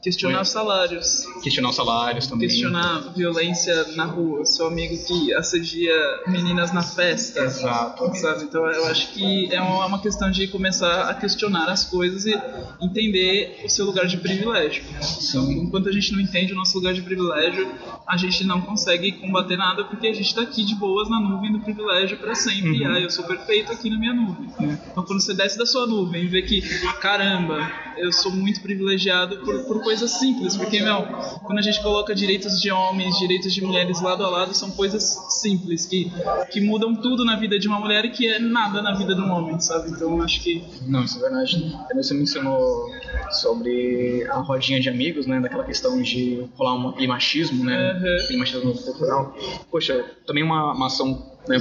questionar 0.01 0.41
os 0.41 0.49
salários, 0.49 1.25
questionar 1.43 1.69
os 1.69 1.75
salários 1.75 2.27
também, 2.27 2.47
questionar 2.47 3.13
violência 3.15 3.95
na 3.95 4.05
rua, 4.05 4.45
seu 4.45 4.67
amigo 4.67 4.97
que 5.05 5.33
assedia 5.33 5.93
meninas 6.27 6.71
na 6.71 6.83
festa, 6.83 7.41
exato, 7.41 8.15
sabe, 8.15 8.43
então 8.43 8.65
eu 8.65 8.85
acho 8.87 9.13
que 9.13 9.53
é 9.53 9.61
uma 9.61 10.01
questão 10.01 10.31
de 10.31 10.47
começar 10.47 11.09
a 11.09 11.13
questionar 11.13 11.69
as 11.69 11.83
coisas 11.83 12.25
e 12.25 12.39
entender 12.81 13.61
o 13.65 13.69
seu 13.69 13.85
lugar 13.85 14.05
de 14.07 14.17
privilégio. 14.17 14.83
Então, 15.29 15.51
enquanto 15.51 15.89
a 15.89 15.91
gente 15.91 16.11
não 16.13 16.19
entende 16.19 16.53
o 16.53 16.55
nosso 16.55 16.66
lugar 16.75 16.93
de 16.93 17.01
privilégio, 17.01 17.71
a 18.05 18.17
gente 18.17 18.43
não 18.43 18.61
consegue 18.61 19.11
combater 19.13 19.57
nada 19.57 19.85
porque 19.85 20.07
a 20.07 20.13
gente 20.13 20.27
está 20.27 20.41
aqui 20.41 20.63
de 20.63 20.75
boas 20.75 21.09
na 21.09 21.19
nuvem 21.19 21.51
do 21.51 21.59
privilégio 21.59 22.17
para 22.17 22.35
sempre. 22.35 22.85
Uhum. 22.85 22.93
Ah, 22.93 22.99
eu 22.99 23.09
sou 23.09 23.25
perfeito 23.25 23.71
aqui 23.71 23.89
na 23.89 23.97
minha 23.97 24.13
nuvem. 24.13 24.49
Uhum. 24.59 24.77
Então, 24.91 25.03
quando 25.03 25.21
você 25.21 25.33
desce 25.33 25.57
da 25.57 25.65
sua 25.65 25.85
nuvem 25.87 26.23
e 26.23 26.27
vê 26.27 26.41
que, 26.41 26.61
caramba, 26.99 27.69
eu 27.97 28.11
sou 28.11 28.31
muito 28.31 28.61
privilegiado 28.61 29.37
por, 29.37 29.63
por 29.65 29.83
coisas 29.83 30.11
simples, 30.11 30.55
porque, 30.55 30.81
meu, 30.81 31.03
quando 31.43 31.59
a 31.59 31.61
gente 31.61 31.81
coloca 31.81 32.13
direitos 32.13 32.61
de 32.61 32.71
homens, 32.71 33.17
direitos 33.17 33.53
de 33.53 33.61
mulheres 33.61 34.01
lado 34.01 34.23
a 34.23 34.29
lado, 34.29 34.53
são 34.53 34.71
coisas 34.71 35.03
simples 35.29 35.85
que, 35.85 36.11
que 36.51 36.61
mudam 36.61 36.95
tudo 36.95 37.25
na 37.25 37.35
vida 37.35 37.59
de 37.59 37.67
uma 37.67 37.79
mulher 37.79 38.05
e 38.05 38.09
que 38.09 38.27
é 38.27 38.39
nada 38.39 38.81
na 38.81 38.93
vida 38.93 39.15
de 39.15 39.21
um 39.21 39.31
homem, 39.31 39.59
sabe? 39.59 39.89
Então, 39.89 40.21
acho 40.21 40.41
que. 40.41 40.63
Não, 40.85 41.03
isso 41.03 41.17
é 41.17 41.21
verdade. 41.21 41.77
Você 41.95 42.13
mencionou 42.13 42.89
sobre 43.31 44.25
a 44.29 44.37
rodinha 44.37 44.79
de 44.79 44.89
amigos, 44.89 45.25
né? 45.25 45.39
Daquela 45.39 45.63
questão 45.63 46.01
de 46.01 46.45
rolar 46.57 46.73
um, 46.73 46.89
aquele 46.89 47.07
machismo, 47.07 47.63
né? 47.63 47.93
Uhum. 47.93 48.23
Aquele 48.23 48.39
machismo 48.39 48.73
cultural. 48.77 49.35
Poxa, 49.69 50.03
também 50.25 50.43
uma, 50.43 50.73
uma 50.73 50.87
ação 50.87 51.37
né, 51.47 51.57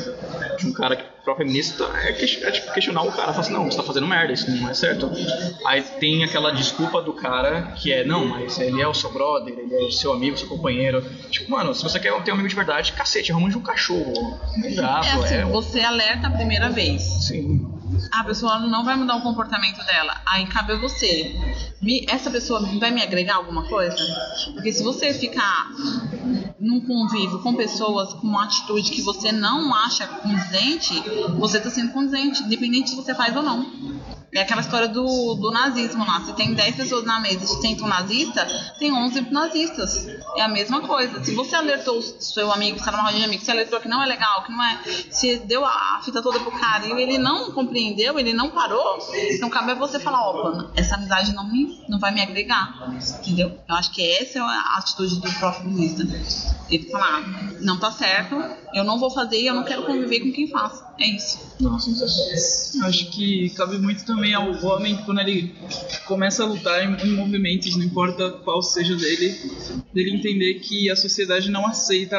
de 0.58 0.66
um 0.66 0.72
cara 0.72 0.96
que 0.96 1.04
pró-feminista 1.22 1.84
é, 2.04 2.12
que, 2.12 2.44
é 2.44 2.50
tipo, 2.52 2.72
questionar 2.72 3.02
o 3.02 3.10
cara, 3.10 3.32
falar 3.32 3.40
assim, 3.40 3.52
não, 3.52 3.64
você 3.64 3.76
tá 3.76 3.82
fazendo 3.82 4.06
merda, 4.06 4.32
isso 4.32 4.48
não 4.50 4.70
é 4.70 4.74
certo. 4.74 5.10
Aí 5.66 5.82
tem 5.82 6.22
aquela 6.22 6.52
desculpa 6.52 7.02
do 7.02 7.12
cara 7.12 7.72
que 7.76 7.92
é, 7.92 8.04
não, 8.04 8.26
mas 8.26 8.58
ele 8.60 8.80
é 8.80 8.86
o 8.86 8.94
seu 8.94 9.12
brother, 9.12 9.52
ele 9.58 9.74
é 9.74 9.80
o 9.80 9.90
seu 9.90 10.12
amigo, 10.12 10.38
seu 10.38 10.48
companheiro. 10.48 11.04
Tipo, 11.30 11.50
mano, 11.50 11.74
se 11.74 11.82
você 11.82 11.98
quer 11.98 12.12
ter 12.22 12.30
um 12.30 12.34
amigo 12.34 12.48
de 12.48 12.54
verdade, 12.54 12.92
cacete, 12.92 13.32
arruma 13.32 13.48
um 13.48 13.60
cachorro, 13.60 14.38
um 14.56 14.74
gato. 14.74 15.06
É 15.06 15.12
assim, 15.12 15.34
é... 15.34 15.44
você 15.44 15.80
alerta 15.80 16.28
a 16.28 16.30
primeira 16.30 16.70
vez. 16.70 17.02
Sim 17.02 17.75
a 18.12 18.24
pessoa 18.24 18.58
não 18.60 18.84
vai 18.84 18.96
mudar 18.96 19.16
o 19.16 19.22
comportamento 19.22 19.84
dela. 19.84 20.20
Aí 20.26 20.46
cabe 20.46 20.72
a 20.72 20.76
você. 20.76 21.34
Me, 21.80 22.04
essa 22.08 22.30
pessoa 22.30 22.60
vai 22.78 22.90
me 22.90 23.02
agregar 23.02 23.36
alguma 23.36 23.68
coisa? 23.68 23.96
Porque 24.54 24.72
se 24.72 24.82
você 24.82 25.12
ficar 25.12 25.70
num 26.58 26.80
convívio 26.80 27.40
com 27.42 27.54
pessoas 27.54 28.12
com 28.14 28.26
uma 28.26 28.44
atitude 28.44 28.90
que 28.90 29.02
você 29.02 29.30
não 29.32 29.74
acha 29.74 30.06
condizente, 30.06 31.02
você 31.38 31.58
está 31.58 31.70
sendo 31.70 31.92
condizente, 31.92 32.42
independente 32.42 32.90
se 32.90 32.96
você 32.96 33.14
faz 33.14 33.36
ou 33.36 33.42
não. 33.42 33.66
É 34.36 34.42
aquela 34.42 34.60
história 34.60 34.86
do, 34.86 35.34
do 35.34 35.50
nazismo 35.50 36.04
lá. 36.04 36.20
Se 36.20 36.34
tem 36.34 36.52
10 36.52 36.76
pessoas 36.76 37.04
na 37.04 37.18
mesa 37.20 37.42
e 37.42 37.60
tem 37.62 37.82
um 37.82 37.86
nazista, 37.86 38.46
tem 38.78 38.92
11 38.92 39.32
nazistas. 39.32 40.06
É 40.36 40.42
a 40.42 40.48
mesma 40.48 40.82
coisa. 40.82 41.24
Se 41.24 41.34
você 41.34 41.56
alertou 41.56 41.96
o 41.96 42.02
seu 42.02 42.52
amigo, 42.52 42.78
você 42.78 42.84
tá 42.84 42.92
numa 42.92 43.04
rodinha 43.04 43.20
de 43.20 43.28
amigos, 43.28 43.46
você 43.46 43.52
alertou 43.52 43.80
que 43.80 43.88
não 43.88 44.02
é 44.02 44.06
legal, 44.06 44.44
que 44.44 44.52
não 44.52 44.62
é. 44.62 44.78
Se 45.10 45.38
deu 45.38 45.64
a 45.64 46.02
fita 46.04 46.20
toda 46.20 46.38
pro 46.40 46.52
cara 46.52 46.84
e 46.84 46.92
ele 47.02 47.16
não 47.16 47.50
compreendeu, 47.52 48.18
ele 48.18 48.34
não 48.34 48.50
parou, 48.50 48.98
então 49.30 49.48
cabe 49.48 49.72
a 49.72 49.74
você 49.74 49.98
falar: 49.98 50.28
opa, 50.28 50.70
essa 50.76 50.96
amizade 50.96 51.34
não, 51.34 51.50
me, 51.50 51.82
não 51.88 51.98
vai 51.98 52.12
me 52.12 52.20
agregar. 52.20 52.92
Entendeu? 53.20 53.58
Eu 53.66 53.74
acho 53.74 53.90
que 53.90 54.02
essa 54.02 54.38
é 54.38 54.42
a 54.42 54.76
atitude 54.76 55.18
do 55.18 55.32
próprio 55.32 55.62
feminista. 55.62 56.02
Ele 56.68 56.90
falar: 56.90 57.20
ah, 57.20 57.54
não 57.62 57.78
tá 57.78 57.90
certo, 57.90 58.36
eu 58.74 58.84
não 58.84 58.98
vou 58.98 59.10
fazer 59.10 59.40
e 59.40 59.46
eu 59.46 59.54
não 59.54 59.64
quero 59.64 59.84
conviver 59.84 60.20
com 60.20 60.30
quem 60.30 60.46
faz. 60.46 60.85
É 60.98 61.06
isso. 61.08 61.38
Nossa, 61.60 61.90
acho 62.86 63.10
que 63.10 63.50
cabe 63.50 63.78
muito 63.78 64.04
também 64.04 64.34
ao 64.34 64.52
homem 64.64 64.96
quando 65.04 65.20
ele 65.20 65.54
começa 66.06 66.42
a 66.42 66.46
lutar 66.46 66.84
em, 66.84 67.06
em, 67.06 67.12
movimentos, 67.14 67.76
não 67.76 67.84
importa 67.84 68.30
qual 68.30 68.62
seja 68.62 68.94
dele, 68.94 69.34
dele 69.92 70.16
entender 70.16 70.54
que 70.54 70.90
a 70.90 70.96
sociedade 70.96 71.50
não 71.50 71.66
aceita 71.66 72.16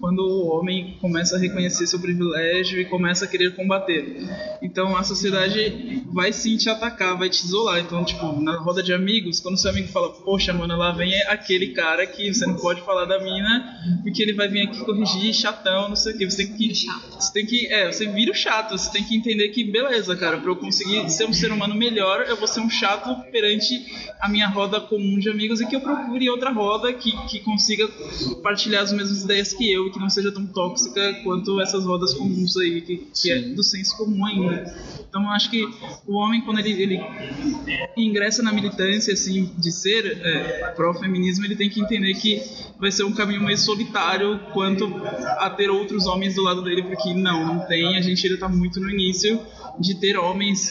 quando 0.00 0.20
o 0.20 0.48
homem 0.48 0.96
começa 1.00 1.36
a 1.36 1.38
reconhecer 1.38 1.86
seu 1.86 2.00
privilégio 2.00 2.80
e 2.80 2.84
começa 2.84 3.24
a 3.24 3.28
querer 3.28 3.54
combater. 3.54 4.16
Então 4.60 4.96
a 4.96 5.04
sociedade 5.04 6.02
vai 6.12 6.32
sim 6.32 6.56
te 6.56 6.68
atacar, 6.68 7.16
vai 7.16 7.28
te 7.28 7.44
isolar. 7.44 7.78
Então, 7.80 8.04
tipo, 8.04 8.40
na 8.40 8.58
roda 8.58 8.82
de 8.82 8.92
amigos, 8.92 9.40
quando 9.40 9.56
seu 9.56 9.70
amigo 9.70 9.88
fala, 9.88 10.10
poxa, 10.10 10.52
mano, 10.52 10.76
lá 10.76 10.92
vem 10.92 11.14
aquele 11.24 11.68
cara 11.68 12.06
que 12.06 12.32
você 12.32 12.46
não 12.46 12.56
pode 12.56 12.80
falar 12.82 13.04
da 13.04 13.20
mina, 13.22 14.00
porque 14.02 14.22
ele 14.22 14.32
vai 14.32 14.48
vir 14.48 14.62
aqui 14.62 14.84
corrigir, 14.84 15.32
chatão, 15.32 15.88
não 15.88 15.96
sei 15.96 16.14
o 16.14 16.18
que. 16.18 16.30
Você 16.30 16.44
tem 16.44 16.56
que. 16.56 16.86
Você 17.18 17.32
tem 17.32 17.46
que. 17.46 17.66
É, 17.66 17.90
você 17.90 18.03
vira 18.06 18.32
o 18.32 18.34
chato, 18.34 18.76
você 18.76 18.90
tem 18.90 19.04
que 19.04 19.16
entender 19.16 19.48
que, 19.48 19.64
beleza, 19.64 20.16
cara, 20.16 20.38
pra 20.38 20.50
eu 20.50 20.56
conseguir 20.56 21.08
ser 21.10 21.26
um 21.26 21.32
ser 21.32 21.52
humano 21.52 21.74
melhor, 21.74 22.24
eu 22.28 22.36
vou 22.36 22.46
ser 22.46 22.60
um 22.60 22.70
chato 22.70 23.14
perante 23.30 23.84
a 24.20 24.28
minha 24.28 24.48
roda 24.48 24.80
comum 24.80 25.18
de 25.18 25.28
amigos 25.28 25.60
e 25.60 25.66
que 25.66 25.76
eu 25.76 25.80
procure 25.80 26.28
outra 26.30 26.50
roda 26.50 26.92
que, 26.92 27.12
que 27.26 27.40
consiga 27.40 27.88
partilhar 28.42 28.82
as 28.82 28.92
mesmas 28.92 29.22
ideias 29.22 29.52
que 29.52 29.70
eu 29.70 29.86
e 29.86 29.90
que 29.90 29.98
não 29.98 30.10
seja 30.10 30.32
tão 30.32 30.46
tóxica 30.46 31.14
quanto 31.22 31.60
essas 31.60 31.84
rodas 31.84 32.14
comuns 32.14 32.56
aí, 32.56 32.80
que, 32.80 33.08
que 33.14 33.30
é 33.30 33.40
do 33.40 33.62
senso 33.62 33.96
comum 33.96 34.24
ainda. 34.24 34.74
Então 35.08 35.22
eu 35.22 35.30
acho 35.30 35.50
que 35.50 35.64
o 36.06 36.14
homem, 36.14 36.40
quando 36.40 36.58
ele, 36.58 36.82
ele 36.82 37.00
ingressa 37.96 38.42
na 38.42 38.52
militância 38.52 39.12
assim, 39.12 39.50
de 39.56 39.70
ser 39.70 40.18
é, 40.22 40.72
pró-feminismo, 40.76 41.44
ele 41.44 41.56
tem 41.56 41.70
que 41.70 41.80
entender 41.80 42.14
que 42.14 42.42
vai 42.78 42.90
ser 42.90 43.04
um 43.04 43.12
caminho 43.12 43.42
meio 43.42 43.56
solitário 43.56 44.40
quanto 44.52 44.84
a 45.38 45.48
ter 45.50 45.70
outros 45.70 46.06
homens 46.06 46.34
do 46.34 46.42
lado 46.42 46.62
dele, 46.62 46.82
porque 46.82 47.14
não, 47.14 47.46
não 47.46 47.60
tem, 47.66 47.93
a 47.96 48.00
gente 48.00 48.24
ainda 48.24 48.34
está 48.34 48.48
muito 48.48 48.80
no 48.80 48.90
início 48.90 49.40
de 49.78 49.94
ter 49.94 50.16
homens 50.16 50.70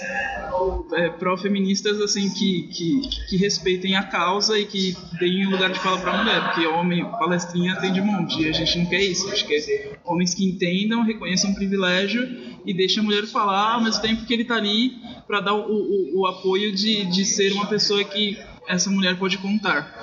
é, 0.93 1.09
pró-feministas 1.09 1.99
assim 1.99 2.30
que, 2.30 2.63
que, 2.71 3.01
que, 3.30 3.38
respeitem 3.38 3.95
a 3.95 4.03
causa 4.03 4.57
e 4.57 4.65
que 4.65 4.95
deem 5.19 5.45
lugar 5.45 5.71
de 5.71 5.80
fala 5.80 5.99
para 5.99 6.13
a 6.13 6.17
mulher, 6.24 6.43
porque 6.45 6.65
homem 6.65 7.03
palestrinha 7.03 7.76
tem 7.78 7.91
de 7.91 8.01
monte 8.01 8.41
e 8.41 8.49
a 8.49 8.53
gente 8.53 8.78
não 8.78 8.86
quer 8.86 9.01
isso, 9.01 9.28
a 9.28 9.36
gente 9.36 9.45
quer 9.45 9.99
homens 10.05 10.34
que 10.34 10.45
entendam, 10.45 11.03
reconheçam 11.03 11.51
o 11.51 11.55
privilégio 11.55 12.53
e 12.65 12.74
deixem 12.74 13.01
a 13.01 13.03
mulher 13.03 13.26
falar 13.26 13.74
ao 13.74 13.84
mesmo 13.84 14.01
tempo 14.01 14.26
que 14.26 14.34
ele 14.34 14.43
está 14.43 14.55
ali 14.55 14.93
para 15.28 15.41
dar 15.41 15.53
o, 15.53 15.65
o, 15.67 16.21
o 16.21 16.28
apoio 16.28 16.74
de, 16.74 17.05
de 17.05 17.26
ser 17.26 17.51
uma 17.53 17.65
pessoa 17.65 18.03
que 18.03 18.38
essa 18.67 18.89
mulher 18.89 19.17
pode 19.17 19.38
contar. 19.38 19.93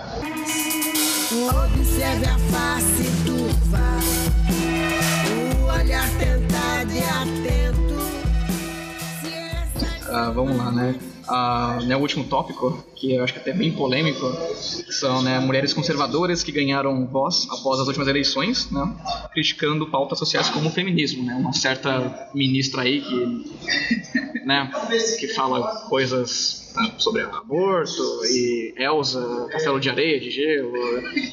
Observe 1.32 2.26
a 2.26 2.38
face 2.38 3.19
Uh, 10.30 10.32
vamos 10.32 10.56
lá, 10.56 10.70
né? 10.70 10.98
Uh, 11.28 11.86
né, 11.86 11.96
o 11.96 12.00
último 12.00 12.24
tópico, 12.24 12.84
que 12.96 13.14
eu 13.14 13.22
acho 13.22 13.32
que 13.32 13.38
é 13.38 13.42
até 13.42 13.52
bem 13.52 13.72
polêmico, 13.72 14.26
são 14.90 15.22
né, 15.22 15.38
mulheres 15.38 15.72
conservadoras 15.72 16.42
que 16.42 16.50
ganharam 16.50 17.06
voz 17.06 17.46
após 17.50 17.80
as 17.80 17.86
últimas 17.86 18.08
eleições, 18.08 18.70
né, 18.70 18.92
criticando 19.32 19.86
pautas 19.86 20.18
sociais 20.18 20.48
como 20.48 20.68
o 20.68 20.72
feminismo. 20.72 21.24
Né, 21.24 21.34
uma 21.34 21.52
certa 21.52 22.30
ministra 22.34 22.82
aí 22.82 23.00
que, 23.00 24.44
né, 24.44 24.70
que 25.18 25.28
fala 25.28 25.86
coisas 25.88 26.72
sobre 26.98 27.22
aborto 27.22 28.02
e 28.24 28.74
Elsa, 28.76 29.48
Castelo 29.50 29.80
de 29.80 29.90
Areia, 29.90 30.20
de 30.20 30.30
Gelo, 30.30 30.72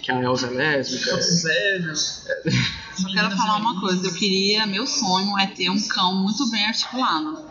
que 0.01 0.11
a 0.11 0.21
Elsa 0.21 0.47
é 0.47 0.49
lésbica. 0.49 1.17
Só 2.97 3.07
quero 3.13 3.37
falar 3.37 3.57
uma 3.57 3.79
coisa, 3.79 4.07
eu 4.07 4.13
queria, 4.13 4.65
meu 4.65 4.87
sonho 4.87 5.37
é 5.37 5.45
ter 5.45 5.69
um 5.69 5.79
cão 5.87 6.15
muito 6.15 6.49
bem 6.49 6.65
articulado. 6.65 7.45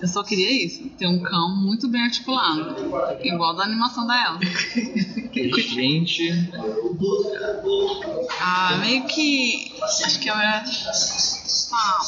Eu 0.00 0.08
só 0.08 0.24
queria 0.24 0.50
isso, 0.50 0.88
ter 0.98 1.06
um 1.06 1.20
cão 1.20 1.56
muito 1.56 1.88
bem 1.88 2.02
articulado. 2.02 2.74
Igual 3.22 3.54
da 3.54 3.64
animação 3.64 4.06
da 4.06 4.16
Elsa. 4.24 4.38
Gente. 5.60 6.50
Ah, 8.40 8.76
meio 8.80 9.04
que. 9.06 9.72
Acho 9.82 10.18
que 10.18 10.28
eu 10.28 10.34
era. 10.34 10.64
Ah, 11.72 11.98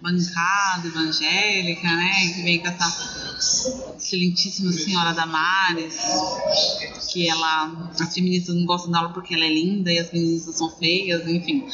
bancada 0.00 0.88
evangélica, 0.88 1.88
né? 1.88 2.32
Que 2.34 2.42
vem 2.42 2.58
com 2.58 2.68
essa 2.68 3.27
excelentíssima 3.96 4.72
senhora 4.72 5.12
Damares, 5.12 5.96
que 7.12 7.28
ela. 7.28 7.90
As 7.98 8.14
feministas 8.14 8.54
não 8.54 8.64
gostam 8.64 8.90
dela 8.90 9.10
porque 9.10 9.34
ela 9.34 9.44
é 9.44 9.52
linda 9.52 9.92
e 9.92 9.98
as 9.98 10.08
feministas 10.08 10.56
são 10.56 10.70
feias, 10.70 11.26
enfim. 11.26 11.66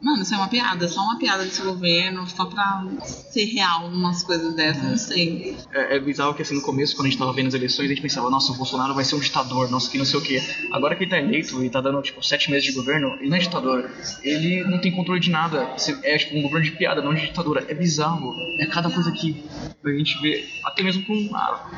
Mano, 0.00 0.22
isso 0.22 0.34
é 0.34 0.36
uma 0.36 0.48
piada, 0.48 0.88
só 0.88 1.00
uma 1.00 1.18
piada 1.18 1.44
desse 1.44 1.62
governo, 1.62 2.26
só 2.28 2.44
pra 2.44 2.84
ser 3.02 3.44
real 3.46 3.86
umas 3.86 4.22
coisas 4.22 4.54
dessas, 4.54 4.82
não 4.82 4.96
sei. 4.96 5.56
É, 5.72 5.96
é 5.96 6.00
bizarro 6.00 6.34
que 6.34 6.42
assim, 6.42 6.54
no 6.54 6.62
começo, 6.62 6.94
quando 6.94 7.06
a 7.06 7.10
gente 7.10 7.18
tava 7.18 7.32
vendo 7.32 7.48
as 7.48 7.54
eleições, 7.54 7.86
a 7.86 7.88
gente 7.88 8.02
pensava, 8.02 8.30
nossa, 8.30 8.52
o 8.52 8.56
Bolsonaro 8.56 8.94
vai 8.94 9.04
ser 9.04 9.16
um 9.16 9.20
ditador, 9.20 9.70
nossa, 9.70 9.90
que 9.90 9.98
não 9.98 10.04
sei 10.04 10.18
o 10.18 10.22
quê. 10.22 10.42
Agora 10.72 10.94
que 10.94 11.04
ele 11.04 11.10
tá 11.10 11.18
eleito 11.18 11.62
e 11.64 11.70
tá 11.70 11.80
dando, 11.80 12.00
tipo, 12.02 12.22
sete 12.24 12.50
meses 12.50 12.66
de 12.66 12.72
governo, 12.72 13.16
ele 13.18 13.28
não 13.28 13.36
é 13.36 13.40
ditador. 13.40 13.90
Ele 14.22 14.64
não 14.64 14.80
tem 14.80 14.92
controle 14.92 15.20
de 15.20 15.30
nada. 15.30 15.74
É, 16.02 16.18
tipo, 16.18 16.36
um 16.36 16.42
governo 16.42 16.64
de 16.64 16.72
piada, 16.72 17.02
não 17.02 17.14
de 17.14 17.22
ditadura. 17.22 17.64
É 17.68 17.74
bizarro. 17.74 18.34
É 18.60 18.66
cada 18.66 18.90
coisa 18.90 19.10
que 19.12 19.44
a 19.84 19.88
gente 19.90 20.20
vê, 20.20 20.44
até 20.66 20.82
mesmo 20.82 21.04
com 21.04 21.36
a, 21.36 21.70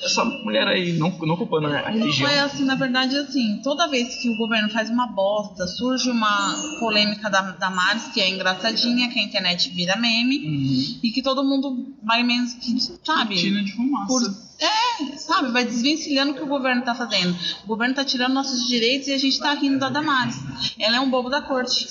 essa 0.00 0.24
mulher 0.24 0.66
aí, 0.68 0.92
não, 0.92 1.10
não 1.18 1.36
culpando 1.36 1.66
a 1.66 1.90
religião. 1.90 2.28
Foi 2.28 2.38
assim, 2.38 2.64
na 2.64 2.76
verdade, 2.76 3.16
assim, 3.16 3.60
toda 3.62 3.88
vez 3.88 4.22
que 4.22 4.30
o 4.30 4.36
governo 4.36 4.70
faz 4.70 4.88
uma 4.88 5.08
bosta, 5.08 5.66
surge 5.66 6.08
uma 6.08 6.54
polêmica 6.78 7.28
da, 7.28 7.42
da 7.50 7.70
Maris, 7.70 8.04
que 8.14 8.20
é 8.20 8.30
engraçadinha, 8.30 9.08
que 9.10 9.18
a 9.18 9.22
internet 9.22 9.68
vira 9.70 9.96
meme, 9.96 10.38
uhum. 10.38 11.00
e 11.02 11.10
que 11.10 11.22
todo 11.22 11.42
mundo 11.42 11.92
vai 12.04 12.22
menos 12.22 12.54
que, 12.54 12.78
sabe? 13.04 13.34
Cortina 13.34 13.64
de 13.64 13.72
fumaça. 13.72 14.06
Por, 14.06 14.49
é, 14.60 15.16
sabe, 15.16 15.50
vai 15.52 15.64
desvencilhando 15.64 16.32
o 16.32 16.34
que 16.34 16.42
o 16.42 16.46
governo 16.46 16.82
tá 16.82 16.94
fazendo. 16.94 17.34
O 17.64 17.66
governo 17.66 17.94
tá 17.94 18.04
tirando 18.04 18.34
nossos 18.34 18.68
direitos 18.68 19.08
e 19.08 19.12
a 19.14 19.18
gente 19.18 19.38
tá 19.38 19.54
rindo 19.54 19.78
da 19.78 19.88
Damares. 19.88 20.36
Ela 20.78 20.98
é 20.98 21.00
um 21.00 21.08
bobo 21.08 21.30
da 21.30 21.40
corte. 21.40 21.88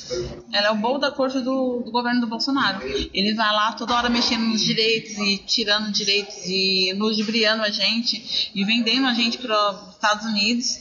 Ela 0.53 0.67
é 0.67 0.71
o 0.71 0.75
bobo 0.75 0.99
da 0.99 1.11
corte 1.11 1.39
do, 1.39 1.81
do 1.83 1.91
governo 1.91 2.21
do 2.21 2.27
Bolsonaro. 2.27 2.79
Ele 3.11 3.33
vai 3.33 3.51
lá 3.51 3.71
toda 3.73 3.95
hora 3.95 4.07
mexendo 4.07 4.43
nos 4.43 4.61
direitos 4.61 5.17
e 5.17 5.37
tirando 5.39 5.91
direitos 5.91 6.45
e 6.45 6.93
ludibriando 6.95 7.63
a 7.63 7.71
gente 7.71 8.51
e 8.53 8.63
vendendo 8.63 9.07
a 9.07 9.13
gente 9.15 9.39
para 9.39 9.89
Estados 9.91 10.25
Unidos. 10.25 10.79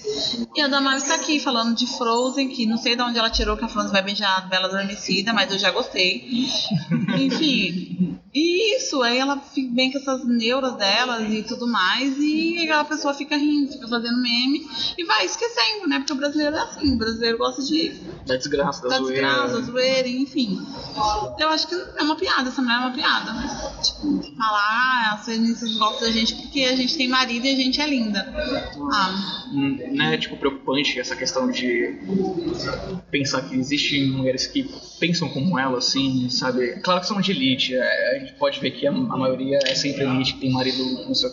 E 0.54 0.60
a 0.60 0.68
Damares 0.68 1.04
tá 1.04 1.14
aqui 1.14 1.40
falando 1.40 1.74
de 1.74 1.86
Frozen, 1.86 2.48
que 2.50 2.66
não 2.66 2.76
sei 2.76 2.96
de 2.96 3.02
onde 3.02 3.18
ela 3.18 3.30
tirou 3.30 3.56
que 3.56 3.64
a 3.64 3.68
Frozen 3.68 3.92
vai 3.92 4.02
beijar 4.02 4.36
a 4.36 4.40
Bela 4.42 4.68
Adormecida, 4.68 5.32
mas 5.32 5.50
eu 5.50 5.58
já 5.58 5.70
gostei. 5.70 6.46
Enfim, 7.18 8.18
isso, 8.32 9.02
aí 9.02 9.18
ela 9.18 9.42
vem 9.74 9.90
com 9.90 9.98
essas 9.98 10.24
neuras 10.26 10.76
delas 10.76 11.32
e 11.32 11.42
tudo 11.42 11.66
mais, 11.66 11.77
e 12.18 12.70
a 12.70 12.84
pessoa 12.84 13.14
fica 13.14 13.36
rindo, 13.36 13.72
fica 13.72 13.88
fazendo 13.88 14.20
meme 14.20 14.66
e 14.96 15.04
vai 15.04 15.24
esquecendo, 15.24 15.86
né? 15.86 15.98
Porque 15.98 16.12
o 16.12 16.16
brasileiro 16.16 16.56
é 16.56 16.60
assim, 16.60 16.94
o 16.94 16.96
brasileiro 16.96 17.38
gosta 17.38 17.62
de. 17.62 17.90
Da 18.26 18.36
desgraça, 18.36 18.82
da, 18.82 18.88
da 18.88 18.98
zoeira. 18.98 19.26
desgraça, 19.26 19.54
da 19.54 19.60
zoeira, 19.60 20.08
enfim. 20.08 20.58
Eu 21.38 21.48
acho 21.48 21.68
que 21.68 21.74
é 21.74 22.02
uma 22.02 22.16
piada, 22.16 22.48
essa 22.48 22.60
mulher 22.60 22.76
é 22.76 22.78
uma 22.78 22.92
piada. 22.92 23.32
Tipo, 23.82 24.36
falar, 24.36 24.60
ah, 24.60 25.14
as 25.14 25.24
feministas 25.24 25.76
gostam 25.76 26.08
da 26.08 26.12
gente 26.12 26.34
porque 26.34 26.64
a 26.64 26.76
gente 26.76 26.96
tem 26.96 27.08
marido 27.08 27.46
e 27.46 27.52
a 27.52 27.56
gente 27.56 27.80
é 27.80 27.86
linda. 27.86 28.26
Ah. 28.92 29.46
Hum, 29.52 29.78
né, 29.92 30.16
tipo, 30.18 30.36
preocupante 30.36 30.98
essa 30.98 31.16
questão 31.16 31.50
de 31.50 31.98
pensar 33.10 33.42
que 33.42 33.54
existem 33.54 34.08
mulheres 34.10 34.46
que 34.46 34.68
pensam 34.98 35.28
como 35.28 35.58
ela, 35.58 35.78
assim, 35.78 36.28
sabe? 36.28 36.80
Claro 36.80 37.00
que 37.00 37.06
são 37.06 37.20
de 37.20 37.30
elite, 37.32 37.74
é, 37.74 38.16
a 38.16 38.18
gente 38.18 38.32
pode 38.34 38.60
ver 38.60 38.72
que 38.72 38.86
a, 38.86 38.92
maioria 38.92 39.58
é 39.64 39.74
sempre 39.74 40.04
elite, 40.04 40.34
que 40.34 40.40
tem 40.40 40.52
marido 40.52 40.82
não 41.06 41.14
sei 41.14 41.28
o 41.28 41.32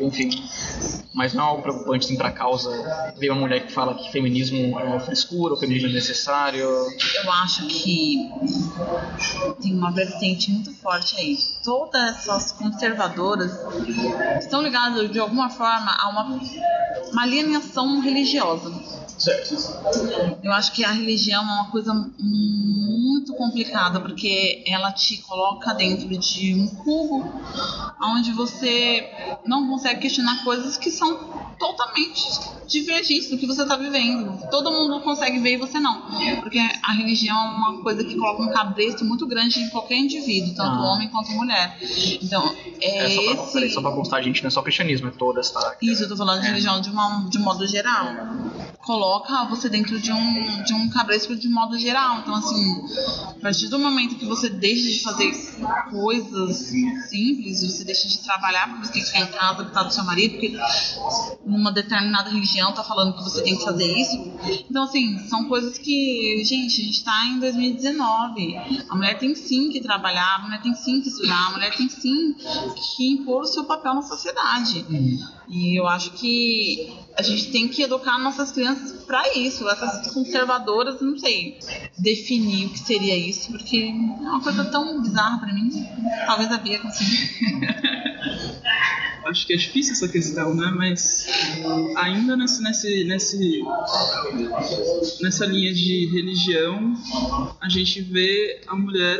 enfim. 0.00 0.30
Mas 1.12 1.34
não 1.34 1.44
é 1.44 1.46
algo 1.48 1.62
preocupante, 1.62 2.06
assim, 2.06 2.16
pra 2.16 2.30
causa 2.30 2.70
ver 3.18 3.30
uma 3.30 3.40
mulher 3.40 3.66
que 3.66 3.72
fala 3.72 3.94
que 3.94 4.10
feminismo 4.10 4.78
é 4.78 5.00
frescura, 5.00 5.54
o 5.54 5.56
feminismo 5.56 5.88
é 5.88 5.92
necessário. 5.92 6.60
Eu 6.60 7.32
acho 7.32 7.66
que 7.66 8.30
tem 9.60 9.74
uma 9.74 9.90
vertente 9.90 10.50
muito 10.50 10.72
forte 10.74 11.16
aí. 11.16 11.36
Todas 11.64 12.18
essas 12.18 12.52
conservadoras 12.52 13.52
estão 14.38 14.62
ligadas 14.62 15.10
de 15.10 15.18
alguma 15.18 15.50
forma 15.50 15.96
a 15.98 16.08
uma, 16.08 16.40
uma 17.12 17.22
alienação 17.22 18.00
religiosa. 18.00 18.72
Certo. 19.20 19.54
Eu 20.42 20.50
acho 20.52 20.72
que 20.72 20.82
a 20.82 20.92
religião 20.92 21.42
é 21.42 21.52
uma 21.52 21.70
coisa 21.70 21.92
muito 22.18 23.34
complicada 23.34 24.00
porque 24.00 24.64
ela 24.66 24.90
te 24.92 25.18
coloca 25.18 25.74
dentro 25.74 26.08
de 26.08 26.54
um 26.54 26.66
cubo 26.68 27.30
onde 28.00 28.32
você 28.32 29.10
não 29.44 29.68
consegue 29.68 30.00
questionar 30.00 30.42
coisas 30.42 30.78
que 30.78 30.90
são 30.90 31.18
totalmente 31.58 32.22
divergentes 32.66 33.28
do 33.28 33.36
que 33.36 33.46
você 33.46 33.62
está 33.62 33.76
vivendo. 33.76 34.40
Todo 34.50 34.70
mundo 34.70 35.00
consegue 35.02 35.38
ver 35.40 35.54
e 35.54 35.56
você 35.58 35.78
não. 35.78 36.00
Porque 36.40 36.58
a 36.58 36.92
religião 36.92 37.36
é 37.36 37.50
uma 37.50 37.82
coisa 37.82 38.02
que 38.02 38.16
coloca 38.16 38.42
um 38.42 38.50
cabresto 38.50 39.04
muito 39.04 39.26
grande 39.26 39.60
em 39.60 39.68
qualquer 39.68 39.96
indivíduo, 39.96 40.54
tanto 40.54 40.78
ah. 40.78 40.92
homem 40.92 41.08
quanto 41.08 41.30
mulher. 41.32 41.76
Então, 42.22 42.54
é, 42.80 43.04
é 43.04 43.10
só 43.10 43.22
pra, 43.50 43.66
esse... 43.66 43.74
só 43.74 43.82
pra 43.82 43.90
constar, 43.92 44.22
gente, 44.22 44.42
não 44.42 44.48
é 44.48 44.50
só 44.50 44.62
cristianismo, 44.62 45.08
é 45.08 45.10
toda 45.10 45.40
essa. 45.40 45.76
Isso, 45.82 46.04
eu 46.04 46.08
tô 46.08 46.16
falando 46.16 46.40
de 46.40 46.46
é. 46.46 46.50
religião 46.50 46.80
de, 46.80 46.88
uma, 46.88 47.28
de 47.28 47.36
um 47.36 47.42
modo 47.42 47.66
geral. 47.66 48.06
Coloca 48.82 49.44
você 49.44 49.68
dentro 49.68 50.00
de 50.00 50.10
um, 50.12 50.62
de 50.64 50.74
um 50.74 50.88
cabresto 50.88 51.36
de 51.36 51.48
modo 51.48 51.78
geral. 51.78 52.20
Então, 52.20 52.34
assim, 52.34 52.82
a 53.28 53.40
partir 53.40 53.68
do 53.68 53.78
momento 53.78 54.16
que 54.16 54.24
você 54.24 54.48
deixa 54.48 54.88
de 54.88 55.02
fazer 55.02 55.32
coisas 55.90 56.56
simples, 57.08 57.62
você 57.62 57.84
deixa 57.84 58.08
de 58.08 58.18
trabalhar 58.20 58.68
porque 58.68 58.86
você 58.86 58.92
tem 58.92 59.02
que 59.02 59.08
ficar 59.08 59.20
em 59.20 59.26
casa, 59.26 59.64
cuidar 59.64 59.82
do 59.82 59.92
seu 59.92 60.04
marido, 60.04 60.32
porque 60.32 60.58
numa 61.44 61.72
determinada 61.72 62.30
religião 62.30 62.72
tá 62.72 62.82
falando 62.82 63.16
que 63.16 63.22
você 63.22 63.42
tem 63.42 63.56
que 63.56 63.64
fazer 63.64 63.86
isso. 63.86 64.16
Então, 64.68 64.84
assim, 64.84 65.18
são 65.28 65.44
coisas 65.44 65.76
que, 65.78 66.42
gente, 66.44 66.80
a 66.80 66.84
gente 66.84 67.04
tá 67.04 67.26
em 67.26 67.38
2019. 67.38 68.56
A 68.88 68.94
mulher 68.94 69.18
tem 69.18 69.34
sim 69.34 69.70
que 69.70 69.80
trabalhar, 69.80 70.36
a 70.36 70.42
mulher 70.42 70.62
tem 70.62 70.74
sim 70.74 71.00
que 71.00 71.08
estudar, 71.08 71.48
a 71.48 71.50
mulher 71.50 71.76
tem 71.76 71.88
sim 71.88 72.34
que 72.96 73.12
impor 73.12 73.42
o 73.42 73.46
seu 73.46 73.64
papel 73.64 73.94
na 73.94 74.02
sociedade. 74.02 74.86
Uhum. 74.88 75.18
E 75.48 75.78
eu 75.78 75.88
acho 75.88 76.12
que 76.12 76.92
a 77.18 77.22
gente 77.22 77.50
tem 77.50 77.66
que 77.66 77.82
educar 77.82 78.18
nossas 78.18 78.52
crianças 78.52 78.69
para 79.06 79.36
isso. 79.36 79.68
Essas 79.68 80.12
conservadoras, 80.12 81.00
não 81.00 81.18
sei 81.18 81.58
definir 81.98 82.66
o 82.66 82.70
que 82.70 82.78
seria 82.78 83.16
isso, 83.16 83.50
porque 83.50 83.78
é 83.88 84.28
uma 84.28 84.42
coisa 84.42 84.64
tão 84.64 85.02
bizarra 85.02 85.38
para 85.40 85.52
mim. 85.52 85.86
Talvez 86.26 86.50
a 86.50 86.58
Bia 86.58 86.78
consiga. 86.78 87.10
acho 89.26 89.46
que 89.46 89.52
é 89.52 89.56
difícil 89.56 89.92
essa 89.92 90.08
questão, 90.08 90.54
né? 90.54 90.72
Mas 90.76 91.26
ainda 91.96 92.36
nesse, 92.36 92.62
nesse, 92.62 93.04
nesse, 93.04 93.62
nessa 95.20 95.46
linha 95.46 95.72
de 95.72 96.06
religião, 96.06 96.94
a 97.60 97.68
gente 97.68 98.00
vê 98.02 98.60
a 98.66 98.76
mulher 98.76 99.18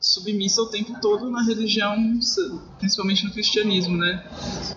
submissa 0.00 0.62
o 0.62 0.66
tempo 0.66 0.98
todo 1.00 1.30
na 1.30 1.42
religião, 1.42 1.94
principalmente 2.78 3.24
no 3.24 3.32
cristianismo, 3.32 3.98
né? 3.98 4.24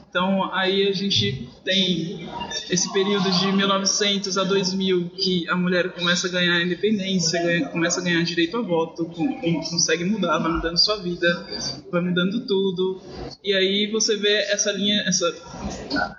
Então 0.09 0.53
aí 0.53 0.87
a 0.87 0.91
gente 0.91 1.49
tem 1.63 2.29
esse 2.69 2.91
período 2.93 3.31
de 3.31 3.51
1900 3.51 4.37
a 4.37 4.43
2000 4.43 5.09
que 5.17 5.49
a 5.49 5.55
mulher 5.55 5.91
começa 5.93 6.27
a 6.27 6.29
ganhar 6.29 6.61
independência, 6.61 7.41
ganha, 7.41 7.69
começa 7.69 7.99
a 7.99 8.03
ganhar 8.03 8.21
direito 8.23 8.57
a 8.57 8.61
voto, 8.61 9.05
com, 9.05 9.39
com, 9.39 9.61
consegue 9.63 10.03
mudar, 10.03 10.37
vai 10.39 10.51
mudando 10.51 10.77
sua 10.77 10.97
vida, 10.97 11.47
vai 11.89 12.01
mudando 12.01 12.45
tudo. 12.45 13.01
E 13.43 13.53
aí 13.53 13.89
você 13.91 14.17
vê 14.17 14.35
essa 14.51 14.62
linha, 14.71 15.03
essa 15.05 15.31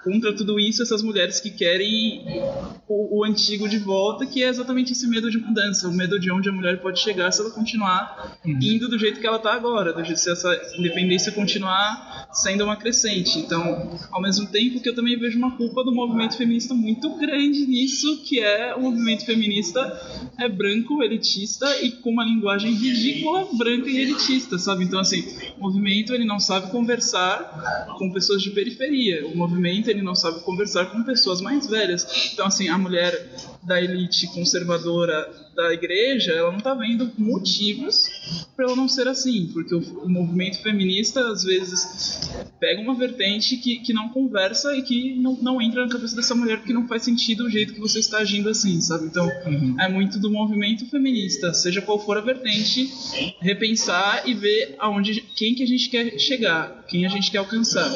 contra 0.02 0.34
tudo 0.34 0.60
isso, 0.60 0.82
essas 0.82 1.02
mulheres 1.02 1.40
que 1.40 1.50
querem 1.50 2.24
o, 2.86 3.20
o 3.20 3.24
antigo 3.24 3.68
de 3.68 3.78
volta, 3.78 4.26
que 4.26 4.42
é 4.42 4.48
exatamente 4.48 4.92
esse 4.92 5.06
medo 5.06 5.30
de 5.30 5.38
mudança, 5.38 5.88
o 5.88 5.92
medo 5.92 6.18
de 6.18 6.30
onde 6.30 6.48
a 6.48 6.52
mulher 6.52 6.80
pode 6.80 7.00
chegar 7.00 7.30
se 7.32 7.40
ela 7.40 7.50
continuar 7.50 8.38
uhum. 8.44 8.58
indo 8.60 8.88
do 8.88 8.98
jeito 8.98 9.20
que 9.20 9.26
ela 9.26 9.38
está 9.38 9.54
agora, 9.54 9.92
do 9.92 10.04
jeito 10.04 10.20
se 10.20 10.30
essa 10.30 10.54
independência 10.78 11.32
continuar 11.32 12.28
sendo 12.32 12.64
uma 12.64 12.76
crescente. 12.76 13.38
Então, 13.38 13.98
ao 14.10 14.20
mesmo 14.20 14.46
tempo 14.46 14.80
que 14.80 14.88
eu 14.88 14.94
também 14.94 15.18
vejo 15.18 15.38
uma 15.38 15.56
culpa 15.56 15.82
do 15.84 15.94
movimento 15.94 16.36
feminista 16.36 16.74
muito 16.74 17.16
grande 17.16 17.66
nisso, 17.66 18.22
que 18.24 18.40
é 18.40 18.74
o 18.74 18.80
movimento 18.80 19.24
feminista 19.24 19.80
é 20.38 20.48
branco, 20.48 21.02
elitista 21.02 21.66
e 21.82 21.92
com 21.92 22.10
uma 22.10 22.24
linguagem 22.24 22.72
ridícula, 22.72 23.48
branca 23.56 23.88
e 23.88 23.98
elitista, 23.98 24.58
sabe? 24.58 24.84
Então, 24.84 25.00
assim, 25.00 25.24
o 25.56 25.62
movimento 25.62 26.12
ele 26.12 26.24
não 26.24 26.38
sabe 26.38 26.70
conversar 26.70 27.94
com 27.98 28.12
pessoas 28.12 28.33
de 28.42 28.50
periferia, 28.50 29.26
o 29.26 29.36
movimento 29.36 29.88
ele 29.88 30.02
não 30.02 30.14
sabe 30.14 30.40
conversar 30.40 30.86
com 30.86 31.02
pessoas 31.02 31.40
mais 31.40 31.66
velhas. 31.66 32.30
Então, 32.32 32.46
assim, 32.46 32.68
a 32.68 32.78
mulher 32.78 33.30
da 33.66 33.80
elite 33.80 34.26
conservadora 34.28 35.44
da 35.54 35.72
igreja, 35.72 36.32
ela 36.32 36.50
não 36.50 36.58
está 36.58 36.74
vendo 36.74 37.10
motivos 37.16 38.10
para 38.56 38.66
ela 38.66 38.76
não 38.76 38.88
ser 38.88 39.06
assim, 39.08 39.50
porque 39.52 39.74
o, 39.74 39.78
o, 40.04 40.08
movimento 40.08 40.60
feminista 40.62 41.20
às 41.28 41.44
vezes 41.44 42.28
pega 42.58 42.80
uma 42.80 42.94
vertente 42.94 43.56
que, 43.56 43.76
que 43.76 43.92
não 43.92 44.08
conversa 44.08 44.76
e 44.76 44.82
que 44.82 45.14
não, 45.14 45.34
não 45.40 45.62
entra 45.62 45.84
na 45.84 45.92
cabeça 45.92 46.16
dessa 46.16 46.34
mulher 46.34 46.58
porque 46.58 46.72
não 46.72 46.88
faz 46.88 47.04
sentido 47.04 47.44
o 47.44 47.50
jeito 47.50 47.72
que 47.72 47.80
você 47.80 48.00
está 48.00 48.18
agindo 48.18 48.48
assim, 48.48 48.80
sabe? 48.80 49.06
Então 49.06 49.26
uhum. 49.46 49.76
é 49.80 49.88
muito 49.88 50.18
do 50.18 50.30
movimento 50.30 50.86
feminista, 50.86 51.54
seja 51.54 51.80
qual 51.80 51.98
for 51.98 52.18
a 52.18 52.20
vertente, 52.20 52.90
repensar 53.40 54.28
e 54.28 54.34
ver 54.34 54.74
aonde 54.78 55.20
quem 55.20 55.54
que 55.54 55.62
a 55.62 55.66
gente 55.66 55.88
quer 55.88 56.18
chegar, 56.18 56.84
quem 56.88 57.06
a 57.06 57.08
gente 57.08 57.30
quer 57.30 57.38
alcançar. 57.38 57.88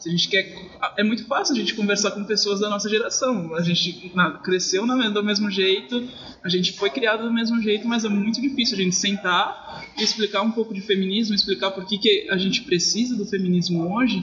Se 0.00 0.08
a 0.08 0.12
gente 0.12 0.28
quer 0.28 0.74
é 0.96 1.02
muito 1.02 1.26
fácil 1.26 1.54
a 1.54 1.58
gente 1.58 1.74
conversar 1.74 2.10
com 2.10 2.24
pessoas 2.24 2.60
da 2.60 2.68
nossa 2.68 2.88
geração. 2.88 3.54
A 3.54 3.62
gente 3.62 4.12
na, 4.14 4.32
cresceu 4.32 4.84
na, 4.86 4.94
do 5.14 5.24
mesmo 5.24 5.50
jeito, 5.50 6.06
a 6.42 6.48
gente 6.48 6.72
foi 6.72 6.90
criado 6.90 7.24
do 7.24 7.32
mesmo 7.32 7.60
jeito, 7.62 7.88
mas 7.88 8.04
é 8.04 8.08
muito 8.08 8.40
difícil 8.40 8.76
a 8.76 8.82
gente 8.82 8.94
sentar 8.94 9.82
e 9.98 10.02
explicar 10.02 10.42
um 10.42 10.50
pouco 10.50 10.74
de 10.74 10.80
feminismo, 10.82 11.34
explicar 11.34 11.70
por 11.70 11.86
que, 11.86 11.96
que 11.96 12.28
a 12.30 12.36
gente 12.36 12.62
precisa 12.62 13.16
do 13.16 13.24
feminismo 13.24 13.96
hoje 13.96 14.22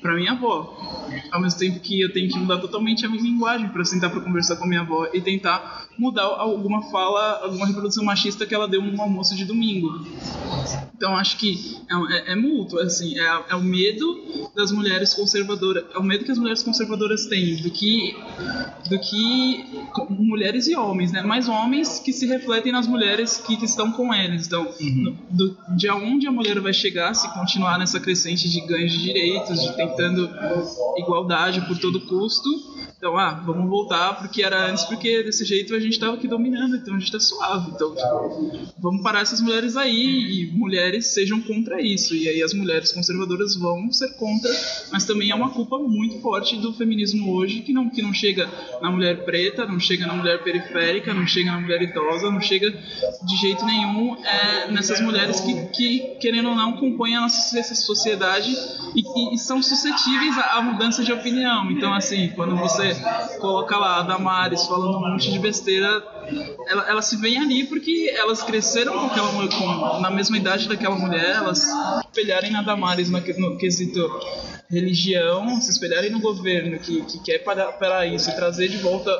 para 0.00 0.14
minha 0.14 0.32
avó. 0.32 1.08
Ao 1.30 1.40
mesmo 1.40 1.58
tempo 1.58 1.80
que 1.80 2.00
eu 2.00 2.12
tenho 2.12 2.30
que 2.30 2.38
mudar 2.38 2.58
totalmente 2.58 3.04
a 3.04 3.08
minha 3.08 3.22
linguagem 3.22 3.68
para 3.68 3.84
sentar 3.84 4.10
para 4.10 4.20
conversar 4.22 4.56
com 4.56 4.66
minha 4.66 4.80
avó 4.80 5.08
e 5.12 5.20
tentar 5.20 5.89
mudar 6.00 6.22
alguma 6.22 6.90
fala, 6.90 7.40
alguma 7.42 7.66
reprodução 7.66 8.02
machista 8.02 8.46
que 8.46 8.54
ela 8.54 8.66
deu 8.66 8.80
num 8.80 9.00
almoço 9.00 9.36
de 9.36 9.44
domingo. 9.44 10.06
Então 10.96 11.14
acho 11.16 11.36
que 11.36 11.76
é, 11.90 12.30
é, 12.30 12.32
é 12.32 12.36
mútuo, 12.36 12.78
assim, 12.78 13.18
é, 13.18 13.42
é, 13.50 13.54
o 13.54 13.62
medo 13.62 14.50
das 14.56 14.72
mulheres 14.72 15.12
conservadoras, 15.12 15.84
é 15.94 15.98
o 15.98 16.02
medo 16.02 16.24
que 16.24 16.30
as 16.30 16.38
mulheres 16.38 16.62
conservadoras 16.62 17.26
têm 17.26 17.56
do 17.56 17.70
que, 17.70 18.16
do 18.88 18.98
que 18.98 19.64
mulheres 20.08 20.66
e 20.68 20.74
homens, 20.74 21.12
né? 21.12 21.22
Mais 21.22 21.48
homens 21.48 21.98
que 21.98 22.12
se 22.12 22.26
refletem 22.26 22.72
nas 22.72 22.86
mulheres 22.86 23.36
que, 23.36 23.56
que 23.56 23.64
estão 23.66 23.92
com 23.92 24.12
eles. 24.12 24.46
Então, 24.46 24.68
uhum. 24.80 25.16
do, 25.30 25.56
de 25.76 25.90
onde 25.90 26.26
a 26.26 26.32
mulher 26.32 26.60
vai 26.60 26.72
chegar 26.72 27.14
se 27.14 27.32
continuar 27.34 27.78
nessa 27.78 28.00
crescente 28.00 28.48
de 28.48 28.60
ganhos 28.60 28.92
de 28.92 29.02
direitos, 29.02 29.60
de 29.60 29.76
tentando 29.76 30.30
igualdade 30.96 31.60
por 31.62 31.78
todo 31.78 32.00
custo, 32.02 32.48
então, 33.00 33.16
ah, 33.16 33.30
vamos 33.46 33.66
voltar 33.66 34.18
porque 34.18 34.42
era 34.42 34.70
antes, 34.70 34.84
porque 34.84 35.22
desse 35.22 35.42
jeito 35.42 35.74
a 35.74 35.80
gente 35.80 35.94
estava 35.94 36.16
aqui 36.16 36.28
dominando, 36.28 36.76
então 36.76 36.94
a 36.94 36.98
gente 36.98 37.06
está 37.06 37.18
suave. 37.18 37.70
Então, 37.70 37.94
tipo, 37.94 38.74
vamos 38.78 39.02
parar 39.02 39.22
essas 39.22 39.40
mulheres 39.40 39.74
aí 39.74 40.42
e 40.42 40.52
mulheres 40.52 41.06
sejam 41.06 41.40
contra 41.40 41.80
isso. 41.80 42.14
E 42.14 42.28
aí 42.28 42.42
as 42.42 42.52
mulheres 42.52 42.92
conservadoras 42.92 43.56
vão 43.56 43.90
ser 43.90 44.10
contra, 44.18 44.50
mas 44.92 45.06
também 45.06 45.30
é 45.30 45.34
uma 45.34 45.48
culpa 45.48 45.78
muito 45.78 46.20
forte 46.20 46.58
do 46.58 46.74
feminismo 46.74 47.32
hoje 47.32 47.62
que 47.62 47.72
não, 47.72 47.88
que 47.88 48.02
não 48.02 48.12
chega 48.12 48.46
na 48.82 48.90
mulher 48.90 49.24
preta, 49.24 49.64
não 49.64 49.80
chega 49.80 50.06
na 50.06 50.12
mulher 50.12 50.44
periférica, 50.44 51.14
não 51.14 51.26
chega 51.26 51.52
na 51.52 51.58
mulher 51.58 51.80
idosa, 51.80 52.30
não 52.30 52.42
chega 52.42 52.70
de 52.70 53.36
jeito 53.40 53.64
nenhum 53.64 54.14
é, 54.22 54.70
nessas 54.70 55.00
mulheres 55.00 55.40
que, 55.40 55.54
que, 55.68 56.00
querendo 56.20 56.50
ou 56.50 56.54
não, 56.54 56.72
compõem 56.74 57.16
a 57.16 57.22
nossa 57.22 57.62
sociedade 57.74 58.54
e, 58.94 59.34
e 59.34 59.38
são 59.38 59.62
suscetíveis 59.62 60.36
à 60.36 60.60
mudança 60.60 61.02
de 61.02 61.14
opinião. 61.14 61.70
Então, 61.70 61.94
assim, 61.94 62.28
quando 62.36 62.54
você 62.56 62.89
coloca 63.40 63.76
lá 63.76 64.00
a 64.00 64.02
Damares 64.02 64.66
falando 64.66 64.98
um 64.98 65.10
monte 65.10 65.30
de 65.30 65.38
besteira, 65.38 66.02
ela, 66.66 66.88
elas 66.88 67.06
se 67.06 67.16
veem 67.16 67.38
ali 67.38 67.64
porque 67.64 68.12
elas 68.16 68.42
cresceram 68.42 68.92
com 68.92 69.06
aquela, 69.06 69.30
com, 69.30 70.00
na 70.00 70.10
mesma 70.10 70.36
idade 70.36 70.68
daquela 70.68 70.96
mulher, 70.96 71.36
elas 71.36 71.66
espelharem 72.04 72.50
na 72.50 72.62
Damares 72.62 73.10
no, 73.10 73.20
no 73.20 73.58
quesito 73.58 74.00
religião, 74.70 75.60
se 75.60 75.70
espelharem 75.70 76.10
no 76.10 76.20
governo 76.20 76.78
que, 76.78 77.02
que 77.02 77.18
quer 77.20 77.38
parar, 77.38 77.72
parar 77.72 78.06
isso 78.06 78.30
e 78.30 78.36
trazer 78.36 78.68
de 78.68 78.76
volta 78.78 79.10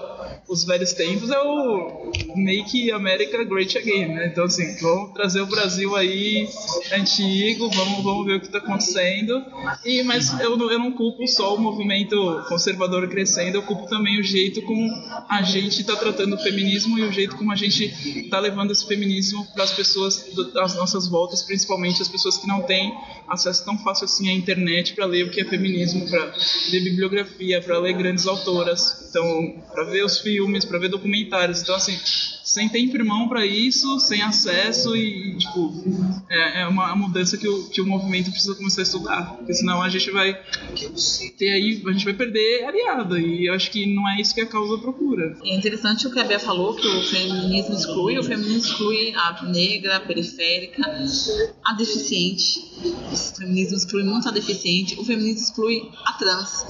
os 0.49 0.65
velhos 0.65 0.93
tempos, 0.93 1.31
é 1.31 1.41
o 1.41 2.13
Make 2.37 2.93
America 2.93 3.43
Great 3.45 3.77
Again, 3.77 4.15
né? 4.15 4.29
Então, 4.29 4.45
assim, 4.45 4.77
vamos 4.81 5.13
trazer 5.13 5.41
o 5.41 5.47
Brasil 5.47 5.97
aí 5.97 6.49
antigo, 6.93 7.69
vamos, 7.71 8.05
vamos 8.05 8.27
ver 8.27 8.37
o 8.37 8.41
que 8.41 8.47
está 8.47 8.59
acontecendo. 8.59 9.45
E, 9.85 10.03
mas 10.05 10.39
eu, 10.41 10.57
eu 10.71 10.79
não 10.79 10.93
culpo 10.93 11.27
só 11.27 11.55
o 11.55 11.59
movimento 11.59 12.45
conservador 12.49 13.09
crescendo, 13.09 13.57
eu 13.57 13.63
culpo 13.63 13.89
também 13.89 14.21
o 14.21 14.23
jeito 14.23 14.63
como 14.63 14.89
a 15.29 15.43
gente 15.43 15.81
está 15.81 15.97
tratando 15.97 16.35
o 16.35 16.39
feminismo 16.39 16.99
e 16.99 17.03
o 17.03 17.13
jeito 17.13 17.37
como 17.37 17.51
a 17.53 17.57
gente 17.57 17.85
está 17.85 18.39
levando 18.39 18.71
esse 18.71 18.87
feminismo 18.87 19.45
para 19.53 19.65
as 19.65 19.73
pessoas 19.73 20.27
das 20.55 20.77
nossas 20.77 21.09
voltas, 21.09 21.43
principalmente 21.43 22.01
as 22.01 22.09
pessoas 22.09 22.37
que 22.37 22.47
não 22.47 22.63
têm 22.63 22.93
acesso 23.29 23.65
tão 23.65 23.77
fácil 23.79 24.05
assim 24.05 24.29
à 24.29 24.33
internet 24.33 24.95
para 24.95 25.07
ler 25.07 25.25
o 25.25 25.31
que 25.31 25.40
é 25.41 25.45
feminismo, 25.45 26.09
para 26.09 26.35
ler 26.71 26.81
bibliografia, 26.81 27.61
para 27.61 27.79
ler 27.79 27.95
grandes 27.95 28.27
autoras, 28.27 29.09
então 29.09 29.63
para 29.73 29.85
ver 29.85 30.05
os 30.05 30.19
filmes, 30.19 30.65
para 30.65 30.79
ver 30.79 30.89
documentários. 30.89 31.63
Então 31.63 31.75
assim, 31.75 31.99
sem 32.51 32.69
ter 32.69 33.05
mão 33.05 33.29
para 33.29 33.47
isso, 33.47 34.01
sem 34.01 34.23
acesso 34.23 34.97
e, 34.97 35.39
tipo, 35.39 35.73
é, 36.29 36.63
é 36.63 36.67
uma 36.67 36.95
mudança 36.97 37.37
que 37.37 37.47
o, 37.47 37.69
que 37.69 37.81
o 37.81 37.87
movimento 37.87 38.31
precisa 38.31 38.55
começar 38.57 38.81
a 38.81 38.83
estudar, 38.83 39.37
porque 39.37 39.55
senão 39.55 39.81
a 39.81 39.89
gente 39.89 40.11
vai 40.11 40.37
ter 41.39 41.51
aí, 41.51 41.83
a 41.87 41.93
gente 41.93 42.05
vai 42.05 42.15
perder 42.15 42.65
aliada 42.65 43.21
e 43.21 43.47
eu 43.47 43.55
acho 43.55 43.71
que 43.71 43.87
não 43.95 44.09
é 44.09 44.21
isso 44.21 44.35
que 44.35 44.41
a 44.41 44.47
causa 44.47 44.79
procura. 44.79 45.37
É 45.45 45.55
interessante 45.55 46.07
o 46.07 46.11
que 46.11 46.19
a 46.19 46.25
Bia 46.25 46.41
falou, 46.41 46.75
que 46.75 46.87
o 46.87 47.03
feminismo 47.05 47.75
exclui, 47.75 48.19
o 48.19 48.25
feminismo 48.25 48.59
exclui 48.59 49.13
a 49.15 49.43
negra, 49.45 49.97
a 49.97 50.01
periférica, 50.01 50.83
a 51.65 51.73
deficiente, 51.75 52.61
o 53.13 53.17
feminismo 53.17 53.77
exclui 53.77 54.03
muito 54.03 54.29
a 54.29 54.33
deficiente, 54.33 54.99
o 54.99 55.05
feminismo 55.05 55.30
exclui 55.39 55.91
a 56.05 56.13
trans, 56.15 56.67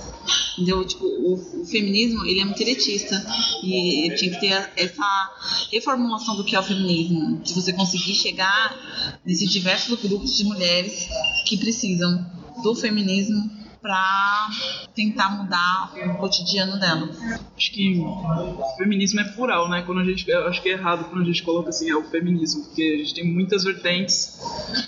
entendeu? 0.55 0.85
Tipo, 0.85 1.05
o, 1.05 1.63
o 1.63 1.65
feminismo, 1.65 2.25
ele 2.25 2.41
é 2.41 2.45
muito 2.45 2.61
elitista 2.61 3.25
e 3.63 4.13
tinha 4.17 4.33
que 4.33 4.41
ter 4.41 4.73
essa 4.77 5.31
reformulação 5.73 6.37
do 6.37 6.45
que 6.45 6.55
é 6.55 6.61
o 6.61 6.63
feminismo, 6.63 7.39
de 7.39 7.55
você 7.55 7.73
conseguir 7.73 8.15
chegar 8.15 9.19
nesses 9.25 9.51
diversos 9.51 10.01
grupos 10.01 10.37
de 10.37 10.45
mulheres 10.45 11.09
que 11.47 11.57
precisam 11.57 12.27
do 12.63 12.75
feminismo 12.75 13.61
para 13.81 14.51
tentar 14.95 15.31
mudar 15.31 15.93
o 15.95 16.19
cotidiano 16.19 16.79
dela. 16.79 17.09
Acho 17.57 17.73
que 17.73 17.99
o 17.99 18.77
feminismo 18.77 19.21
é 19.21 19.25
plural, 19.25 19.69
né? 19.69 19.83
Quando 19.83 20.01
a 20.01 20.05
gente, 20.05 20.31
acho 20.31 20.63
que 20.63 20.69
é 20.69 20.73
errado 20.73 21.09
quando 21.09 21.23
a 21.23 21.25
gente 21.25 21.43
coloca 21.43 21.71
assim, 21.71 21.91
é 21.91 21.97
o 21.97 22.05
feminismo, 22.11 22.65
porque 22.65 22.83
a 22.83 22.99
gente 22.99 23.15
tem 23.15 23.25
muitas 23.25 23.65
vertentes, 23.65 24.39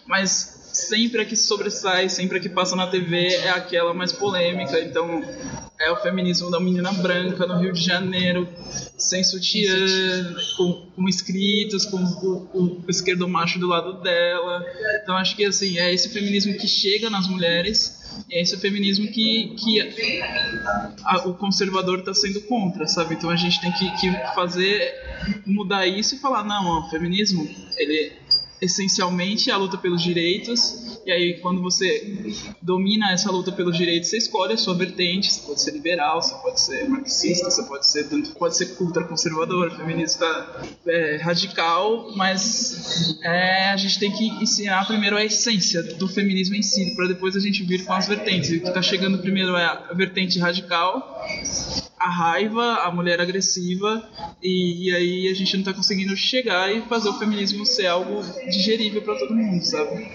mas 0.07 0.62
sempre 0.89 1.22
a 1.22 1.24
que 1.24 1.37
sobressai, 1.37 2.09
sempre 2.09 2.39
a 2.39 2.41
que 2.41 2.49
passa 2.49 2.76
na 2.76 2.87
TV 2.87 3.26
é 3.26 3.51
aquela 3.51 3.95
mais 3.95 4.12
polêmica. 4.12 4.78
Então, 4.80 5.22
é 5.80 5.91
o 5.91 5.97
feminismo 5.97 6.51
da 6.51 6.61
menina 6.61 6.93
branca 6.93 7.47
no 7.47 7.59
Rio 7.59 7.72
de 7.72 7.83
Janeiro, 7.83 8.49
sem 8.97 9.24
sutiã, 9.24 10.35
com, 10.57 10.87
com 10.95 11.09
escritos, 11.09 11.85
com 11.85 11.97
o, 11.97 12.83
o 12.87 12.91
esquerdo 12.91 13.28
macho 13.28 13.59
do 13.59 13.66
lado 13.66 13.95
dela. 14.01 14.64
Então, 15.03 15.16
acho 15.16 15.35
que 15.35 15.45
assim, 15.45 15.78
é 15.78 15.93
esse 15.93 16.09
feminismo 16.09 16.55
que 16.55 16.68
chega 16.68 17.11
nas 17.11 17.26
mulheres. 17.26 18.01
E 18.28 18.37
é 18.37 18.43
esse 18.43 18.57
feminismo 18.59 19.09
que, 19.09 19.55
que 19.57 19.80
a, 21.05 21.28
o 21.28 21.35
conservador 21.35 22.01
está 22.01 22.14
sendo 22.14 22.43
contra, 22.43 22.87
sabe? 22.87 23.14
Então 23.14 23.30
a 23.30 23.37
gente 23.37 23.61
tem 23.61 23.72
que, 23.72 23.91
que 23.97 24.11
fazer 24.35 24.95
mudar 25.47 25.87
isso 25.87 26.14
e 26.14 26.18
falar 26.18 26.45
não, 26.45 26.80
o 26.80 26.91
feminismo 26.91 27.49
ele 27.76 28.12
essencialmente 28.63 29.51
a 29.51 29.57
luta 29.57 29.77
pelos 29.77 30.01
direitos. 30.01 31.01
E 31.05 31.11
aí, 31.11 31.41
quando 31.41 31.61
você 31.61 32.33
domina 32.63 33.11
essa 33.11 33.29
luta 33.31 33.51
pelos 33.51 33.77
direitos, 33.77 34.09
você 34.09 34.19
escolhe 34.19 34.53
a 34.53 34.57
sua 34.57 34.75
vertente. 34.75 35.33
Você 35.33 35.41
pode 35.41 35.61
ser 35.61 35.73
liberal, 35.73 36.23
você 36.23 36.35
pode 36.37 36.61
ser 36.61 36.89
marxista, 36.89 37.51
você 37.51 37.65
pode 37.65 37.91
ser 37.91 38.09
tanto 38.09 38.33
pode 38.35 38.57
ser 38.57 38.77
ultraconservador, 38.81 39.77
feminista 39.77 40.25
é, 40.87 41.17
radical, 41.17 42.13
mas 42.17 43.19
é, 43.23 43.71
a 43.71 43.77
gente 43.77 43.99
tem 43.99 44.13
que 44.13 44.29
ensinar 44.43 44.87
primeiro 44.87 45.17
a 45.17 45.25
essência 45.25 45.83
do 45.83 46.07
feminismo 46.07 46.55
em 46.55 46.63
si, 46.63 46.95
para 46.95 47.09
depois 47.09 47.35
a 47.35 47.41
gente 47.41 47.65
vir 47.65 47.85
com 47.85 47.93
as 47.93 48.07
vertentes. 48.07 48.51
E 48.51 48.59
o 48.59 48.61
que 48.61 48.69
está 48.69 48.81
chegando 48.81 49.19
primeiro 49.19 49.57
é 49.57 49.65
a 49.65 49.93
vertente 49.93 50.39
radical 50.39 51.21
a 52.03 52.09
raiva, 52.09 52.81
a 52.83 52.91
mulher 52.91 53.21
agressiva, 53.21 54.03
e, 54.43 54.89
e, 54.89 54.95
aí 54.95 55.29
a 55.29 55.35
gente 55.35 55.57
não 55.57 55.63
tá 55.63 55.73
conseguindo 55.73 56.17
chegar 56.17 56.75
e 56.75 56.83
fazer 56.83 57.09
o 57.09 57.13
feminismo 57.15 57.65
ser 57.65 57.87
algo 57.87 58.21
digerível 58.51 59.03
para 59.03 59.15
todo 59.17 59.33
mundo, 59.33 59.65
sabe? 59.65 60.11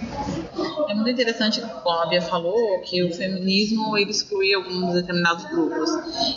É 0.90 0.94
muito 0.94 1.10
interessante 1.10 1.62
como 1.62 2.00
a 2.00 2.08
Bia 2.08 2.22
falou 2.22 2.82
que 2.82 3.02
o 3.04 3.14
feminismo 3.14 3.98
ele 3.98 4.12
exclui 4.12 4.54
alguns 4.54 4.96
determinados 4.96 5.46
grupos. 5.46 5.90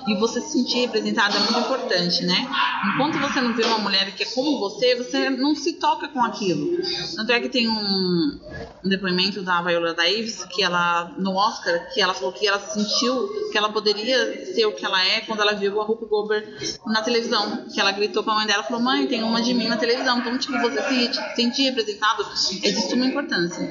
E 0.07 0.15
você 0.21 0.41
se 0.41 0.53
sentir 0.53 0.83
representada 0.83 1.37
é 1.37 1.41
muito 1.41 1.59
importante, 1.59 2.25
né? 2.25 2.49
Enquanto 2.95 3.19
você 3.19 3.41
não 3.41 3.53
vê 3.55 3.65
uma 3.65 3.79
mulher 3.79 4.15
que 4.15 4.23
é 4.23 4.27
como 4.27 4.61
você, 4.61 4.95
você 4.95 5.31
não 5.31 5.57
se 5.57 5.75
toca 5.75 6.07
com 6.09 6.23
aquilo. 6.23 6.79
Tanto 7.17 7.33
é 7.33 7.41
que 7.41 7.49
tem 7.49 7.69
um, 7.69 8.41
um 8.85 8.89
depoimento 8.89 9.43
da 9.43 9.63
Viola 9.63 9.95
Davis 9.95 10.45
que 10.45 10.63
ela 10.63 11.13
no 11.19 11.35
Oscar 11.35 11.89
que 11.93 12.01
ela 12.01 12.15
falou 12.15 12.33
que 12.33 12.47
ela 12.47 12.61
sentiu 12.61 13.51
que 13.51 13.59
ela 13.59 13.71
poderia 13.71 14.47
ser 14.55 14.67
o 14.67 14.73
que 14.73 14.85
ela 14.85 15.05
é 15.05 15.21
quando 15.21 15.39
ela 15.43 15.53
viu 15.53 15.80
a 15.80 15.84
Ruth 15.84 16.09
Goldberg 16.09 16.47
na 16.86 17.03
televisão, 17.03 17.64
que 17.72 17.80
ela 17.80 17.93
gritou 17.93 18.22
pra 18.22 18.34
mãe 18.34 18.47
dela, 18.47 18.62
falou, 18.62 18.82
mãe, 18.82 19.07
tem 19.07 19.22
uma 19.22 19.41
de 19.41 19.55
mim 19.55 19.68
na 19.68 19.76
televisão, 19.76 20.18
então, 20.18 20.36
tipo, 20.38 20.59
você 20.61 20.82
se 20.82 21.36
sentir 21.36 21.62
representado 21.64 22.22
é 22.22 22.70
de 22.70 22.80
suma 22.88 23.07
importância. 23.07 23.66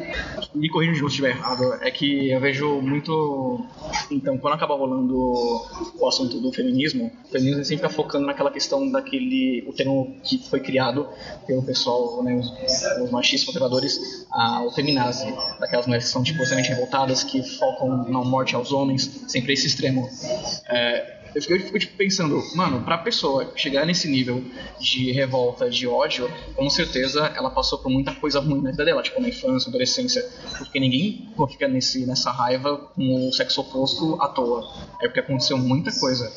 Me 0.54 0.70
corrija 0.70 0.96
se 0.96 1.02
eu 1.02 1.08
estiver 1.08 1.30
errado, 1.30 1.74
é 1.82 1.92
que 1.92 2.30
eu 2.32 2.40
vejo 2.40 2.82
muito, 2.82 3.66
então, 4.12 4.38
quando 4.38 4.54
acaba 4.54 4.76
rolando 4.76 5.16
o 5.16 6.08
assunto 6.08 6.40
do 6.40 6.52
feminismo, 6.52 7.12
o 7.26 7.32
feminismo 7.32 7.64
sempre 7.64 7.88
fica 7.88 7.90
focando 7.90 8.26
naquela 8.26 8.52
questão 8.52 8.90
daquele, 8.92 9.64
o 9.68 9.74
termo 9.74 10.18
que 10.24 10.38
foi 10.50 10.60
criado 10.60 11.08
pelo 11.46 11.64
pessoal, 11.64 12.24
né, 12.24 12.36
os, 12.36 12.52
os 13.04 13.12
machistas 13.12 13.46
conservadores, 13.46 14.26
a, 14.32 14.64
o 14.64 14.72
feminazi, 14.72 15.34
daquelas 15.60 15.86
mulheres 15.86 16.06
que 16.06 16.12
são, 16.12 16.24
tipo, 16.24 16.42
extremamente 16.42 16.70
revoltadas, 16.70 17.24
que 17.24 17.42
focam 17.58 18.10
na 18.10 18.24
morte 18.24 18.56
aos 18.56 18.72
homens, 18.72 19.24
sempre 19.28 19.54
esse 19.54 19.68
extremo. 19.68 20.10
É, 20.68 21.19
eu 21.36 21.42
fico, 21.42 21.80
tipo, 21.80 21.96
pensando, 21.96 22.42
mano, 22.56 22.82
pra 22.82 22.98
pessoa 22.98 23.52
chegar 23.56 23.86
nesse 23.86 24.08
nível 24.08 24.44
de 24.80 25.12
revolta, 25.12 25.70
de 25.70 25.88
ódio, 25.88 26.30
com 26.56 26.70
certeza 26.70 27.32
ela 27.36 27.50
passou 27.50 27.80
por 27.80 27.90
muita 27.90 28.14
coisa 28.16 28.40
ruim 28.40 28.62
na 28.62 28.72
vida 28.72 28.86
dela, 28.86 29.02
tipo 29.02 29.22
na 29.22 29.30
infância, 29.30 29.70
adolescência. 29.70 30.28
Porque 30.58 30.80
ninguém 30.80 31.30
fica 31.50 31.68
nesse, 31.68 32.06
nessa 32.06 32.32
raiva 32.32 32.78
com 32.78 33.30
o 33.30 33.34
sexo 33.34 33.62
oposto 33.62 34.22
à 34.22 34.28
toa. 34.28 34.68
É 35.02 35.08
porque 35.08 35.20
aconteceu 35.20 35.58
muita 35.58 35.92
coisa. 36.00 36.32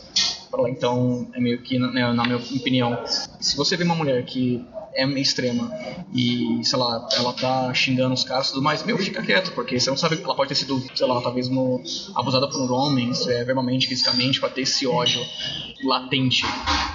Então, 0.69 1.29
é 1.33 1.41
meio 1.41 1.63
que, 1.63 1.79
né, 1.79 2.13
na 2.13 2.25
minha 2.25 2.37
opinião, 2.37 3.03
se 3.41 3.57
você 3.57 3.75
vê 3.75 3.85
uma 3.85 3.95
mulher 3.95 4.23
que 4.25 4.63
é 4.95 5.07
extrema. 5.21 5.71
E, 6.13 6.61
sei 6.65 6.79
lá, 6.79 7.09
ela 7.17 7.33
tá 7.33 7.73
xingando 7.75 8.15
os 8.15 8.25
caras 8.25 8.49
e 8.49 8.53
tudo 8.53 8.63
mais, 8.63 8.83
meu, 8.83 8.99
fica 8.99 9.23
quieto, 9.23 9.53
porque 9.53 9.79
você 9.79 9.91
não 9.91 9.97
sabe, 9.97 10.21
ela 10.23 10.35
pode 10.35 10.49
ter 10.49 10.55
sido, 10.55 10.83
sei 10.95 11.07
lá, 11.07 11.21
talvez 11.21 11.49
no, 11.49 11.83
abusada 12.15 12.49
por 12.49 12.71
homem, 12.71 13.11
é, 13.29 13.45
verbalmente, 13.45 13.87
fisicamente, 13.87 14.41
pra 14.41 14.49
ter 14.49 14.63
esse 14.63 14.87
ódio 14.87 15.21
latente, 15.85 16.45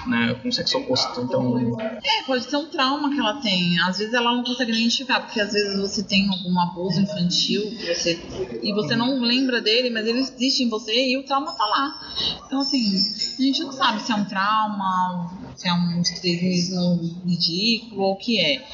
né, 0.06 0.34
com 0.42 0.48
o 0.48 0.52
sexo 0.52 0.78
oposto, 0.78 1.20
então... 1.20 1.76
É, 1.80 2.22
pode 2.24 2.44
ser 2.44 2.56
um 2.56 2.66
trauma 2.66 3.10
que 3.10 3.18
ela 3.18 3.40
tem, 3.40 3.78
às 3.80 3.98
vezes 3.98 4.14
ela 4.14 4.34
não 4.34 4.42
consegue 4.42 4.72
identificar, 4.72 5.20
porque 5.20 5.40
às 5.40 5.52
vezes 5.52 5.78
você 5.78 6.02
tem 6.02 6.28
algum 6.28 6.58
abuso 6.60 7.00
infantil 7.00 7.62
você, 7.86 8.18
e 8.62 8.72
você 8.72 8.96
não 8.96 9.20
lembra 9.20 9.60
dele, 9.60 9.90
mas 9.90 10.06
ele 10.06 10.20
existe 10.20 10.62
em 10.62 10.68
você 10.68 11.10
e 11.10 11.18
o 11.18 11.24
trauma 11.24 11.52
tá 11.52 11.64
lá. 11.64 12.00
Então, 12.46 12.60
assim, 12.60 12.96
a 13.38 13.42
gente 13.42 13.62
não 13.62 13.72
sabe 13.72 14.00
se 14.02 14.12
é 14.12 14.14
um 14.14 14.24
trauma, 14.24 15.30
se 15.58 15.66
é 15.66 15.74
um 15.74 16.00
extremismo 16.00 17.20
ridículo 17.26 18.02
ou 18.02 18.12
o 18.12 18.16
que 18.16 18.38
é. 18.38 18.64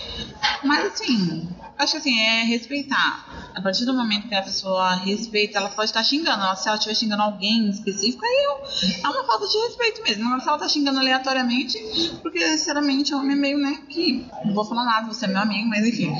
Mas 0.62 0.85
assim, 0.85 1.49
acho 1.78 1.93
que 1.93 1.99
assim, 1.99 2.20
é 2.20 2.45
respeitar. 2.45 3.51
A 3.55 3.62
partir 3.62 3.87
do 3.87 3.95
momento 3.95 4.28
que 4.28 4.35
a 4.35 4.43
pessoa 4.43 4.95
respeita, 4.97 5.59
ela 5.59 5.70
pode 5.70 5.89
estar 5.89 6.05
xingando. 6.05 6.43
se 6.59 6.68
ela 6.68 6.76
estiver 6.76 6.95
xingando 6.95 7.22
alguém 7.22 7.70
específico, 7.70 8.22
aí 8.22 9.01
é 9.03 9.09
uma 9.09 9.24
falta 9.24 9.49
de 9.49 9.57
respeito 9.57 10.03
mesmo. 10.03 10.24
Mas 10.24 10.43
se 10.43 10.49
ela 10.49 10.59
está 10.59 10.68
xingando 10.68 10.99
aleatoriamente, 10.99 11.78
porque 12.20 12.47
sinceramente 12.59 13.14
o 13.14 13.18
homem 13.18 13.32
é 13.32 13.41
meio, 13.41 13.59
né, 13.59 13.82
que. 13.89 14.26
Não 14.45 14.53
vou 14.53 14.66
falar 14.66 14.85
nada, 14.85 15.07
você 15.07 15.24
é 15.24 15.28
meu 15.28 15.41
amigo, 15.41 15.66
mas 15.66 15.87
enfim. 15.87 16.12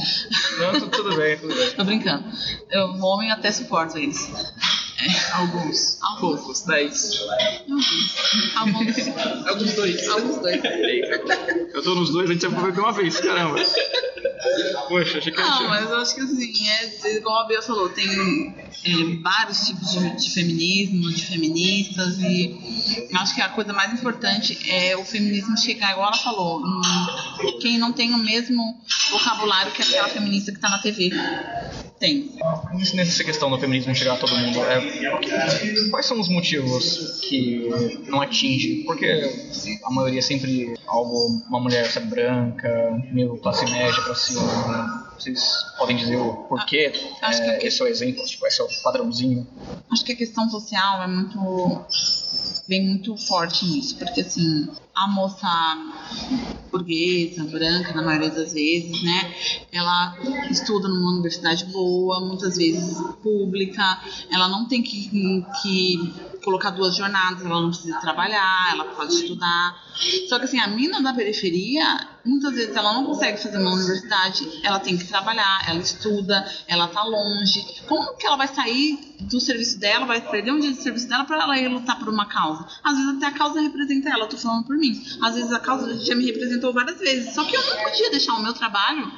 Não, 0.59 0.89
tudo, 0.89 1.15
bem, 1.15 1.37
tudo 1.37 1.55
bem. 1.55 1.71
Tô 1.77 1.85
brincando. 1.85 2.25
Eu, 2.71 2.87
o 2.87 3.05
homem 3.05 3.31
até 3.31 3.53
suporta 3.53 4.01
eles. 4.01 4.31
Alguns. 5.35 5.99
Alguns. 6.01 6.41
Poucos. 6.41 6.61
Dez. 6.63 7.21
Alguns. 8.57 8.97
Alguns 9.47 9.75
dois. 9.75 10.09
Alguns 10.09 10.39
dois. 10.39 10.61
Eu 11.75 11.83
tô 11.83 11.95
nos 11.95 12.11
dois, 12.11 12.31
a 12.31 12.33
gente 12.33 12.43
sempre 12.43 12.61
foi 12.61 12.71
uma 12.73 12.93
vez, 12.93 13.21
caramba. 13.21 13.57
Poxa, 14.89 15.19
achei 15.19 15.33
que 15.33 15.41
Não, 15.41 15.69
mas 15.69 15.91
eu 15.91 15.97
acho 15.97 16.15
que 16.15 16.21
assim, 16.21 16.69
é, 16.69 17.17
igual 17.17 17.41
a 17.41 17.47
Bia 17.47 17.63
falou, 17.63 17.89
tem 17.89 18.55
é, 18.85 19.23
vários 19.23 19.67
tipos 19.67 19.91
de, 19.91 20.17
de, 20.17 20.31
feminismo, 20.31 21.11
de 21.11 21.25
feministas, 21.25 22.19
e 22.19 23.09
acho 23.15 23.35
que 23.35 23.41
a 23.41 23.49
coisa 23.49 23.73
mais 23.73 23.93
importante 23.93 24.59
é 24.71 24.97
o 24.97 25.05
feminismo 25.05 25.57
chegar, 25.59 25.93
igual 25.93 26.09
ela 26.09 26.17
falou, 26.17 26.63
em 27.43 27.59
quem 27.59 27.79
não 27.79 27.93
tem 27.93 28.13
o 28.13 28.19
mesmo 28.19 28.81
vocabulário 29.11 29.73
que 29.73 29.83
aquela 29.83 30.09
feminista 30.09 30.53
que 30.53 30.61
tá 30.61 30.69
na 30.69 30.79
TV 30.79 31.11
tem. 31.99 32.37
Nessa 32.95 33.25
questão 33.25 33.51
do 33.51 33.59
feminismo 33.59 33.95
chegar 33.95 34.15
a 34.15 34.17
todo 34.17 34.37
mundo, 34.37 34.61
é, 34.65 35.91
quais 35.91 36.07
são 36.07 36.21
os 36.21 36.29
motivos 36.29 37.21
que 37.21 37.69
não 38.07 38.21
atinge? 38.21 38.85
Porque 38.85 39.31
a 39.83 39.91
maioria 39.91 40.19
é 40.19 40.23
sempre 40.23 40.75
algo, 40.87 41.43
uma 41.49 41.61
mulher 41.61 41.91
sabe, 41.91 42.09
branca, 42.09 43.03
meio 43.13 43.37
classe 43.39 43.65
média 43.71 44.03
pra 44.03 44.15
cima. 44.15 45.11
Vocês 45.19 45.43
podem 45.79 45.97
dizer 45.97 46.17
o 46.17 46.35
porquê? 46.49 46.93
Acho 47.23 47.43
é, 47.43 47.59
que 47.59 47.67
esse 47.67 47.81
é 47.81 47.85
o 47.85 47.89
exemplo, 47.89 48.25
tipo, 48.25 48.47
esse 48.47 48.61
é 48.61 48.65
o 48.65 48.69
padrãozinho. 48.83 49.47
Acho 49.91 50.05
que 50.05 50.13
a 50.13 50.17
questão 50.17 50.49
social 50.51 51.03
é 51.03 51.07
muito 51.07 51.85
vem 52.67 52.87
muito 52.87 53.17
forte 53.17 53.65
nisso, 53.67 53.97
porque 53.99 54.23
assim, 54.23 54.69
a 54.95 55.09
moça 55.09 55.49
burguesa, 56.71 57.45
branca, 57.45 57.95
na 57.95 58.03
maioria 58.03 58.31
das 58.31 58.53
vezes, 58.53 59.03
né, 59.03 59.35
ela 59.71 60.17
estuda 60.51 60.89
numa 60.89 61.13
universidade 61.13 61.67
boa, 61.67 62.21
muitas 62.21 62.57
vezes 62.57 63.01
pública, 63.23 64.01
ela 64.31 64.49
não 64.49 64.67
tem 64.67 64.83
que, 64.83 65.09
que 65.63 66.15
colocar 66.45 66.71
duas 66.71 66.97
jornadas, 66.97 67.45
ela 67.45 67.61
não 67.61 67.71
precisa 67.71 67.99
trabalhar, 68.01 68.73
ela 68.73 68.85
pode 68.87 69.15
estudar. 69.15 69.83
Só 70.29 70.39
que 70.39 70.45
assim, 70.47 70.59
a 70.59 70.67
mina 70.67 71.01
da 71.01 71.13
periferia, 71.15 71.85
muitas 72.25 72.53
vezes 72.55 72.75
ela 72.75 72.93
não 72.93 73.07
consegue 73.07 73.41
fazer 73.41 73.59
uma 73.59 73.73
universidade, 73.73 74.61
ela 74.65 74.81
tem 74.81 74.97
que 74.97 75.07
trabalhar, 75.07 75.65
ela 75.69 75.79
estuda, 75.79 76.45
ela 76.67 76.89
tá 76.89 77.05
longe. 77.05 77.65
Como 77.87 78.17
que 78.17 78.27
ela 78.27 78.37
vai 78.37 78.49
sair 78.49 79.15
do 79.21 79.41
serviço 79.41 79.79
dela, 79.79 80.05
vai 80.07 80.21
perder 80.21 80.53
um 80.53 80.59
dia 80.59 80.73
de 80.73 80.83
serviço 80.83 81.09
dela 81.09 81.25
para 81.25 81.43
ela 81.43 81.59
ir 81.59 81.69
lutar 81.69 81.99
por 81.99 82.09
uma 82.09 82.27
causa? 82.27 82.67
Às 82.83 82.97
vezes 82.97 83.17
até 83.17 83.27
a 83.27 83.33
causa 83.33 83.61
representa 83.61 84.11
ela, 84.11 84.25
eu 84.25 84.29
tô 84.29 84.37
falando 84.37 84.67
por 84.67 84.77
mim. 84.77 84.84
Às 85.21 85.35
vezes 85.35 85.53
a 85.53 85.59
causa 85.59 85.99
já 86.05 86.15
me 86.15 86.25
representou 86.25 86.73
várias 86.73 86.99
vezes, 86.99 87.35
só 87.35 87.45
que 87.45 87.57
eu 87.57 87.61
não 87.61 87.77
podia 87.85 88.11
deixar 88.11 88.35
o 88.35 88.43
meu 88.43 88.53
trabalho 88.53 89.11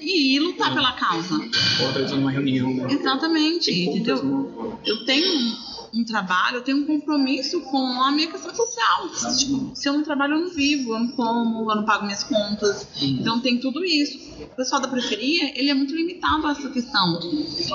e 0.00 0.36
ir 0.36 0.40
lutar 0.40 0.72
pela 0.74 0.92
causa. 0.92 1.34
Ou 1.34 2.18
uma 2.18 2.30
reunião, 2.30 2.72
né? 2.74 2.86
Exatamente, 2.90 3.70
entendeu? 3.70 4.80
Eu 4.84 5.04
tenho 5.04 5.56
um 5.94 6.04
trabalho, 6.04 6.56
eu 6.56 6.62
tenho 6.62 6.78
um 6.78 6.86
compromisso 6.86 7.60
com 7.62 8.02
a 8.02 8.10
minha 8.10 8.30
questão 8.30 8.54
social. 8.54 9.08
Tipo, 9.36 9.74
se 9.74 9.88
eu 9.88 9.92
não 9.92 10.02
trabalho, 10.02 10.34
eu 10.34 10.40
não 10.40 10.50
vivo, 10.50 10.92
eu 10.92 11.00
não 11.00 11.08
como, 11.08 11.70
eu 11.70 11.76
não 11.76 11.84
pago 11.84 12.04
minhas 12.04 12.24
contas. 12.24 12.86
Então 13.00 13.40
tem 13.40 13.58
tudo 13.58 13.84
isso. 13.84 14.18
O 14.42 14.56
pessoal 14.56 14.80
da 14.80 14.88
periferia, 14.88 15.58
ele 15.58 15.70
é 15.70 15.74
muito 15.74 15.94
limitado 15.94 16.46
a 16.46 16.52
essa 16.52 16.68
questão. 16.70 17.18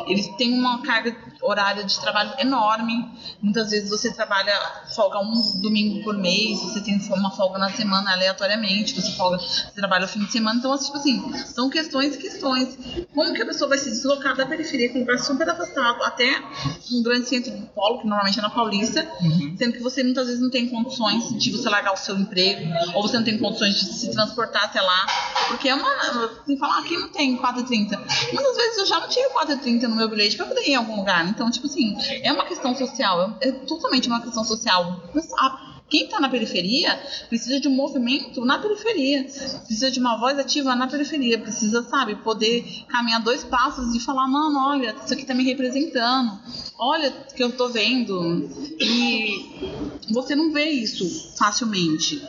Eles 0.07 0.27
têm 0.37 0.53
uma 0.53 0.81
carga 0.81 1.15
horária 1.41 1.83
de 1.83 1.99
trabalho 1.99 2.33
enorme. 2.39 3.09
Muitas 3.41 3.71
vezes 3.71 3.89
você 3.89 4.13
trabalha, 4.13 4.53
folga 4.95 5.19
um 5.19 5.61
domingo 5.61 6.03
por 6.03 6.17
mês, 6.17 6.59
você 6.59 6.81
tem 6.81 6.99
uma 7.11 7.31
folga 7.31 7.57
na 7.57 7.69
semana 7.71 8.11
aleatoriamente, 8.13 8.99
você 8.99 9.11
folga, 9.11 9.37
você 9.37 9.71
trabalha 9.75 10.05
o 10.05 10.07
fim 10.07 10.23
de 10.23 10.31
semana. 10.31 10.59
Então, 10.59 10.77
tipo 10.77 10.97
assim, 10.97 11.33
são 11.45 11.69
questões 11.69 12.15
e 12.15 12.17
questões. 12.17 12.77
Como 13.13 13.33
que 13.33 13.41
a 13.41 13.45
pessoa 13.45 13.69
vai 13.69 13.77
se 13.77 13.89
deslocar 13.89 14.35
da 14.35 14.45
periferia, 14.45 14.89
que 14.89 14.95
é 14.95 14.97
um 14.97 15.01
lugar 15.01 15.19
super 15.19 15.49
afastado, 15.49 16.03
até 16.03 16.41
um 16.91 17.03
grande 17.03 17.27
centro 17.27 17.51
do 17.51 17.65
polo, 17.67 18.02
que 18.03 18.07
normalmente 18.07 18.37
é 18.37 18.41
na 18.41 18.49
Paulista, 18.49 19.07
uhum. 19.21 19.55
sendo 19.57 19.73
que 19.73 19.81
você 19.81 20.03
muitas 20.03 20.27
vezes 20.27 20.41
não 20.41 20.51
tem 20.51 20.69
condições 20.69 21.29
de 21.29 21.51
você 21.51 21.69
largar 21.69 21.93
o 21.93 21.97
seu 21.97 22.15
emprego, 22.17 22.61
ou 22.93 23.01
você 23.01 23.17
não 23.17 23.23
tem 23.23 23.37
condições 23.37 23.73
de 23.73 23.85
se 23.85 24.11
transportar 24.11 24.65
até 24.65 24.81
lá, 24.81 25.05
porque 25.47 25.69
é 25.69 25.75
uma. 25.75 25.89
Você 26.45 26.57
fala, 26.57 26.75
ah, 26.75 26.79
aqui 26.79 26.97
não 26.97 27.07
tem 27.07 27.37
4,30. 27.37 27.97
Muitas 28.33 28.57
vezes 28.57 28.77
eu 28.77 28.85
já 28.85 28.99
não 28.99 29.07
tinha 29.07 29.29
4,30 29.29 29.83
no 29.83 29.95
meu 29.95 30.09
bilhete 30.09 30.35
para 30.35 30.45
poder 30.45 30.61
ir 30.61 30.71
em 30.71 30.75
algum 30.75 30.97
lugar. 30.97 31.25
Então, 31.27 31.49
tipo 31.49 31.65
assim, 31.65 31.95
é 32.21 32.31
uma 32.31 32.45
questão 32.45 32.75
social, 32.75 33.37
é 33.41 33.51
totalmente 33.51 34.07
uma 34.07 34.21
questão 34.21 34.43
social. 34.43 35.01
Quem 35.93 36.05
está 36.05 36.19
na 36.19 36.27
periferia 36.27 36.99
precisa 37.29 37.59
de 37.59 37.67
um 37.67 37.75
movimento 37.75 38.43
na 38.43 38.57
periferia, 38.57 39.25
precisa 39.59 39.91
de 39.91 39.99
uma 39.99 40.17
voz 40.17 40.39
ativa 40.39 40.73
na 40.73 40.87
periferia, 40.87 41.37
precisa, 41.37 41.83
sabe, 41.83 42.15
poder 42.15 42.65
caminhar 42.87 43.21
dois 43.21 43.43
passos 43.43 43.93
e 43.93 43.99
falar: 43.99 44.27
mano, 44.27 44.57
olha, 44.69 44.95
isso 45.05 45.13
aqui 45.13 45.21
está 45.21 45.35
me 45.35 45.43
representando, 45.43 46.39
olha 46.79 47.11
o 47.11 47.35
que 47.35 47.43
eu 47.43 47.49
estou 47.49 47.69
vendo. 47.69 48.49
E 48.79 49.69
você 50.11 50.33
não 50.33 50.51
vê 50.51 50.67
isso 50.67 51.35
facilmente. 51.37 52.27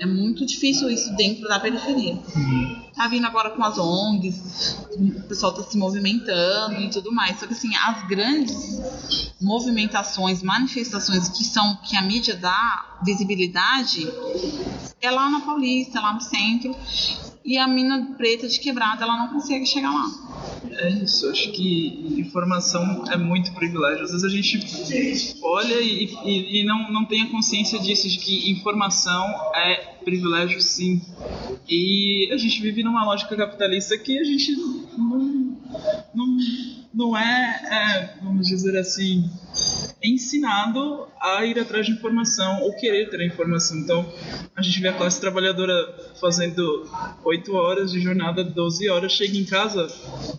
É 0.00 0.04
muito 0.04 0.44
difícil 0.44 0.90
isso 0.90 1.14
dentro 1.14 1.46
da 1.46 1.60
periferia. 1.60 2.14
Uhum. 2.34 2.85
Tá 2.96 3.06
vindo 3.08 3.26
agora 3.26 3.50
com 3.50 3.62
as 3.62 3.76
ONGs, 3.76 4.86
o 4.98 5.22
pessoal 5.28 5.52
tá 5.52 5.62
se 5.62 5.76
movimentando 5.76 6.80
e 6.80 6.88
tudo 6.88 7.12
mais. 7.12 7.38
Só 7.38 7.46
que 7.46 7.52
assim, 7.52 7.76
as 7.76 8.06
grandes 8.08 8.80
movimentações, 9.38 10.42
manifestações 10.42 11.28
que 11.28 11.44
são 11.44 11.76
que 11.84 11.94
a 11.94 12.00
mídia 12.00 12.34
dá 12.34 12.96
visibilidade 13.04 14.10
é 14.98 15.10
lá 15.10 15.28
na 15.28 15.40
Paulista, 15.40 16.00
lá 16.00 16.14
no 16.14 16.22
centro. 16.22 16.74
E 17.46 17.56
a 17.58 17.68
mina 17.68 18.14
preta 18.18 18.48
de 18.48 18.58
quebrada, 18.58 19.04
ela 19.04 19.16
não 19.16 19.28
consegue 19.28 19.64
chegar 19.64 19.92
lá. 19.92 20.10
É 20.68 20.90
isso, 20.90 21.30
acho 21.30 21.52
que 21.52 22.16
informação 22.18 23.04
é 23.08 23.16
muito 23.16 23.52
privilégio. 23.52 24.02
Às 24.02 24.10
vezes 24.10 24.24
a 24.24 24.28
gente 24.28 25.38
olha 25.40 25.80
e, 25.80 26.12
e, 26.24 26.60
e 26.60 26.64
não, 26.64 26.90
não 26.90 27.04
tem 27.04 27.22
a 27.22 27.30
consciência 27.30 27.78
disso, 27.78 28.08
de 28.08 28.18
que 28.18 28.50
informação 28.50 29.24
é 29.54 29.76
privilégio 30.04 30.60
sim. 30.60 31.00
E 31.68 32.28
a 32.32 32.36
gente 32.36 32.60
vive 32.60 32.82
numa 32.82 33.04
lógica 33.04 33.36
capitalista 33.36 33.96
que 33.96 34.18
a 34.18 34.24
gente 34.24 34.52
não, 34.98 35.56
não, 36.12 36.36
não 36.92 37.16
é, 37.16 37.60
é 37.70 38.24
vamos 38.24 38.48
dizer 38.48 38.76
assim, 38.76 39.30
ensinado 40.06 41.06
a 41.20 41.44
ir 41.44 41.58
atrás 41.58 41.86
de 41.86 41.92
informação 41.92 42.62
ou 42.62 42.74
querer 42.74 43.08
ter 43.10 43.20
a 43.20 43.26
informação. 43.26 43.78
Então, 43.78 44.12
a 44.54 44.62
gente 44.62 44.80
vê 44.80 44.88
a 44.88 44.92
classe 44.92 45.20
trabalhadora 45.20 45.74
fazendo 46.20 46.88
8 47.24 47.54
horas 47.54 47.92
de 47.92 48.00
jornada, 48.00 48.44
12 48.44 48.88
horas, 48.88 49.12
chega 49.12 49.36
em 49.36 49.44
casa, 49.44 49.86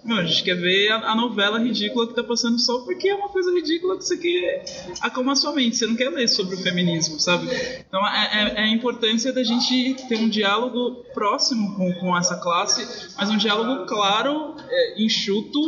meu, 0.03 0.17
a 0.17 0.23
gente 0.23 0.43
quer 0.43 0.55
ver 0.55 0.89
a, 0.89 1.11
a 1.11 1.15
novela 1.15 1.59
ridícula 1.59 2.07
que 2.07 2.15
tá 2.15 2.23
passando 2.23 2.59
só 2.59 2.79
porque 2.79 3.09
é 3.09 3.15
uma 3.15 3.29
coisa 3.29 3.51
ridícula 3.51 3.97
que 3.97 4.05
você 4.05 4.17
quer 4.17 4.65
acalmar 5.01 5.35
sua 5.35 5.53
mente, 5.53 5.75
você 5.75 5.85
não 5.85 5.95
quer 5.95 6.09
ler 6.09 6.27
sobre 6.27 6.55
o 6.55 6.57
feminismo, 6.59 7.19
sabe? 7.19 7.47
Então, 7.87 8.05
é, 8.07 8.29
é, 8.33 8.61
é 8.61 8.63
a 8.63 8.69
importância 8.69 9.31
da 9.33 9.43
gente 9.43 9.95
ter 10.07 10.17
um 10.17 10.29
diálogo 10.29 11.05
próximo 11.13 11.75
com, 11.75 11.93
com 11.93 12.17
essa 12.17 12.37
classe, 12.37 13.13
mas 13.17 13.29
um 13.29 13.37
diálogo 13.37 13.85
claro, 13.85 14.55
é, 14.69 15.01
enxuto 15.01 15.59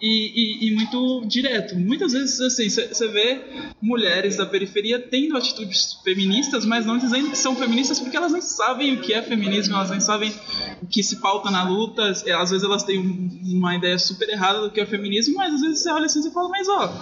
e, 0.00 0.64
e, 0.64 0.68
e 0.68 0.74
muito 0.74 1.24
direto. 1.26 1.76
Muitas 1.76 2.12
vezes, 2.12 2.40
assim, 2.40 2.68
você 2.68 3.08
vê 3.08 3.35
mulheres 3.80 4.36
da 4.36 4.46
periferia 4.46 4.98
tendo 4.98 5.36
atitudes 5.36 5.94
feministas, 6.02 6.64
mas 6.64 6.86
não 6.86 6.98
dizendo 6.98 7.30
que 7.30 7.38
são 7.38 7.54
feministas 7.54 8.00
porque 8.00 8.16
elas 8.16 8.32
não 8.32 8.40
sabem 8.40 8.94
o 8.94 9.00
que 9.00 9.12
é 9.12 9.22
feminismo, 9.22 9.74
elas 9.74 9.90
não 9.90 10.00
sabem 10.00 10.32
o 10.82 10.86
que 10.86 11.02
se 11.02 11.16
pauta 11.16 11.50
na 11.50 11.68
luta. 11.68 12.10
Às 12.10 12.50
vezes 12.50 12.62
elas 12.62 12.82
têm 12.82 12.98
uma 12.98 13.74
ideia 13.76 13.98
super 13.98 14.28
errada 14.28 14.62
do 14.62 14.70
que 14.70 14.80
é 14.80 14.86
feminismo, 14.86 15.36
mas 15.36 15.54
às 15.54 15.60
vezes 15.60 15.80
você 15.80 15.90
olha 15.90 16.06
assim 16.06 16.26
e 16.26 16.30
fala: 16.30 16.48
Mas 16.48 16.68
ó, 16.68 16.92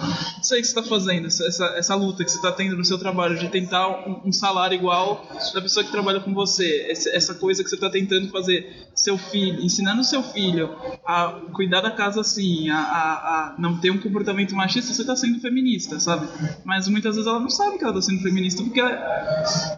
isso 0.41 0.53
aí 0.53 0.61
que 0.61 0.67
você 0.67 0.79
está 0.79 0.83
fazendo, 0.83 1.27
essa, 1.27 1.65
essa 1.77 1.95
luta 1.95 2.23
que 2.23 2.31
você 2.31 2.37
está 2.37 2.51
tendo 2.51 2.75
no 2.75 2.85
seu 2.85 2.97
trabalho 2.97 3.37
de 3.37 3.49
tentar 3.49 3.87
um, 3.87 4.29
um, 4.29 4.31
salário 4.31 4.75
igual 4.75 5.27
da 5.53 5.61
pessoa 5.61 5.83
que 5.83 5.91
trabalha 5.91 6.19
com 6.19 6.33
você, 6.33 6.87
essa 6.89 7.33
coisa 7.35 7.63
que 7.63 7.69
você 7.69 7.75
está 7.75 7.89
tentando 7.89 8.29
fazer, 8.29 8.87
seu 9.05 9.17
filho, 9.19 9.63
ensinando 9.63 10.03
seu 10.03 10.23
filho 10.23 10.75
a 11.05 11.39
cuidar 11.53 11.81
da 11.81 11.91
casa 11.91 12.21
assim, 12.21 12.69
a, 12.69 12.77
a, 12.77 13.53
a 13.53 13.55
não 13.59 13.77
ter 13.77 13.91
um 13.91 13.99
comportamento 13.99 14.55
machista, 14.55 14.91
você 14.91 15.01
está 15.01 15.15
sendo 15.15 15.39
feminista, 15.39 15.99
sabe? 15.99 16.27
Mas 16.65 16.87
muitas 16.87 17.15
vezes 17.15 17.29
ela 17.29 17.39
não 17.39 17.49
sabe 17.49 17.77
que 17.77 17.83
ela 17.83 17.93
está 17.97 18.11
sendo 18.11 18.23
feminista 18.23 18.63
porque 18.63 18.81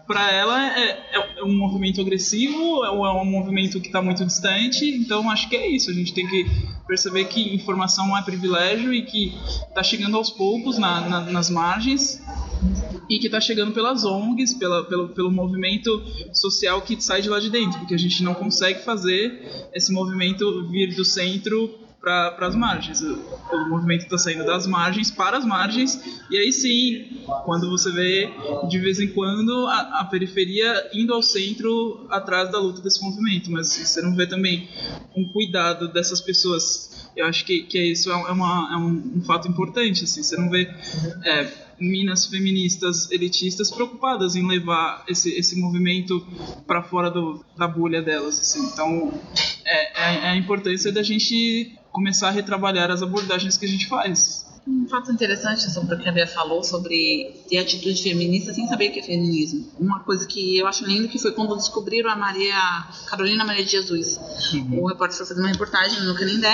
para 0.06 0.32
ela 0.32 0.66
é, 0.66 0.98
é, 1.12 1.44
um 1.44 1.54
movimento 1.56 2.00
agressivo, 2.00 2.84
é 2.84 2.90
um 2.90 3.24
movimento 3.26 3.78
que 3.80 3.88
está 3.88 4.00
muito 4.00 4.24
distante. 4.24 4.84
Então 4.96 5.30
acho 5.30 5.48
que 5.48 5.56
é 5.56 5.70
isso. 5.70 5.90
A 5.90 5.94
gente 5.94 6.14
tem 6.14 6.26
que 6.26 6.46
perceber 6.86 7.26
que 7.26 7.54
informação 7.54 8.16
é 8.16 8.22
privilégio 8.22 8.94
e 8.94 9.02
que 9.02 9.34
está 9.68 9.82
chegando 9.82 10.16
aos 10.16 10.30
poucos 10.30 10.78
na, 10.78 11.02
na, 11.02 11.20
nas 11.20 11.50
margens 11.50 12.18
e 13.08 13.18
que 13.18 13.26
está 13.26 13.40
chegando 13.40 13.72
pelas 13.72 14.04
ONGs, 14.04 14.54
pela, 14.54 14.84
pelo, 14.84 15.08
pelo 15.08 15.30
movimento 15.30 16.02
social 16.32 16.82
que 16.82 17.00
sai 17.00 17.22
de 17.22 17.28
lá 17.28 17.40
de 17.40 17.50
dentro, 17.50 17.78
porque 17.78 17.94
a 17.94 17.98
gente 17.98 18.22
não 18.22 18.34
consegue 18.34 18.80
fazer 18.80 19.17
esse 19.74 19.92
movimento 19.92 20.68
vir 20.68 20.94
do 20.94 21.04
centro 21.04 21.88
para 22.00 22.46
as 22.46 22.54
margens. 22.54 23.00
O, 23.02 23.18
o 23.52 23.68
movimento 23.68 24.04
está 24.04 24.16
saindo 24.16 24.44
das 24.44 24.66
margens 24.66 25.10
para 25.10 25.36
as 25.36 25.44
margens, 25.44 26.00
e 26.30 26.38
aí 26.38 26.52
sim, 26.52 27.24
quando 27.44 27.68
você 27.68 27.90
vê 27.90 28.30
de 28.68 28.78
vez 28.78 29.00
em 29.00 29.08
quando 29.08 29.66
a, 29.66 30.00
a, 30.00 30.04
periferia 30.04 30.90
indo 30.92 31.12
ao 31.12 31.22
centro 31.22 32.06
atrás 32.10 32.50
da 32.50 32.58
luta 32.58 32.80
desse 32.80 33.02
movimento, 33.02 33.50
mas 33.50 33.68
você 33.68 34.00
não 34.00 34.14
vê 34.14 34.26
também 34.26 34.68
um 35.16 35.26
cuidado 35.28 35.88
dessas 35.88 36.20
pessoas. 36.20 37.10
Eu 37.16 37.26
acho 37.26 37.44
que, 37.44 37.64
que 37.64 37.78
isso 37.78 38.10
é, 38.10 38.14
uma, 38.14 38.68
é 38.72 38.76
um, 38.76 39.16
um 39.16 39.22
fato 39.24 39.48
importante. 39.48 40.04
Assim, 40.04 40.22
você 40.22 40.36
não 40.36 40.48
vê. 40.48 40.70
É, 41.24 41.67
minas 41.80 42.26
feministas 42.26 43.10
elitistas 43.10 43.70
preocupadas 43.70 44.34
em 44.34 44.46
levar 44.46 45.04
esse, 45.08 45.30
esse 45.30 45.58
movimento 45.58 46.26
para 46.66 46.82
fora 46.82 47.10
do, 47.10 47.44
da 47.56 47.68
bolha 47.68 48.02
delas. 48.02 48.40
Assim. 48.40 48.66
Então, 48.66 49.12
é, 49.64 50.02
é, 50.02 50.14
é 50.24 50.28
a 50.30 50.36
importância 50.36 50.90
da 50.90 51.02
gente 51.02 51.72
começar 51.92 52.28
a 52.28 52.32
retrabalhar 52.32 52.90
as 52.90 53.02
abordagens 53.02 53.56
que 53.56 53.66
a 53.66 53.68
gente 53.68 53.86
faz. 53.86 54.47
Um 54.68 54.86
fato 54.86 55.10
interessante 55.10 55.70
sobre 55.70 55.94
o 55.94 55.98
que 55.98 56.06
a 56.06 56.12
Bia 56.12 56.26
falou 56.26 56.62
sobre 56.62 57.42
ter 57.48 57.56
atitude 57.56 58.02
feminista 58.02 58.52
sem 58.52 58.66
saber 58.68 58.90
o 58.90 58.92
que 58.92 59.00
é 59.00 59.02
feminismo. 59.02 59.66
Uma 59.80 60.00
coisa 60.00 60.26
que 60.26 60.58
eu 60.58 60.66
acho 60.66 60.84
lindo 60.84 61.08
que 61.08 61.18
foi 61.18 61.32
quando 61.32 61.56
descobriram 61.56 62.10
a 62.10 62.16
Maria 62.16 62.54
Carolina 63.06 63.46
Maria 63.46 63.64
de 63.64 63.70
Jesus. 63.70 64.20
Uhum. 64.52 64.82
O 64.82 64.88
repórter 64.88 65.16
foi 65.16 65.26
fazer 65.26 65.40
uma 65.40 65.48
reportagem 65.48 66.02
no 66.02 66.14
Canindé 66.14 66.52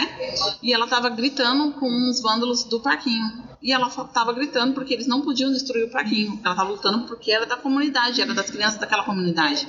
e 0.63 0.73
ela 0.73 0.85
estava 0.85 1.09
gritando 1.09 1.73
com 1.73 2.09
os 2.09 2.21
vândalos 2.21 2.63
do 2.63 2.79
parquinho 2.81 3.43
e 3.65 3.73
ela 3.73 3.89
estava 3.89 4.31
gritando 4.35 4.75
porque 4.75 4.93
eles 4.93 5.07
não 5.07 5.23
podiam 5.23 5.51
destruir 5.51 5.85
o 5.85 5.91
parquinho. 5.91 6.39
Ela 6.45 6.53
estava 6.53 6.69
lutando 6.71 7.07
porque 7.07 7.33
era 7.33 7.47
da 7.47 7.57
comunidade, 7.57 8.21
era 8.21 8.35
das 8.35 8.51
crianças 8.51 8.79
daquela 8.79 9.03
comunidade. 9.05 9.67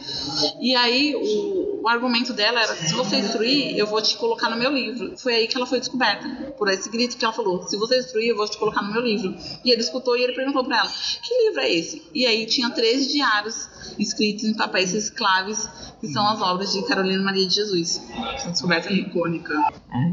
E 0.59 0.75
aí 0.75 1.15
o, 1.15 1.64
o, 1.85 1.87
argumento 1.87 2.33
dela 2.33 2.61
era: 2.61 2.75
se 2.75 2.93
você 2.93 3.21
destruir, 3.21 3.77
eu 3.77 3.85
vou 3.85 4.01
te 4.01 4.17
colocar 4.17 4.49
no 4.49 4.57
meu 4.57 4.71
livro. 4.71 5.15
Foi 5.17 5.35
aí 5.35 5.47
que 5.47 5.55
ela 5.55 5.67
foi 5.67 5.79
descoberta, 5.79 6.27
por 6.57 6.67
esse 6.69 6.89
grito 6.89 7.15
que 7.15 7.23
ela 7.23 7.33
falou: 7.33 7.67
se 7.67 7.77
você 7.77 7.97
destruir, 7.97 8.29
eu 8.29 8.35
vou 8.35 8.47
te 8.49 8.57
colocar 8.57 8.81
no 8.81 8.91
meu 8.91 9.01
livro. 9.01 9.35
E 9.63 9.71
ele 9.71 9.81
escutou 9.81 10.17
e 10.17 10.23
ele 10.23 10.33
perguntou 10.33 10.63
para 10.63 10.79
ela: 10.79 10.89
que 10.89 11.45
livro 11.45 11.61
é 11.61 11.71
esse? 11.71 12.01
E 12.13 12.25
aí 12.25 12.45
tinha 12.47 12.71
três 12.71 13.11
diários 13.11 13.69
escritos 13.99 14.45
em 14.45 14.55
papéis 14.55 14.93
esclaves, 14.93 15.69
que 15.99 16.07
são 16.07 16.27
as 16.27 16.41
obras 16.41 16.73
de 16.73 16.81
Carolina 16.87 17.21
Maria 17.21 17.45
de 17.45 17.53
Jesus. 17.53 18.01
Essa 18.33 18.49
descoberta 18.49 18.91
icônica. 18.91 19.53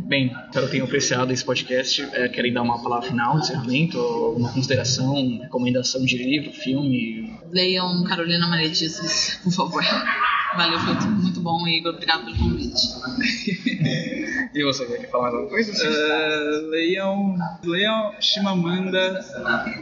Bem, 0.04 0.26
espero 0.26 0.66
que 0.66 0.72
tenham 0.72 0.86
apreciado 0.86 1.32
esse 1.32 1.44
podcast. 1.44 2.02
É, 2.12 2.28
querem 2.28 2.52
dar 2.52 2.62
uma 2.62 2.82
palavra 2.82 3.08
final, 3.08 3.38
encerramento, 3.38 3.98
alguma 3.98 4.52
consideração, 4.52 5.38
recomendação 5.40 6.04
de 6.04 6.18
livro, 6.18 6.52
filme? 6.52 7.40
Leiam 7.50 8.04
Carolina 8.04 8.46
Maria 8.46 8.68
de 8.68 8.74
Jesus, 8.74 9.40
por 9.42 9.52
favor. 9.52 9.82
Valeu, 10.56 10.78
foi 10.80 10.94
muito 10.94 11.40
bom, 11.40 11.66
Igor. 11.66 11.94
Obrigado 11.94 12.24
pelo 12.24 12.36
convite. 12.36 12.72
e 14.54 14.64
você 14.64 14.84
quer 14.86 15.10
falar 15.10 15.28
alguma 15.28 15.48
coisa? 15.48 15.72
Uh, 15.72 16.68
leiam, 16.68 17.36
leiam 17.64 18.12
Chimamanda, 18.20 19.24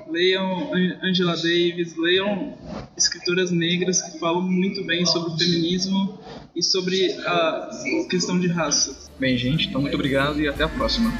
leiam 0.08 0.70
Angela 1.02 1.36
Davis, 1.36 1.96
leiam 1.96 2.56
escritoras 2.96 3.50
negras 3.50 4.00
que 4.02 4.18
falam 4.18 4.42
muito 4.42 4.84
bem 4.84 5.04
sobre 5.04 5.32
o 5.32 5.38
feminismo 5.38 6.18
e 6.54 6.62
sobre 6.62 7.12
a 7.26 7.70
questão 8.08 8.38
de 8.38 8.48
raça. 8.48 9.10
Bem, 9.18 9.36
gente, 9.36 9.68
então 9.68 9.80
muito 9.80 9.94
obrigado 9.94 10.40
e 10.40 10.48
até 10.48 10.64
a 10.64 10.68
próxima. 10.68 11.12